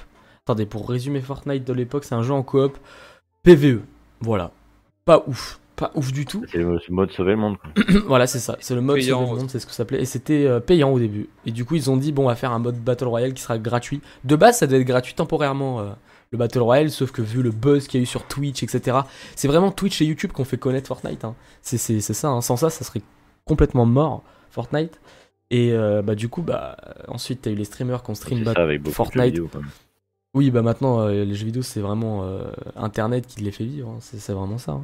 [0.45, 2.77] Attendez, pour résumer Fortnite de l'époque, c'est un jeu en coop
[3.41, 3.81] PVE.
[4.21, 4.51] Voilà,
[5.05, 6.43] pas ouf, pas ouf du tout.
[6.51, 7.57] C'est le mode sauver le monde.
[7.57, 7.71] Quoi.
[8.07, 8.57] voilà, c'est ça.
[8.59, 10.01] C'est le mode Payant, Sauver le monde, c'est ce que ça s'appelait.
[10.01, 11.29] Et c'était euh, payant au début.
[11.45, 13.41] Et du coup, ils ont dit, bon, on va faire un mode Battle Royale qui
[13.41, 14.01] sera gratuit.
[14.23, 15.89] De base, ça devait être gratuit temporairement, euh,
[16.31, 18.97] le Battle Royale, sauf que vu le buzz qu'il y a eu sur Twitch, etc.,
[19.35, 21.23] c'est vraiment Twitch et YouTube qu'on fait connaître Fortnite.
[21.25, 21.33] hein.
[21.61, 22.27] C'est ça.
[22.27, 22.41] hein.
[22.41, 23.01] Sans ça, ça serait
[23.45, 24.99] complètement mort, Fortnite.
[25.49, 26.77] Et euh, bah, du coup, bah,
[27.07, 29.41] ensuite, t'as eu les streamers qui ont stream ça avec beaucoup de jeux Fortnite.
[30.35, 33.89] oui, bah maintenant, euh, les jeux vidéo, c'est vraiment euh, Internet qui les fait vivre.
[33.89, 33.97] hein.
[33.99, 34.79] C'est c'est vraiment ça.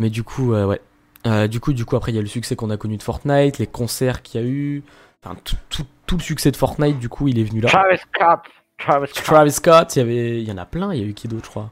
[0.00, 0.80] Mais du coup, euh, ouais.
[1.26, 3.02] Euh, du coup, du coup, après, il y a le succès qu'on a connu de
[3.02, 4.82] Fortnite, les concerts qu'il y a eu.
[5.22, 7.68] Enfin, tout, tout, tout le succès de Fortnite, du coup, il est venu là.
[7.68, 8.40] Travis Scott.
[8.78, 9.24] Travis Scott.
[9.24, 10.92] Travis Scott, il y avait, il y en a plein.
[10.94, 11.70] Il y a eu qui d'autre, je crois?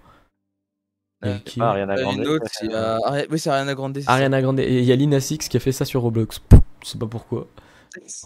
[1.22, 1.61] Il y a eu Euh, qui?
[1.62, 2.16] Ah, Ariana Grande.
[2.16, 2.99] une autre, il y a...
[3.07, 3.99] Ari- Oui, c'est Ariana Grande.
[4.07, 4.61] Ariana Grande.
[4.61, 6.43] Et il y a Lina Six qui a fait ça sur Roblox.
[6.85, 7.47] Je sais pas pourquoi.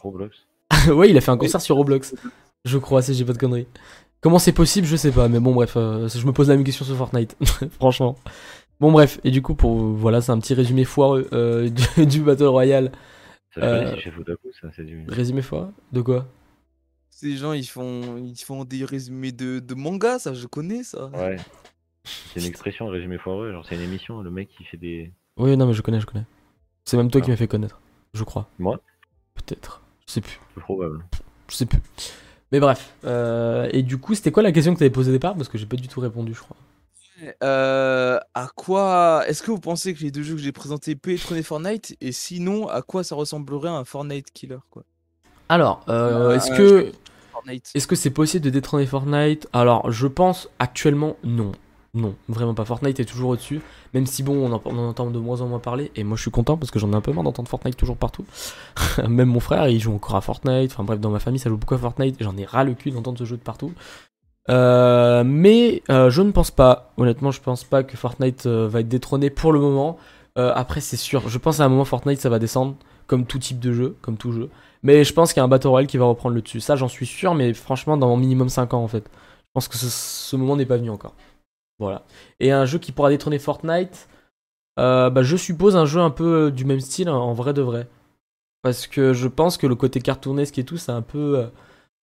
[0.02, 0.36] Roblox.
[0.88, 2.14] ouais, il a fait un concert sur Roblox.
[2.64, 3.68] Je crois, si j'ai pas de conneries.
[4.20, 6.64] Comment c'est possible, je sais pas, mais bon, bref, euh, je me pose la même
[6.64, 7.36] question sur Fortnite,
[7.72, 8.16] franchement.
[8.82, 12.20] Bon, bref, et du coup, pour voilà, c'est un petit résumé foireux euh, du, du
[12.20, 12.92] Battle Royale.
[13.54, 14.68] Ça Euh, c'est chez Futaku, ça.
[14.76, 15.06] C'est du.
[15.08, 16.26] Résumé foireux De quoi?
[17.10, 21.06] Ces gens ils font ils font des résumés de, de manga, ça je connais ça.
[21.14, 21.36] Ouais.
[22.34, 23.52] C'est une expression, résumé foireux.
[23.52, 24.20] Genre, c'est une émission.
[24.22, 25.12] Le mec, il fait des.
[25.36, 26.24] Oui, non, mais je connais, je connais.
[26.84, 27.34] C'est même toi qui Ah.
[27.34, 27.80] m'as fait connaître,
[28.14, 28.48] je crois.
[28.58, 28.80] Moi?
[29.34, 29.80] Peut-être.
[30.08, 30.40] Je sais plus.
[30.54, 31.04] C'est probable.
[31.48, 31.78] Je sais plus.
[32.50, 32.92] Mais bref.
[33.04, 35.36] euh, et du coup, c'était quoi la question que t'avais posée au départ?
[35.36, 36.56] Parce que j'ai pas du tout répondu, je crois.
[37.42, 41.12] Euh, à quoi est-ce que vous pensez que les deux jeux que j'ai présentés peut
[41.12, 41.96] détrôner Fortnite?
[42.00, 44.82] Et sinon à quoi ça ressemblerait un Fortnite killer quoi?
[45.48, 46.92] Alors, euh, Euh, est-ce que.
[47.32, 47.70] Fortnite?
[47.74, 49.48] Est-ce que c'est possible de détrôner Fortnite?
[49.52, 51.52] Alors, je pense actuellement non.
[51.94, 52.64] Non, vraiment pas.
[52.64, 53.60] Fortnite est toujours au-dessus.
[53.92, 55.92] Même si, bon, on en, on en entend de moins en moins parler.
[55.94, 57.98] Et moi, je suis content parce que j'en ai un peu marre d'entendre Fortnite toujours
[57.98, 58.24] partout.
[59.06, 60.72] Même mon frère, il joue encore à Fortnite.
[60.72, 62.16] Enfin, bref, dans ma famille, ça joue beaucoup à Fortnite.
[62.20, 63.72] J'en ai ras le cul d'entendre ce jeu de partout.
[64.50, 66.92] Euh, mais euh, je ne pense pas.
[66.96, 69.98] Honnêtement, je pense pas que Fortnite euh, va être détrôné pour le moment.
[70.34, 71.28] Après, c'est sûr.
[71.28, 72.74] Je pense à un moment, Fortnite, ça va descendre.
[73.06, 73.96] Comme tout type de jeu.
[74.00, 74.48] Comme tout jeu.
[74.82, 76.60] Mais je pense qu'il y a un Battle Royale qui va reprendre le dessus.
[76.60, 79.04] Ça, j'en suis sûr, mais franchement, dans minimum 5 ans, en fait.
[79.04, 81.14] Je pense que ce, moment n'est pas venu encore.
[81.78, 82.04] Voilà.
[82.40, 84.08] Et un jeu qui pourra détrôner Fortnite,
[84.78, 87.86] bah, je suppose un jeu un peu du même style, en vrai de vrai.
[88.62, 91.50] Parce que je pense que le côté cartoonesque et tout, c'est un peu.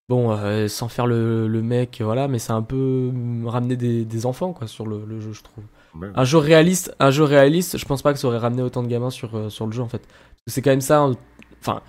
[0.10, 4.05] Bon, euh, sans faire le, le mec, voilà, mais c'est un peu euh, ramener des,
[4.05, 5.64] des enfants, quoi, sur le, le jeu, je trouve.
[5.95, 6.10] Ouais.
[6.16, 8.88] Un jeu réaliste, un jeu réaliste, je pense pas que ça aurait ramené autant de
[8.88, 10.01] gamins sur, euh, sur le jeu en fait.
[10.47, 10.99] C'est quand même ça.
[11.01, 11.16] hein.
[11.62, 11.82] Enfin,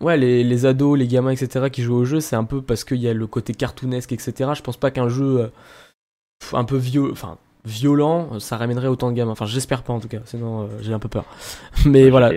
[0.00, 1.70] ouais, les, les ados, les gamins, etc.
[1.70, 4.50] qui jouent au jeu, c'est un peu parce qu'il y a le côté cartoonesque, etc.
[4.54, 5.48] Je pense pas qu'un jeu euh,
[6.52, 9.32] un peu vieux, enfin violent, ça ramènerait autant de gamins.
[9.32, 10.20] Enfin, j'espère pas en tout cas.
[10.24, 11.24] Sinon, euh, j'ai un peu peur.
[11.86, 12.32] Mais voilà,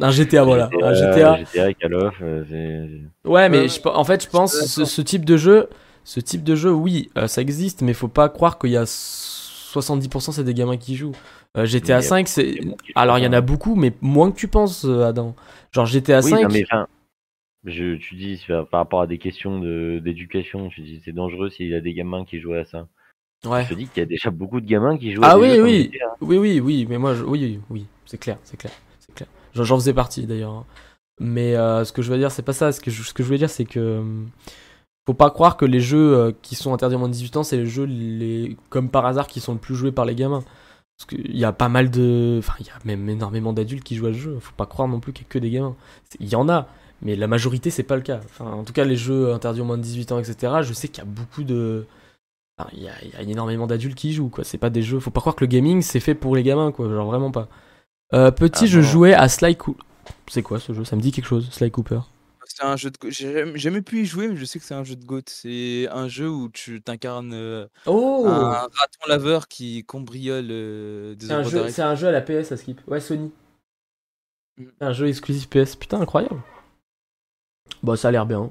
[0.00, 1.36] un GTA, voilà, un GTA.
[1.38, 3.28] GTA, Call of, euh, c'est.
[3.28, 5.68] Ouais, mais Ouais, je pe- en fait, je pense ce, ce type de jeu,
[6.04, 8.84] ce type de jeu, oui, euh, ça existe, mais faut pas croire qu'il y a
[8.86, 11.12] 70% c'est des gamins qui jouent.
[11.56, 12.60] Euh, GTA Mais, 5, c'est
[12.94, 13.38] alors il y en ça.
[13.38, 15.34] a beaucoup, mais moins que tu penses, euh, Adam.
[15.72, 16.42] Genre GTA Oui, 5.
[16.42, 16.86] non, mais enfin,
[17.64, 21.68] je, tu dis par rapport à des questions de- d'éducation, tu dis c'est dangereux s'il
[21.68, 22.88] y a des gamins qui jouent à ça.
[23.44, 23.64] Ouais.
[23.64, 25.58] Je te dis qu'il y a déjà beaucoup de gamins qui jouent Ah à oui,
[25.60, 25.90] oui.
[25.92, 26.16] GTA.
[26.20, 29.28] Oui, oui, oui, mais moi, je- oui, oui, oui, c'est clair, c'est clair, c'est clair.
[29.54, 30.52] J'en faisais partie d'ailleurs.
[30.52, 30.66] hein.
[31.20, 32.72] Mais euh, ce que je veux dire, c'est pas ça.
[32.72, 34.02] Ce que je, ce voulais dire, c'est que euh,
[35.06, 37.42] faut pas croire que les jeux euh, qui sont interdits aux moins de 18 ans,
[37.44, 37.88] c'est les jeux
[38.70, 40.42] comme par hasard qui sont le plus joués par les gamins.
[40.98, 42.36] Parce qu'il y a pas mal de.
[42.38, 44.38] Enfin, il y a même énormément d'adultes qui jouent à ce jeu.
[44.40, 45.76] Faut pas croire non plus qu'il y a que des gamins.
[46.20, 46.68] Il y en a,
[47.02, 48.20] mais la majorité, c'est pas le cas.
[48.24, 50.88] Enfin, en tout cas, les jeux interdits aux moins de 18 ans, etc., je sais
[50.88, 51.86] qu'il y a beaucoup de.
[52.58, 54.44] Enfin, il y a, y a énormément d'adultes qui jouent, quoi.
[54.44, 55.00] C'est pas des jeux.
[55.00, 56.88] Faut pas croire que le gaming, c'est fait pour les gamins, quoi.
[56.88, 57.48] Genre, vraiment pas.
[58.14, 59.82] Euh, petit, Ah je jouais à Sly Cooper.
[60.28, 60.84] C'est quoi ce jeu?
[60.84, 62.00] Ça me dit quelque chose, Sly Cooper.
[62.46, 62.98] C'est un jeu de.
[62.98, 65.22] go- J'ai jamais- pu y jouer, mais je sais que c'est un jeu de GOAT.
[65.26, 71.26] C'est un jeu où tu t'incarnes euh, Oh un raton laveur qui cambriole euh, des
[71.26, 71.70] C'est un, œuvres jeu, d'art.
[71.70, 72.80] c'est un jeu à la PS à Skip.
[72.86, 73.32] Ouais, Sony.
[74.58, 74.64] Mm.
[74.78, 75.74] C'est un jeu exclusif PS.
[75.74, 76.40] Putain, incroyable.
[77.82, 78.50] Bah, ça a l'air bien.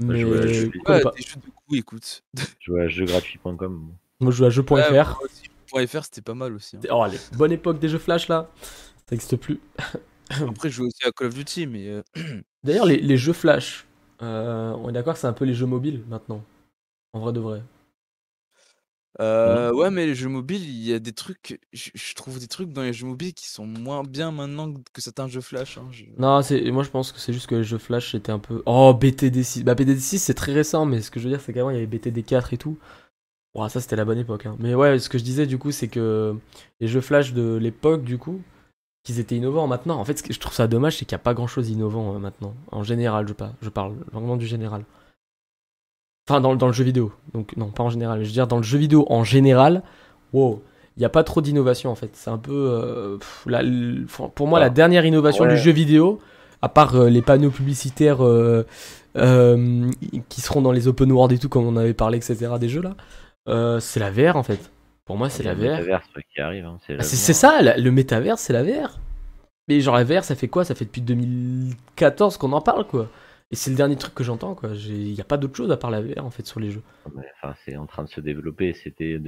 [0.00, 0.18] Mais.
[0.20, 1.10] je vois, je- je Ouais, connais pas.
[1.16, 2.22] des jeux de coups, écoute.
[2.60, 3.88] Je vois à jeuxgratuits.com.
[4.20, 4.72] Moi, je joue à jeu.fr.
[4.74, 6.76] Ouais, moi aussi, Point .fr, c'était pas mal aussi.
[6.76, 6.80] hein.
[6.90, 8.48] Oh, bonne époque des jeux Flash là.
[9.08, 9.60] Ça n'existe plus.
[10.30, 12.02] Après, je jouais aussi à Call of Duty, mais euh,
[12.64, 13.86] D'ailleurs, les, les jeux Flash,
[14.22, 16.44] euh, on est d'accord que c'est un peu les jeux mobiles maintenant.
[17.14, 17.62] En vrai de vrai.
[19.20, 21.58] euh, ouais, mais les jeux mobiles, il y a des trucs.
[21.72, 25.00] Je, je trouve des trucs dans les jeux mobiles qui sont moins bien maintenant que
[25.00, 25.78] certains jeux Flash.
[25.78, 28.32] hein, je- Non, c'est moi je pense que c'est juste que les jeux Flash c'était
[28.32, 28.62] un peu.
[28.66, 29.62] Oh, BTD6.
[29.64, 31.76] Bah, BTD6 c'est très récent, mais ce que je veux dire c'est qu'avant il y
[31.76, 32.76] avait BTD4 et tout.
[33.54, 34.46] Ouah, ça c'était la bonne époque.
[34.46, 34.56] hein.
[34.60, 36.36] Mais ouais, ce que je disais du coup, c'est que
[36.80, 38.42] les jeux Flash de l'époque, du coup,
[39.08, 39.98] qu'ils étaient innovants maintenant.
[39.98, 41.66] En fait, ce que je trouve ça dommage, c'est qu'il n'y a pas grand chose
[41.66, 42.52] d'innovant euh, maintenant.
[42.72, 44.84] En général, je, par- je parle vraiment du général.
[46.28, 47.10] Enfin, dans, dans le jeu vidéo.
[47.32, 48.18] Donc, non, pas en général.
[48.18, 49.82] mais Je veux dire, dans le jeu vidéo en général,
[50.34, 50.62] wow,
[50.96, 52.10] il n'y a pas trop d'innovation en fait.
[52.12, 52.52] C'est un peu.
[52.52, 53.62] euh, pff, la-
[54.34, 55.50] pour moi, la Ah, dernière innovation ouais.
[55.50, 56.20] du jeu vidéo,
[56.60, 58.18] à part euh, les panneaux publicitaires
[60.28, 62.82] qui seront dans les open world et tout, comme on avait parlé, etc., des jeux
[62.82, 64.70] là, c'est la VR en fait.
[65.08, 65.78] Pour moi, c'est la VR.
[65.78, 66.64] métaverse, ouais, qui arrive.
[66.66, 69.00] hein, c'est Ah, c'est ça, la- le métavers, c'est la VR.
[69.66, 70.64] Mais genre la VR, ça fait quoi?
[70.64, 73.08] Ça fait depuis 2014 qu'on en parle, quoi.
[73.50, 74.70] Et c'est le dernier truc que j'entends, quoi.
[74.76, 76.82] Il n'y a pas d'autre chose à part la VR, en fait, sur les jeux.
[77.16, 78.72] Mais, Enfin, c'est en train de se développer.
[78.74, 79.18] C'était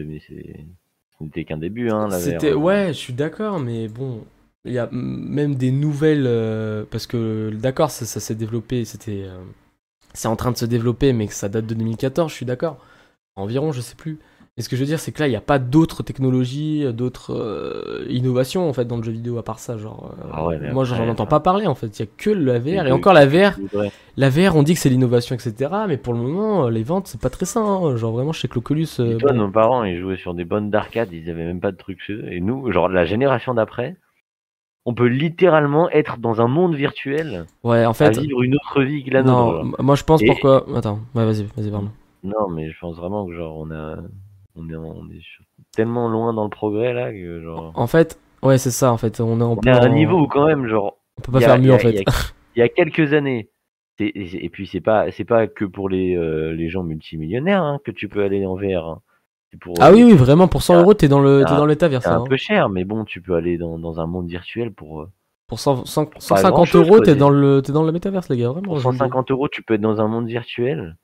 [1.21, 2.23] n'était qu'un début, hein, la VR.
[2.23, 4.25] C'était ouais, je suis d'accord, mais bon,
[4.65, 9.25] il y a même des nouvelles euh, parce que d'accord, ça, ça s'est développé, c'était,
[9.25, 9.39] euh,
[10.15, 12.85] c'est en train de se développer, mais que ça date de 2014, je suis d'accord.
[13.37, 14.19] Environ, je sais plus.
[14.57, 16.85] Mais ce que je veux dire, c'est que là, il n'y a pas d'autres technologies,
[16.93, 19.79] d'autres euh, innovations en fait dans le jeu vidéo à part ça.
[19.79, 21.99] Genre, euh, Ah ouais, moi, j'en entends pas parler en fait.
[21.99, 23.57] Il y a que la VR Et et encore la VR.
[24.17, 25.71] La VR, on dit que c'est l'innovation, etc.
[25.89, 27.63] Mais pour le moment, euh, les ventes, c'est pas très sain.
[27.65, 27.97] hein.
[27.97, 28.89] Genre vraiment, chez Cloculus.
[28.99, 29.35] euh, bon.
[29.35, 32.13] nos parents, ils jouaient sur des bonnes d'arcade, ils avaient même pas de trucs chez
[32.15, 32.31] eux.
[32.33, 33.97] Et nous, genre la génération d'après,
[34.85, 38.19] on peut littéralement être dans un monde virtuel, Ouais, en à fait.
[38.19, 39.83] vivre une autre vie que la Non, nôtre.
[39.83, 40.67] moi je pense Et- pourquoi.
[40.77, 41.91] Attends, ouais, vas-y, vas-y, pardon.
[42.25, 43.97] Non, mais je pense vraiment que genre on a,
[44.61, 45.45] on est, on est sur-
[45.75, 47.73] tellement loin dans le progrès là que genre.
[47.75, 49.21] En fait, ouais, c'est ça, en fait.
[49.21, 50.99] On est en On est à un niveau où quand même genre.
[51.19, 51.91] On peut pas a- faire mieux, a- en fait.
[51.93, 52.13] Il y, a,
[52.57, 53.49] il y a quelques années.
[53.99, 57.79] Et, et puis c'est pas, c'est pas que pour les, euh, les gens multimillionnaires hein,
[57.85, 58.87] que tu peux aller en VR.
[58.89, 59.01] hein.
[59.61, 61.67] Pour, Ah euh, oui, oui, vraiment, pour 100 Ah, euros, t'es dans le, t'es dans
[61.67, 62.15] le C'est ça.
[62.15, 62.25] un hein.
[62.27, 65.03] peu cher, mais bon, tu peux aller dans, dans un monde virtuel pour.
[65.03, 65.11] euh,
[65.49, 68.39] Pour 100 100 pas 150 grand-chose, euros, t'es dans le, t'es dans le métavers, les
[68.39, 68.63] gars, vraiment.
[68.69, 68.99] Pour je vous le dis.
[69.01, 70.97] 150 euros, tu peux être dans un monde virtuel.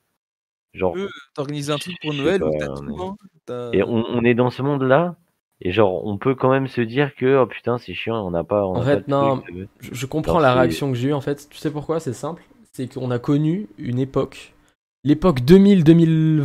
[0.76, 3.16] Genre, Euh, T'organises un truc pour Noël t'as tout, hein.
[3.46, 5.16] T'as- et on, on est dans ce monde-là,
[5.60, 8.44] et genre, on peut quand même se dire que, oh putain, c'est chiant, on n'a
[8.44, 8.66] pas.
[8.66, 9.66] On En fait, pas non, truc, euh.
[9.80, 11.48] Je, je comprends la c'est- réaction que j'ai eue, en fait.
[11.50, 11.98] Tu sais pourquoi?
[12.00, 12.42] C'est simple.
[12.72, 14.52] C'est qu'on a connu une époque.
[15.04, 16.42] L'époque 2000, 2000,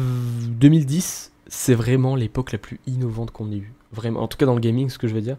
[0.60, 3.74] 2010, c'est vraiment l'époque la plus innovante qu'on ait eue.
[3.92, 4.22] Vraiment.
[4.22, 5.38] En tout cas, dans le gaming, ce que je veux dire.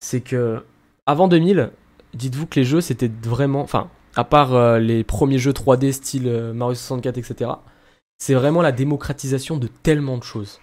[0.00, 0.62] C'est que,
[1.06, 1.70] avant 2000,
[2.14, 3.62] dites-vous que les jeux, c'était vraiment.
[3.62, 7.50] Enfin, à part euh, les premiers jeux 3D style euh, Mario 64, etc.,
[8.22, 10.60] c'est vraiment la démocratisation de tellement de choses.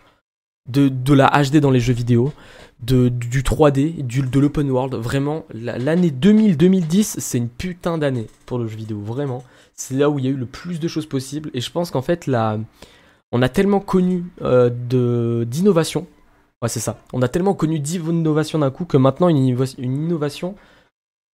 [0.70, 2.32] De, la HD dans les jeux vidéo,
[2.80, 3.10] du
[3.44, 4.96] 3D, du, de l'open world.
[4.96, 9.02] Vraiment, la- l'année 2000-2010, c'est une putain d'année pour le jeu vidéo.
[9.02, 9.44] Vraiment.
[9.74, 11.50] C'est là où il y a eu le plus de choses possibles.
[11.54, 12.30] Et je pense qu'en fait,
[13.34, 14.70] on a tellement connu euh,
[15.44, 16.08] d'innovation.
[16.62, 16.98] Ouais, c'est ça.
[17.12, 19.38] On a tellement connu d'innovation d'un coup que maintenant, une
[19.80, 20.56] innovation.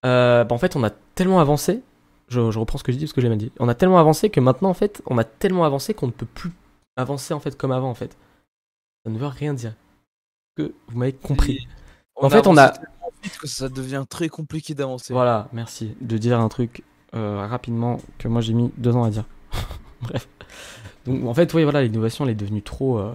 [0.07, 1.81] euh, bah, en fait, on a tellement avancé.
[2.27, 3.51] Je, je reprends ce que je dis parce que j'ai mal dit.
[3.59, 6.25] On a tellement avancé que maintenant, en fait, on a tellement avancé qu'on ne peut
[6.25, 6.51] plus
[6.95, 8.17] avancer en fait comme avant en fait.
[9.05, 9.73] Ça ne veut rien dire.
[10.55, 11.67] Que vous m'avez compris.
[12.15, 12.73] En fait, on a-
[13.23, 15.13] vite que ça devient très compliqué d'avancer.
[15.13, 16.83] Voilà, merci de dire un truc
[17.13, 19.25] euh, rapidement que moi j'ai mis deux ans à dire.
[20.01, 20.27] Bref.
[21.05, 23.13] Donc en fait, oui, voilà, l'innovation elle est devenue trop, euh,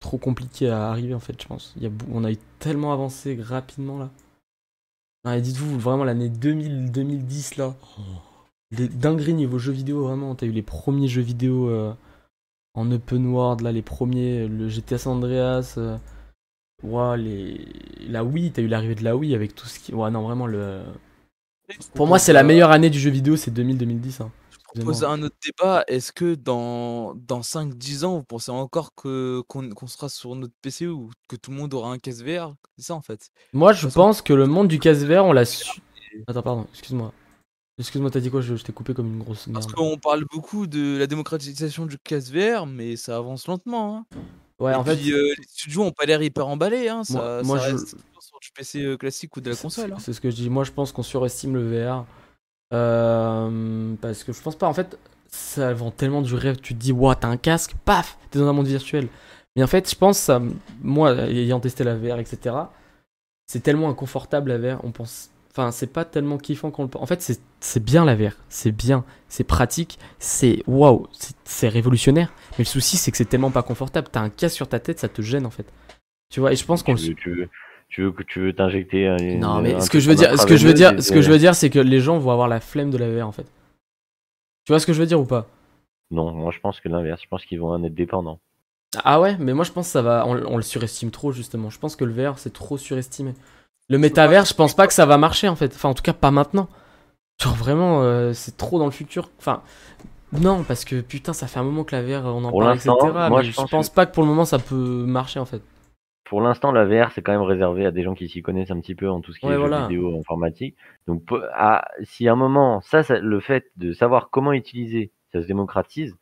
[0.00, 1.72] trop compliquée à arriver en fait, je pense.
[1.76, 4.10] Il y a, on a eu tellement avancé rapidement là.
[5.24, 7.74] Non, et dites-vous vraiment l'année 2000, 2010 là,
[8.72, 10.34] dingueries niveau jeux vidéo vraiment.
[10.34, 11.92] T'as eu les premiers jeux vidéo euh,
[12.74, 15.74] en open world là, les premiers, le GTA San Andreas.
[15.76, 15.98] euh,
[17.16, 17.66] les...
[18.08, 19.94] la Wii, t'as eu l'arrivée de la Wii avec tout ce qui.
[19.94, 20.82] Ouais, non, vraiment, le.
[21.94, 24.22] Pour moi, c'est la meilleure année du jeu vidéo, c'est 2000-2010.
[24.22, 24.30] hein.
[24.74, 25.84] Je proposer un autre débat.
[25.88, 30.54] Est-ce que dans, dans 5-10 ans, vous pensez encore que qu'on qu'on sera sur notre
[30.62, 32.54] PC ou que tout le monde aura un casque VR?
[32.78, 33.30] C'est ça en fait.
[33.52, 35.80] Moi, je pense que le monde du casque VR, on l'a su.
[36.26, 37.12] Attends, pardon, excuse-moi.
[37.78, 38.42] Excuse-moi, t'as dit quoi?
[38.42, 39.72] Je, je t'ai coupé comme une grosse Parce merde.
[39.72, 43.96] qu'on parle beaucoup de la démocratisation du casque VR, mais ça avance lentement.
[44.12, 44.16] Hein.
[44.58, 46.88] Ouais, Et en fait, euh, les studios ont pas l'air hyper emballés.
[46.88, 47.04] Hein.
[47.04, 49.92] Ça, Moi- ça je- reste sur du PC euh, classique ou de la c'est- console.
[49.94, 49.96] hein.
[49.98, 50.50] C'est ce que je dis.
[50.50, 52.04] Moi, je pense qu'on surestime le VR.
[52.72, 54.66] Euh, parce que je pense pas.
[54.68, 54.98] En fait,
[55.28, 56.56] ça vend tellement du rêve.
[56.60, 59.08] Tu te dis, waouh, t'as un casque, paf, t'es dans un monde virtuel.
[59.56, 60.30] Mais en fait, je pense,
[60.82, 62.54] moi, ayant testé la VR, etc.,
[63.46, 64.80] c'est tellement inconfortable la VR.
[64.84, 65.30] On pense.
[65.50, 66.90] Enfin, c'est pas tellement kiffant qu'on le.
[66.94, 68.36] En fait, c'est- bien la VR.
[68.48, 69.04] C'est bien.
[69.28, 69.98] C'est pratique.
[70.20, 71.08] C'est waouh.
[71.44, 72.32] c'est- révolutionnaire.
[72.52, 74.06] Mais le souci, c'est que c'est tellement pas confortable.
[74.12, 75.66] T'as un casque sur ta tête, ça te gêne en fait.
[76.32, 77.16] Tu vois, et je pense qu'on Tu
[77.90, 79.16] tu veux que tu veux t'injecter un.
[79.38, 81.30] non, mais ce que je veux dire, ce que je veux dire, ce que je
[81.30, 83.46] veux dire, c'est que les gens vont avoir la flemme de la VR en fait.
[84.64, 85.46] Tu vois ce que je veux dire ou pas?
[86.10, 87.20] Non, moi je pense que l'inverse.
[87.22, 88.38] Je pense qu'ils vont en être dépendants.
[89.04, 91.70] Ah ouais, mais moi je pense que ça va, on, on le surestime trop justement.
[91.70, 93.34] Je pense que le VR c'est trop surestimé.
[93.88, 95.72] Le métavers, je pense pas que ça va marcher en fait.
[95.74, 96.68] Enfin, en tout cas, pas maintenant.
[97.42, 99.30] Genre vraiment, euh, c'est trop dans le futur.
[99.38, 99.62] Enfin,
[100.32, 102.76] non, parce que putain, ça fait un moment que la VR, on en Pour parle,
[102.76, 102.90] etc.
[103.02, 105.40] moi, mais je je pense pense que- pas que pour le moment ça peut marcher
[105.40, 105.62] en fait.
[106.24, 108.78] Pour l'instant, la VR, c'est quand même réservé à des gens qui s'y connaissent un
[108.80, 110.76] petit peu en tout ce qui Ouais, est jeux vidéo, informatique.
[111.08, 111.22] Donc,
[111.54, 115.46] à, si à un moment, ça, ça- le fait de savoir comment utiliser, ça se
[115.48, 116.14] démocratise,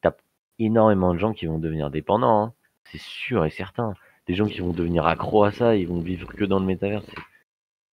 [0.00, 0.12] t'as
[0.58, 2.44] énormément de gens qui vont devenir dépendants.
[2.44, 2.52] hein.
[2.84, 3.92] C'est sûr et certain.
[4.26, 7.02] Des gens qui vont devenir accros à ça, ils vont vivre que dans le métavers.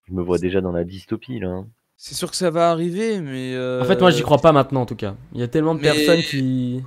[0.07, 1.49] Je me vois déjà dans la dystopie, là.
[1.49, 1.67] hein.
[1.97, 3.53] C'est sûr que ça va arriver, mais.
[3.81, 5.15] En fait, moi j'y euh, crois pas maintenant en tout cas.
[5.33, 6.83] Il y a tellement de mais- personnes qui.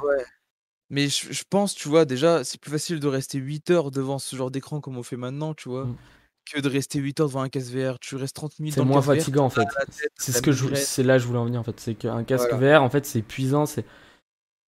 [0.91, 4.19] Mais je, je pense, tu vois, déjà, c'est plus facile de rester 8 heures devant
[4.19, 5.97] ce genre d'écran comme on fait maintenant, tu vois, Mm.
[6.53, 7.99] que de rester 8 heures devant un casque VR.
[7.99, 9.67] Tu restes 30 minutes C'est moins VR, fatigant en fait.
[10.17, 11.79] C'est ce que je, c'est là que je voulais en venir en fait.
[11.81, 12.79] C'est qu'un casque Voilà.
[12.79, 13.67] VR en fait c'est épuisant.
[13.67, 13.85] C'est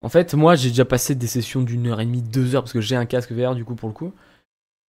[0.02, 2.72] en fait moi j'ai déjà passé des sessions d'une heure et demie, deux heures parce
[2.72, 4.12] que j'ai un casque VR du coup pour le coup.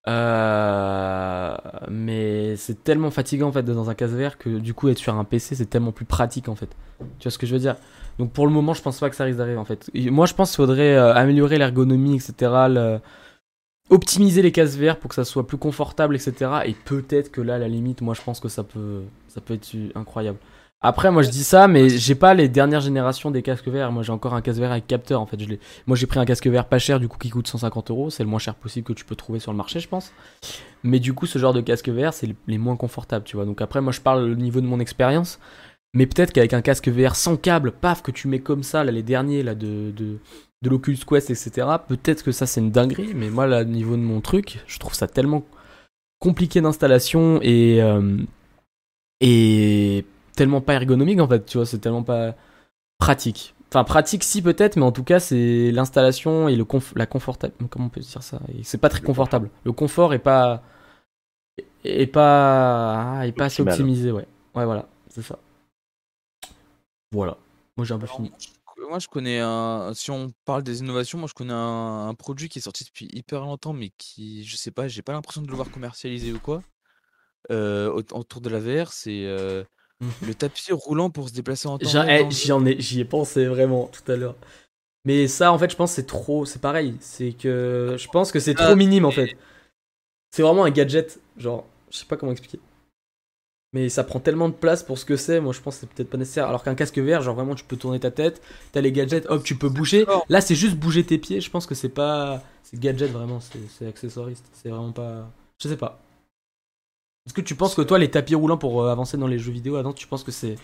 [0.08, 1.56] Euh,
[1.90, 4.98] mais c'est tellement fatigant en fait d'être dans un casque VR que du coup être
[4.98, 6.70] sur un PC c'est tellement plus pratique en fait.
[7.20, 7.76] Tu vois ce que je veux dire?
[8.18, 9.90] Donc pour le moment je pense pas que ça risque d'arriver en fait.
[9.94, 12.80] Moi je pense qu'il faudrait euh, améliorer l'ergonomie etc.
[13.90, 16.52] optimiser les casques VR pour que ça soit plus confortable, etc.
[16.66, 19.56] Et peut-être que là, à la limite, moi, je pense que ça peut, ça peut
[19.56, 20.38] être incroyable.
[20.82, 23.92] Après, moi, je dis ça, mais j'ai pas les dernières générations des casques VR.
[23.92, 25.38] Moi, j'ai encore un casque VR avec capteur, en fait.
[25.88, 28.10] Moi, j'ai pris un casque VR pas cher, du coup, qui coûte 150 euros.
[28.10, 30.14] C'est le moins cher possible que tu peux trouver sur le marché, je pense.
[30.84, 33.46] Mais du coup, ce genre de casque VR, c'est les- les moins confortables, tu vois.
[33.46, 35.40] Donc après, moi, je parle au niveau de mon expérience.
[35.94, 38.92] Mais peut-être qu'avec un casque VR sans câble, paf, que tu mets comme ça, là,
[38.94, 40.20] les derniers, là, de, de,
[40.62, 41.68] de l'Oculus Quest, etc.
[41.90, 44.80] Peut-être que ça, c'est une dinguerie, mais moi, là, au niveau de mon truc, je
[44.80, 45.44] trouve ça tellement
[46.20, 48.18] compliqué d'installation et, euh,
[49.22, 50.06] et
[50.40, 52.34] tellement pas ergonomique, en fait, tu vois, c'est tellement pas
[52.98, 53.56] pratique.
[53.70, 57.54] Enfin, pratique, si, peut-être, mais en tout cas, c'est l'installation et le conf- la confortable.
[57.70, 58.40] Comment on peut dire ça?
[58.58, 59.50] Et C'est pas très confortable.
[59.64, 60.64] Le confort est pas.
[61.84, 63.22] est pas.
[63.26, 64.28] est pas assez optimisé, ouais.
[64.56, 65.38] Ouais, voilà, c'est ça.
[67.12, 67.38] Voilà.
[67.78, 68.32] Moi, j'ai un peu Alors, fini.
[68.90, 69.92] moi, je- connais un.
[69.94, 73.08] Si on parle des innovations, moi, je connais un, un produit qui est sorti depuis
[73.14, 76.40] hyper longtemps, mais qui, je sais pas, j'ai pas l'impression de le voir commercialisé ou
[76.40, 76.64] quoi.
[77.52, 79.64] euh, au- autour de la VR, c'est euh,
[80.26, 83.88] le tapis roulant pour se déplacer en temps J'en eh, ai, j'y ai pensé vraiment
[83.88, 84.36] tout à l'heure.
[85.06, 86.46] Mais ça, en fait, je pense que c'est trop.
[86.46, 86.96] C'est pareil.
[87.00, 89.36] C'est que je pense que c'est trop Ah, minime en fait.
[90.32, 91.20] C'est vraiment un gadget.
[91.38, 92.60] Genre, je sais pas comment expliquer.
[93.72, 95.40] Mais ça prend tellement de place pour ce que c'est.
[95.40, 96.48] Moi, je pense que c'est peut-être pas nécessaire.
[96.48, 98.42] Alors qu'un casque VR, genre vraiment, tu peux tourner ta tête.
[98.72, 99.26] T'as les gadgets.
[99.30, 100.06] Hop, tu peux bouger.
[100.28, 101.40] Là, c'est juste bouger tes pieds.
[101.40, 102.42] Je pense que c'est pas.
[102.64, 103.40] C'est gadget vraiment.
[103.40, 104.46] C'est c'est accessoiriste.
[104.54, 105.32] C'est vraiment pas.
[105.62, 106.00] Je sais pas.
[107.30, 109.52] Est-ce que tu penses que toi, les tapis roulants pour euh, avancer dans les jeux
[109.52, 110.56] vidéo, Adam, tu penses que c'est.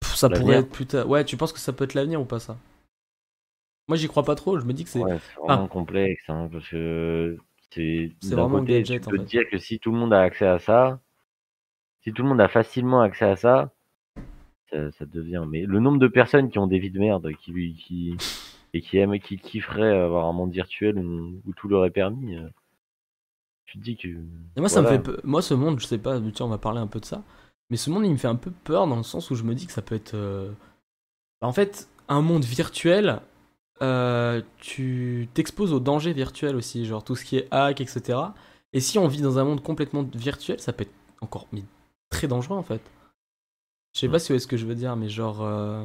[0.00, 1.06] Pff, Ça pourrait être putain.
[1.06, 2.58] Ouais, tu penses que ça peut être l'avenir ou pas ça?
[3.86, 4.58] Moi, j'y crois pas trop.
[4.58, 4.98] Je me dis que c'est.
[4.98, 7.38] Ouais, c'est vraiment complexe, hein, parce que
[7.70, 9.22] c'est vraiment un côté, gadget, tu en peux fait.
[9.22, 10.98] te dire que si tout le monde a accès à ça,
[12.02, 13.70] si tout le monde a facilement accès à ça,
[14.72, 15.44] ça, ça devient.
[15.48, 18.16] Mais le nombre de personnes qui ont des vies de merde, qui, qui
[18.74, 22.34] et qui aiment, qui kifferaient avoir un monde virtuel où, où tout leur est permis,
[22.34, 22.48] euh,
[23.66, 24.08] tu te dis que.
[24.08, 25.24] Et moi, ça me fait.
[25.24, 26.20] Moi, ce monde, je sais pas.
[26.34, 27.22] Tiens, on va parler un peu de ça.
[27.70, 29.54] Mais ce monde, il me fait un peu peur dans le sens où je me
[29.54, 30.14] dis que ça peut être.
[30.14, 30.50] euh,
[31.40, 33.20] en fait, un monde virtuel.
[33.82, 38.18] euh, tu t'exposes aux dangers virtuels aussi, genre tout ce qui est hack, etc.
[38.72, 41.64] Et si on vit dans un monde complètement virtuel, ça peut être encore mais
[42.10, 42.80] très dangereux en fait.
[43.94, 45.42] Je sais pas si vous voyez ce que je veux dire, mais genre.
[45.42, 45.84] euh,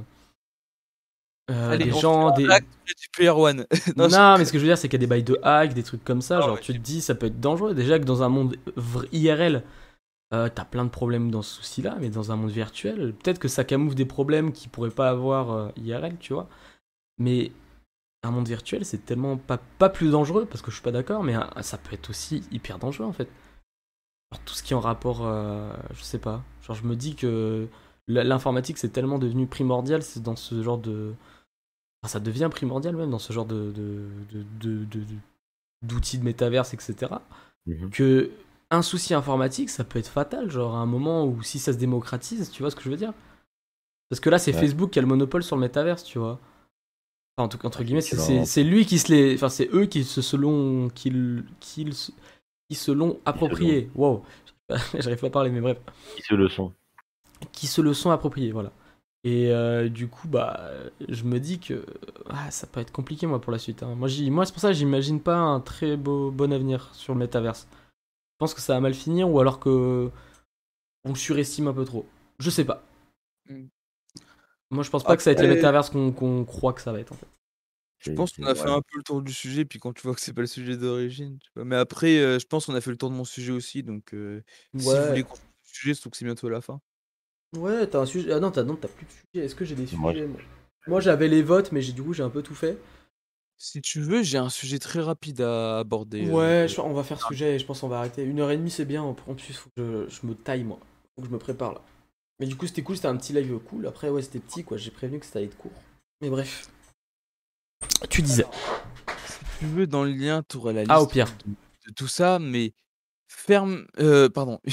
[1.50, 2.66] euh, Allez, des gens, des, hack
[3.14, 3.66] Player One.
[3.96, 5.40] non, Non, mais ce que je veux dire, c'est qu'il y a des bails de
[5.44, 6.40] hack, des trucs comme ça.
[6.40, 7.74] Ah genre, ouais, tu te dis, ça peut être dangereux.
[7.74, 8.58] Déjà que dans un monde
[9.12, 9.64] IRL,
[10.34, 13.48] Euh, T'as plein de problèmes dans ce souci-là, mais dans un monde virtuel, peut-être que
[13.48, 16.50] ça camoufle des problèmes qu'ils pourraient pas avoir euh, IRL, tu vois.
[17.20, 17.52] Mais
[18.24, 21.24] un monde virtuel, c'est tellement pas, pas plus dangereux, parce que je suis pas d'accord,
[21.24, 23.30] mais ça peut être aussi hyper dangereux en fait.
[24.32, 26.44] Alors, tout ce qui est en rapport, euh, je sais pas.
[26.62, 27.68] Genre, je me dis que
[28.08, 31.14] l'informatique c'est tellement devenu primordial, c'est dans ce genre de.
[32.08, 35.16] Enfin, ça devient primordial même dans ce genre de, de, de, de- de- de-
[35.84, 37.12] d'outils de métaverse, etc.
[37.66, 37.90] Mhm.
[37.90, 38.30] Que
[38.70, 41.78] un souci informatique, ça peut être fatal, genre à un moment où si ça se
[41.78, 43.14] démocratise, tu vois ce que je veux dire?
[44.10, 44.60] Parce que là, c'est Ouais.
[44.62, 46.40] Facebook qui a le monopole sur le métaverse, tu vois.
[47.38, 49.36] Enfin, en tout cas, entre guillemets, c'est, lui qui se les.
[49.36, 50.90] Enfin, c'est eux qui se selon.
[50.90, 51.12] qui,
[51.60, 51.86] qui,
[52.70, 53.90] qui se l'ont approprié.
[53.96, 54.24] Wow.
[55.00, 55.78] J'arrive pas à parler, mais bref.
[56.16, 56.74] Qui se le sont.
[57.52, 58.72] Qui se le sont appropriés, voilà.
[59.28, 60.72] Et euh, du coup, bah,
[61.10, 61.86] je me dis que
[62.30, 63.84] ah, ça peut être compliqué, moi, pour la suite.
[63.84, 63.94] hein.
[63.94, 67.68] Moi, c'est pour ça que j'imagine pas un très beau, bon avenir sur le métaverse.
[67.74, 70.10] Je pense que ça va mal finir, ou alors que
[71.04, 72.06] on le surestime un peu trop.
[72.40, 72.86] Je sais pas.
[73.50, 73.66] Mm.
[74.72, 76.94] Moi, je pense pas que ça va être les Après- métaverses qu'on croit que ça
[76.94, 77.28] va être, en fait.
[78.00, 80.16] Je pense qu'on a fait un peu le tour du sujet, puis quand tu vois
[80.16, 81.38] que c'est pas le sujet d'origine.
[81.58, 84.14] Mais après, euh, je pense qu'on a fait le tour de mon sujet aussi, donc
[84.14, 84.42] euh,
[84.78, 86.80] si vous voulez qu'on le sujet, surtout que c'est bientôt la fin.
[87.56, 88.32] Ouais, t'as un sujet.
[88.34, 89.46] Ah non, t'as non, t'as plus de sujet.
[89.46, 90.28] Est-ce que j'ai des sujets
[90.88, 92.78] Moi, j'avais les votes, mais j'ai du coup, j'ai un peu tout fait.
[93.60, 96.28] Si tu veux, j'ai un sujet très rapide à aborder.
[96.28, 98.24] euh, Ouais, je- on va faire sujet et je pense qu'on va arrêter.
[98.24, 99.02] Une heure et demie, c'est bien.
[99.02, 100.80] En plus, faut que je, je me taille, moi.
[101.16, 101.82] Faut que je me prépare là.
[102.40, 102.96] Mais du coup, c'était cool.
[102.98, 103.88] C'était un petit live cool.
[103.88, 104.78] Après, ouais, c'était petit, quoi.
[104.78, 105.72] J'ai prévenu que ça allait être court.
[106.22, 106.70] Mais bref.
[108.10, 108.46] Tu disais.
[109.26, 111.28] Si tu veux, dans le lien, tu auras la liste Ah, au pire.
[111.46, 111.54] de,
[111.88, 112.74] de tout ça, mais
[113.28, 113.86] ferme.
[114.00, 114.60] Euh, pardon.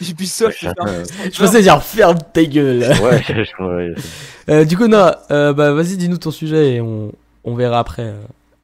[0.00, 2.80] Ubisoft ferme Je pensais dire ferme ta gueule.
[3.02, 3.94] Ouais, je- ouais,
[4.48, 5.10] Euh, du coup, non.
[5.30, 7.12] euh, bah, vas-y, dis-nous ton sujet et on,
[7.44, 8.14] on verra après.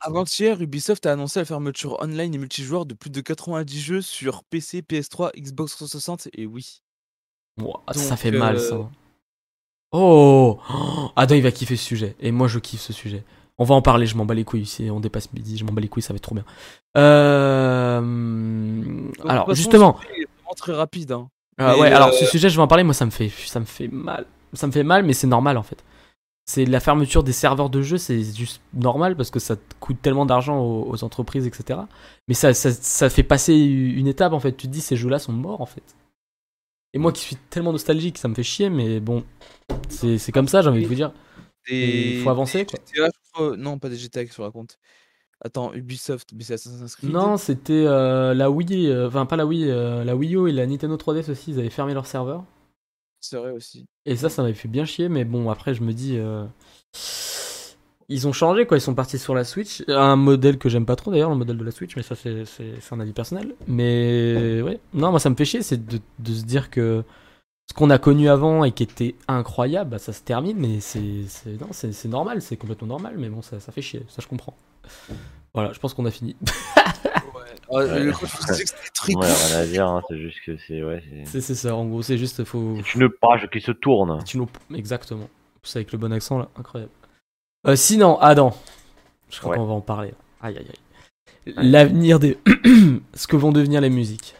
[0.00, 4.42] Avant-hier, Ubisoft a annoncé la fermeture online et multijoueur de plus de 90 jeux sur
[4.44, 6.82] PC, PS3, Xbox 360 et oui.
[7.60, 8.88] Ouah, ça Donc, fait mal, ça.
[9.92, 12.16] Oh, oh Adam, il va kiffer ce sujet.
[12.20, 13.24] Et moi, je kiffe ce sujet.
[13.58, 14.66] On va en parler, je m'en bats les couilles.
[14.66, 16.44] Si on dépasse midi, je m'en bats les couilles, ça va être trop bien.
[16.96, 18.00] Euh...
[18.00, 19.92] Donc, Alors, façon, justement.
[19.92, 21.12] vraiment très rapide.
[21.12, 21.28] Hein.
[21.58, 22.84] Ah ouais, alors euh, ce sujet, je vais en parler.
[22.84, 24.26] Moi, ça me fait, ça me fait mal.
[24.54, 25.82] Ça me fait mal, mais c'est normal en fait.
[26.44, 29.98] C'est la fermeture des serveurs de jeux, c'est juste normal parce que ça te coûte
[30.02, 31.80] tellement d'argent aux, aux entreprises, etc.
[32.26, 34.52] Mais ça, ça, ça fait passer une étape en fait.
[34.52, 35.84] Tu te dis, ces jeux-là sont morts en fait.
[36.94, 39.24] Et moi qui suis tellement nostalgique, ça me fait chier, mais bon,
[39.88, 41.12] c'est c'est comme ça, j'ai envie de vous dire.
[41.68, 42.20] Des...
[42.22, 42.78] faut avancer, des quoi.
[42.78, 44.78] GTA, crois- Non, pas des GTA que je raconte.
[45.44, 47.12] Attends, Ubisoft, mais c'est Assassin's Creed?
[47.12, 50.52] Non, c'était euh, la Wii, euh, enfin pas la Wii, euh, la Wii U et
[50.52, 52.44] la Nintendo 3DS aussi, ils avaient fermé leur serveur.
[53.20, 53.86] C'est vrai aussi.
[54.04, 56.16] Et ça, ça m'avait fait bien chier, mais bon, après, je me dis.
[56.18, 56.44] euh,
[58.08, 58.76] Ils ont changé, quoi.
[58.76, 59.82] Ils sont partis sur la Switch.
[59.88, 62.44] Un modèle que j'aime pas trop, d'ailleurs, le modèle de la Switch, mais ça, c'est
[62.90, 63.54] un avis personnel.
[63.68, 67.04] Mais ouais, non, moi, ça me fait chier, c'est de, de se dire que
[67.72, 71.24] ce qu'on a connu avant et qui était incroyable, bah, ça se termine, mais c'est
[71.26, 74.28] c'est- c'est c'est normal, c'est complètement normal, mais bon, ça, ça fait chier, ça, je
[74.28, 74.54] comprends.
[75.54, 76.36] Voilà, je pense qu'on a fini.
[77.70, 78.28] Ouais, court.
[79.22, 80.82] rien à dire, hein, c'est juste que c'est.
[80.82, 82.76] Ouais, c'est- C'est c'est ça, en gros, c'est juste, faut.
[82.84, 84.18] c'est une page qui se tourne.
[84.74, 85.28] Exactement.
[85.62, 86.92] C'est avec le bon accent là, incroyable.
[87.66, 88.54] Euh, sinon, Adam,
[89.30, 89.56] je crois Ouais.
[89.56, 90.12] qu'on va en parler.
[90.42, 91.54] Aïe aïe aïe.
[91.56, 92.36] L'avenir des.
[93.14, 94.34] ce que vont devenir les musiques.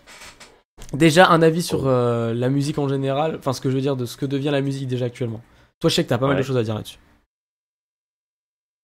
[0.93, 3.97] Déjà, un avis sur euh, la musique en général, enfin ce que je veux dire
[3.97, 5.40] de ce que devient la musique déjà actuellement.
[5.81, 6.98] Toi, je sais que t'as pas mal de choses à dire là-dessus.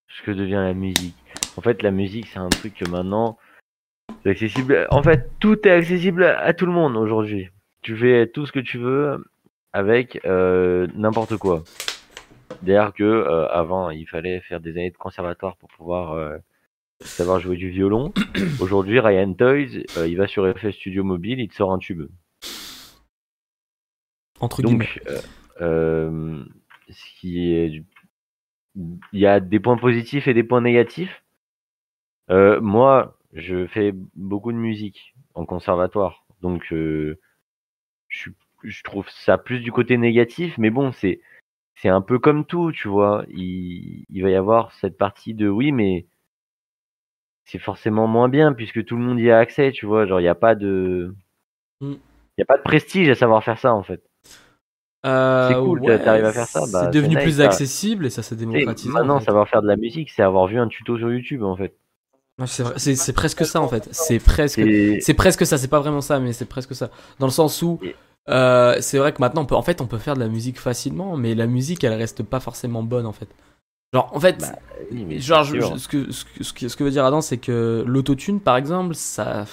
[0.08, 1.14] ce que devient la musique.
[1.56, 3.36] En fait, la musique, c'est un truc que maintenant,
[4.22, 4.86] c'est accessible.
[4.90, 7.50] En fait, tout est accessible à tout le monde aujourd'hui.
[7.82, 9.24] Tu fais tout ce que tu veux
[9.72, 11.62] avec euh, n'importe quoi.
[12.62, 16.16] D'ailleurs que euh, avant, il fallait faire des années de conservatoire pour pouvoir
[17.00, 18.12] savoir jouer du violon.
[18.60, 22.08] Aujourd'hui, Ryan Toys, euh, il va sur FS Studio Mobile, il te sort un tube.
[24.40, 24.62] Entre.
[24.62, 25.20] Donc, euh,
[25.60, 26.44] euh,
[26.88, 27.86] ce qui est, du-
[28.76, 31.22] il y a des points positifs et des points négatifs.
[32.28, 37.14] Moi, je fais beaucoup de musique en conservatoire, donc je,
[38.84, 41.20] trouve ça plus du côté négatif, mais bon, c'est
[41.76, 43.24] c'est un peu comme tout, tu vois.
[43.30, 46.06] Il, il va y avoir cette partie de oui, mais
[47.50, 50.06] c'est forcément moins bien puisque tout le monde y a accès, tu vois.
[50.06, 51.14] Genre, il n'y a pas de,
[51.80, 51.94] Mm.
[52.38, 54.02] y a pas de prestige à savoir faire ça en fait.
[55.06, 58.22] Euh, c'est cool, ouais, t'arrives à faire ça, bah, c'est devenu plus accessible et ça
[58.22, 58.90] s'est démocratisé.
[58.90, 59.26] en maintenant, fait.
[59.26, 61.74] savoir faire de la musique, c'est avoir vu un tuto sur YouTube en fait.
[62.46, 63.88] C'est presque ça en fait.
[63.92, 64.60] C'est presque.
[65.00, 66.90] C'est presque ça, c'est pas vraiment ça, mais c'est presque ça.
[67.20, 67.80] Dans le sens où,
[68.28, 70.58] euh, c'est vrai que maintenant, on peut, en fait, on peut faire de la musique
[70.58, 73.28] facilement, mais la musique, elle reste pas forcément bonne en fait.
[73.94, 74.58] Genre, en fait, Bah,
[74.92, 77.38] oui, mais genre, je- je- ce, que, ce, que, ce que- veut dire Adam, c'est
[77.38, 79.46] que l'autotune, par exemple, ça,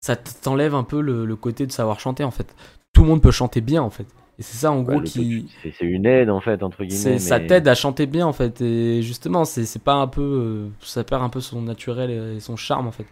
[0.00, 2.54] ça t'enlève un peu le, le côté de savoir chanter en fait.
[2.92, 4.06] Tout le monde peut chanter bien en fait.
[4.38, 5.46] Et c'est ça en Bah, gros qui.
[5.62, 7.18] c'est- une aide en fait, entre guillemets.
[7.18, 8.60] Ça t'aide à chanter bien en fait.
[8.60, 10.20] Et justement, c'est pas un peu.
[10.22, 13.06] euh, ça perd un peu son naturel et son charme en fait.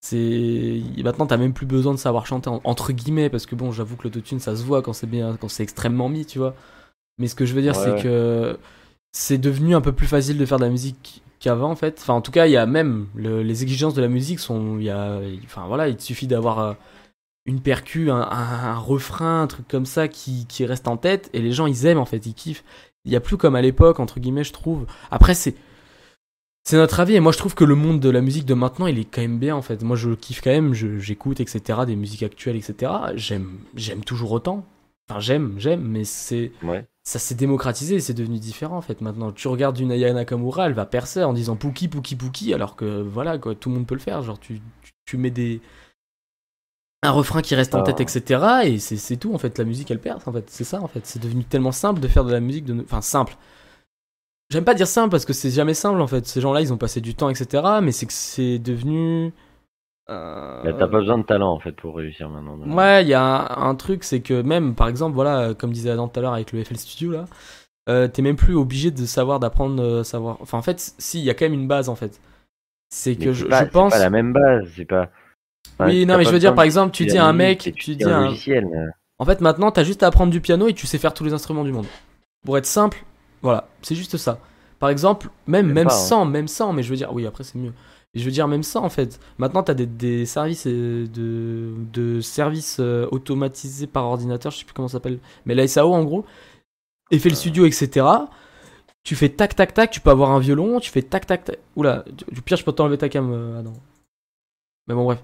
[0.00, 3.70] C'est maintenant t'as même plus besoin de savoir chanter en- entre guillemets parce que bon
[3.70, 6.56] j'avoue que l'autotune ça se voit quand c'est bien quand c'est extrêmement mis tu vois
[7.18, 8.58] mais ce que je veux dire Ouais, c'est que
[9.12, 11.98] c'est devenu un peu plus facile de faire de la musique qu'avant en fait.
[12.00, 14.78] Enfin en tout cas il y a même le- les exigences de la musique sont
[14.78, 16.72] il y a enfin voilà il te suffit d'avoir euh,
[17.46, 21.66] une percu un, refrain un truc comme ça qui, reste en tête et les gens
[21.66, 22.64] ils aiment en fait ils kiffent.
[23.04, 24.86] Il y a plus comme à l'époque entre guillemets je trouve.
[25.10, 25.54] Après c'est
[26.64, 28.86] c'est notre avis et moi je trouve que le monde de la musique de maintenant
[28.86, 29.82] il est quand même bien en fait.
[29.82, 34.64] Moi je kiffe quand même j'écoute etc des musiques actuelles etc j'aime j'aime toujours autant.
[35.10, 36.86] Enfin j'aime j'aime mais c'est Ouais.
[37.04, 39.00] Ça s'est démocratisé, c'est devenu différent en fait.
[39.00, 42.76] Maintenant, tu regardes une Aya Nakamura, elle va percer en disant Pouki, Pouki, Pouki, alors
[42.76, 44.22] que voilà, quoi, tout le monde peut le faire.
[44.22, 45.60] Genre, tu, tu, tu mets des.
[47.02, 47.92] un refrain qui reste en Ah.
[47.92, 48.44] tête, etc.
[48.64, 49.58] Et c'est c'est tout en fait.
[49.58, 50.48] La musique, elle perce en fait.
[50.48, 51.04] C'est ça en fait.
[51.04, 52.64] C'est devenu tellement simple de faire de la musique.
[52.64, 52.80] De...
[52.82, 53.36] Enfin, simple.
[54.50, 56.26] J'aime pas dire simple parce que c'est jamais simple en fait.
[56.26, 57.64] Ces gens-là, ils ont passé du temps, etc.
[57.82, 59.32] Mais c'est que c'est devenu.
[60.10, 62.58] Euh, t'as pas besoin de talent en fait pour réussir maintenant.
[62.76, 65.90] Ouais, il y a un, un truc, c'est que même, par exemple, voilà, comme disait
[65.90, 67.24] Adam tout à l'heure avec le FL Studio, là,
[67.88, 70.38] euh, t'es même plus obligé de savoir, d'apprendre, euh, savoir.
[70.40, 72.20] Enfin, en fait, si, il y a quand même une base, en fait.
[72.90, 73.92] C'est que c'est je, pas- je c'est pense.
[73.92, 75.08] pas la même base, c'est pas.
[75.78, 77.96] Enfin, Oui, non, mais je veux dire, par exemple, tu dis à un mec, tu
[77.96, 78.66] dis un logiciel.
[78.66, 78.86] mais-
[79.18, 81.32] En fait, maintenant, t'as juste à apprendre du piano et tu sais faire tous les
[81.32, 81.86] instruments du monde.
[82.44, 83.04] Pour être simple,
[83.40, 84.38] voilà, c'est juste ça.
[84.80, 85.96] Par exemple, même, Même même pas, hein.
[85.96, 87.72] sans, même sans, mais je veux dire, oui, après c'est mieux.
[88.14, 89.18] Et je veux dire, même sans, en fait.
[89.38, 94.64] Maintenant, t'as des, des services euh, de, de services euh, automatisés par ordinateur, je sais
[94.64, 96.24] plus comment ça s'appelle, mais la SAO en gros,
[97.10, 98.06] effet le studio, etc.
[99.04, 101.58] Tu fais tac tac tac, tu peux avoir un violon, tu fais tac tac tac.
[101.74, 103.72] Oula, du pire, je peux t'enlever ta cam, euh, Adam.
[104.88, 105.22] Mais bon, bref.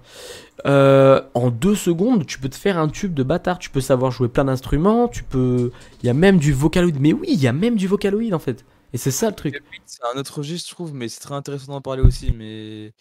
[0.65, 3.59] Euh, en deux secondes, tu peux te faire un tube de bâtard.
[3.59, 5.07] Tu peux savoir jouer plein d'instruments.
[5.07, 5.71] Tu peux.
[6.01, 6.95] Il y a même du vocaloid.
[6.99, 8.65] Mais oui, il y a même du vocaloid en fait.
[8.93, 9.61] Et c'est ça le truc.
[9.85, 12.31] C'est un autre registre, je trouve, mais c'est très intéressant d'en parler aussi.
[12.31, 12.93] Mais,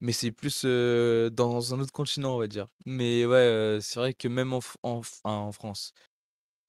[0.00, 2.66] mais c'est plus euh, dans un autre continent, on va dire.
[2.86, 5.92] Mais ouais, euh, c'est vrai que même en, en, en France,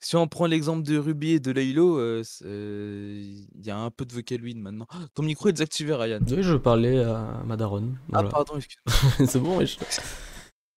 [0.04, 3.24] si on prend l'exemple de Ruby et de Laylo, euh, euh,
[3.56, 4.86] il y a un peu de Vocaloid maintenant.
[4.90, 6.20] Ah, Ton micro est désactivé, Ryan.
[6.30, 7.98] Oui, je parlais à ma daronne.
[8.12, 9.18] Ah, pardon, excuse-moi.
[9.28, 9.60] c'est bon.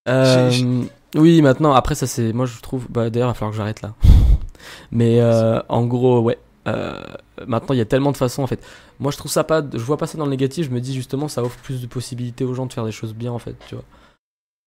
[0.08, 0.84] Euh,
[1.16, 2.32] oui, maintenant, après, ça c'est.
[2.32, 2.86] Moi je trouve.
[2.88, 3.94] Bah, d'ailleurs, il va falloir que j'arrête là.
[4.92, 6.38] Mais euh, en gros, ouais.
[6.66, 7.02] Euh,
[7.46, 8.64] maintenant, il y a tellement de façons en fait.
[8.98, 9.62] Moi, je trouve ça pas.
[9.72, 10.66] Je vois pas ça dans le négatif.
[10.66, 13.14] Je me dis justement, ça offre plus de possibilités aux gens de faire des choses
[13.14, 13.84] bien en fait, tu vois.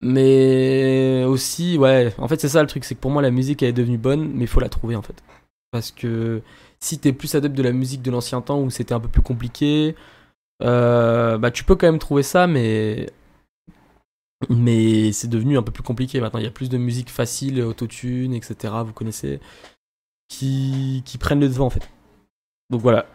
[0.01, 2.13] Mais aussi, ouais.
[2.17, 3.97] En fait, c'est ça le truc, c'est que pour moi, la musique elle est devenue
[3.97, 5.21] bonne, mais il faut la trouver en fait.
[5.71, 6.41] Parce que
[6.80, 9.21] si t'es plus adepte de la musique de l'ancien temps où c'était un peu plus
[9.21, 9.95] compliqué,
[10.63, 13.07] euh, bah tu peux quand même trouver ça, mais
[14.49, 16.39] mais c'est devenu un peu plus compliqué maintenant.
[16.39, 18.73] Il y a plus de musique facile, autotune, etc.
[18.85, 19.39] Vous connaissez,
[20.30, 21.89] qui, qui prennent le devant en fait.
[22.69, 23.06] Donc voilà.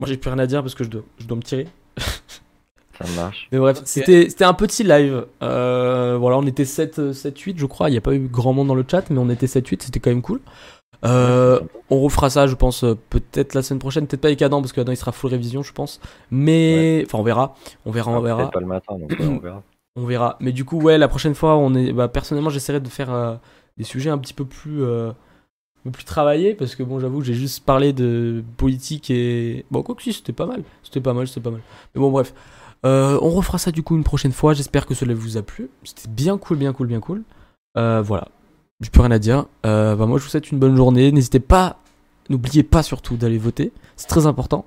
[0.00, 1.66] Moi j'ai plus rien à dire parce que je dois, je dois me tirer.
[2.98, 3.48] Ça marche.
[3.50, 5.26] Mais bref, c'était c'était un petit live.
[5.42, 7.88] Euh, voilà, on était 7, 7, 8, je crois.
[7.88, 9.82] Il n'y a pas eu grand monde dans le chat, mais on était 7, 8,
[9.82, 10.40] c'était quand même cool.
[11.04, 11.60] Euh,
[11.90, 14.06] on refera ça, je pense, euh, peut-être la semaine prochaine.
[14.06, 16.00] Peut-être pas avec Adam, parce qu'Adam il sera full révision, je pense.
[16.30, 17.02] Mais.
[17.04, 17.56] Enfin, on verra.
[17.84, 18.38] On verra, on Ah, verra.
[18.42, 19.62] Peut-être pas le matin, donc ouais, on verra.
[19.96, 20.36] On verra.
[20.40, 21.92] Mais du coup, ouais, la prochaine fois, on est.
[21.92, 23.36] Bah, personnellement, j'essaierai de faire euh,
[23.76, 24.82] des sujets un petit peu plus.
[24.82, 25.12] euh,
[25.84, 29.64] peu plus travaillés, parce que bon, j'avoue, que j'ai juste parlé de politique et.
[29.70, 30.62] Bon, quoi que si, c'était pas mal.
[30.82, 31.60] C'était pas mal, c'était pas mal.
[31.94, 32.34] Mais bon, bref.
[32.84, 34.52] Euh, on refera ça du coup une prochaine fois.
[34.52, 35.70] J'espère que cela vous a plu.
[35.84, 37.22] C'était bien cool, bien cool, bien cool.
[37.78, 38.28] Euh, voilà.
[38.80, 39.46] J'ai plus rien à dire.
[39.64, 41.10] Euh, bah, moi, je vous souhaite une bonne journée.
[41.12, 41.78] N'hésitez pas,
[42.28, 43.72] n'oubliez pas surtout d'aller voter.
[43.96, 44.66] C'est très important.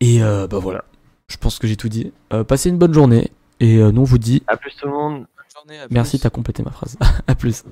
[0.00, 0.84] Et euh, bah voilà.
[1.28, 2.12] Je pense que j'ai tout dit.
[2.32, 3.30] Euh, passez une bonne journée.
[3.60, 5.14] Et euh, nous, on vous dit À plus tout le monde.
[5.14, 6.96] Bonne journée, à Merci, t'as complété ma phrase.
[7.26, 7.64] à plus.